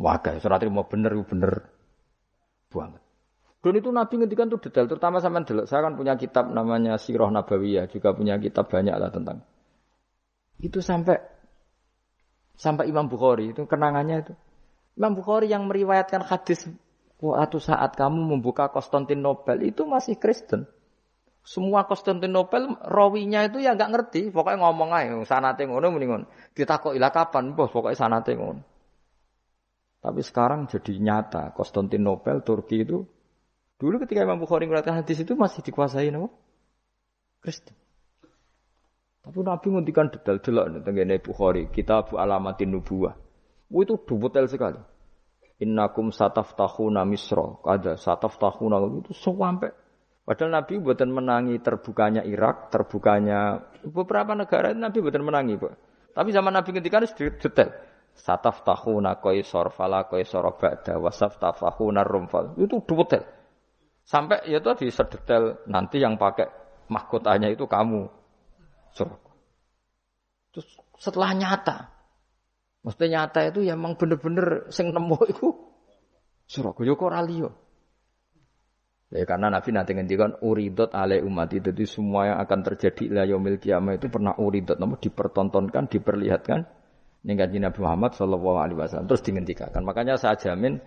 [0.01, 1.69] Wah, guys, ratri mau bener bener
[2.73, 3.03] banget.
[3.59, 5.67] Dan itu Nabi ngendikan tuh detail, terutama sama delok.
[5.67, 9.43] Saya kan punya kitab namanya Sirah Nabawiyah, juga punya kitab banyak lah tentang
[10.59, 11.23] itu sampai
[12.59, 14.35] sampai Imam Bukhari itu kenangannya itu.
[14.99, 16.67] Imam Bukhari yang meriwayatkan hadis
[17.23, 20.67] waktu saat kamu membuka Konstantinopel itu masih Kristen.
[21.47, 26.23] Semua Konstantinopel rawinya itu ya nggak ngerti, pokoknya ngomong aja sanate ngono mendingan.
[26.53, 28.63] kok ilah kapan, bos pokoknya sanate ngono.
[30.03, 33.07] Tapi sekarang jadi nyata Konstantinopel Turki itu
[33.79, 36.27] Dulu ketika Imam Bukhari mengatakan hadis itu masih dikuasai nama
[37.39, 37.75] Kristen.
[39.23, 43.15] Tapi Nabi nguntikan detail delok tentang Bukhari, kitab alamatin nubuah.
[43.71, 44.81] Oh, itu detail sekali.
[45.63, 49.71] Innakum sataftahuna misro, ada sataftahuna itu sampai
[50.29, 55.73] Padahal Nabi buatan menangi terbukanya Irak, terbukanya beberapa negara Nabi buatan menangi, Pak.
[56.13, 57.73] Tapi zaman Nabi ketika itu detail.
[58.13, 62.61] Sataftahuna qaisar fala qaisar ba'da wasaftahuna rumfal.
[62.61, 63.38] Itu detail.
[64.09, 66.49] Sampai ya tadi sedetail nanti yang pakai
[66.89, 68.09] mahkotanya itu kamu.
[68.97, 69.21] Surga.
[70.57, 70.65] Terus
[70.97, 71.93] setelah nyata,
[72.81, 75.47] maksudnya nyata itu ya emang bener-bener sing nemu itu
[76.49, 76.81] surga.
[76.89, 77.53] Yo kok ralio.
[79.13, 83.25] Ya karena Nabi nanti ngendikan uridot ale umat itu jadi semua yang akan terjadi la
[83.29, 86.65] yaumil kiamah itu pernah uridot namun dipertontonkan, diperlihatkan
[87.25, 89.73] dengan Nabi Muhammad Shallallahu alaihi wasallam terus dihentikan.
[89.85, 90.81] Makanya saya jamin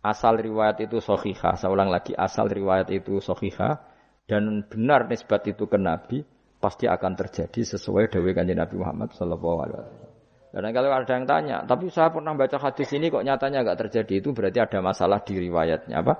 [0.00, 1.56] asal riwayat itu sohiha.
[1.56, 3.80] Saya ulang lagi, asal riwayat itu sohiha
[4.24, 6.24] dan benar nisbat itu ke Nabi,
[6.60, 10.08] pasti akan terjadi sesuai dawai kanjeng Nabi Muhammad Shallallahu Alaihi Wasallam.
[10.50, 14.18] Dan kalau ada yang tanya, tapi saya pernah baca hadis ini kok nyatanya nggak terjadi
[14.18, 16.14] itu berarti ada masalah di riwayatnya apa?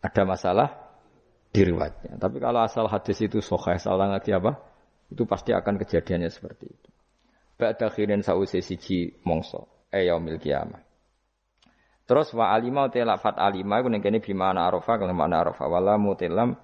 [0.00, 0.68] Ada masalah
[1.52, 2.16] di riwayatnya.
[2.16, 4.56] Tapi kalau asal hadis itu soheh, salah lagi apa?
[5.12, 6.88] Itu pasti akan kejadiannya seperti itu.
[7.60, 10.40] Ba'da khirin sa'usi siji mongso, eh yaumil.
[12.08, 16.00] Terus wa alima te lafat alima iku ning kene bimana arafa kalau mana arafa wala
[16.00, 16.56] mutilam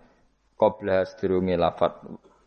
[0.56, 2.00] qabla sedurunge lafat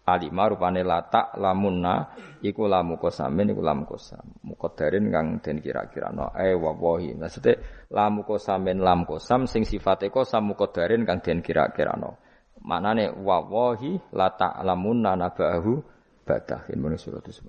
[0.08, 2.10] alima rupane latak lamunna
[2.42, 4.26] iku lamu kosamin iku lamu kosam.
[4.42, 7.62] Muqaddarin kang den kira-kirano eh wawahi maksudnya
[7.94, 12.18] lamu kosamin lam kosam sing sifate kosam muqaddarin kang den kira-kirano.
[12.66, 15.86] Manane wawahi latak lamunna nabahu
[16.26, 17.46] badahin menurut surat itu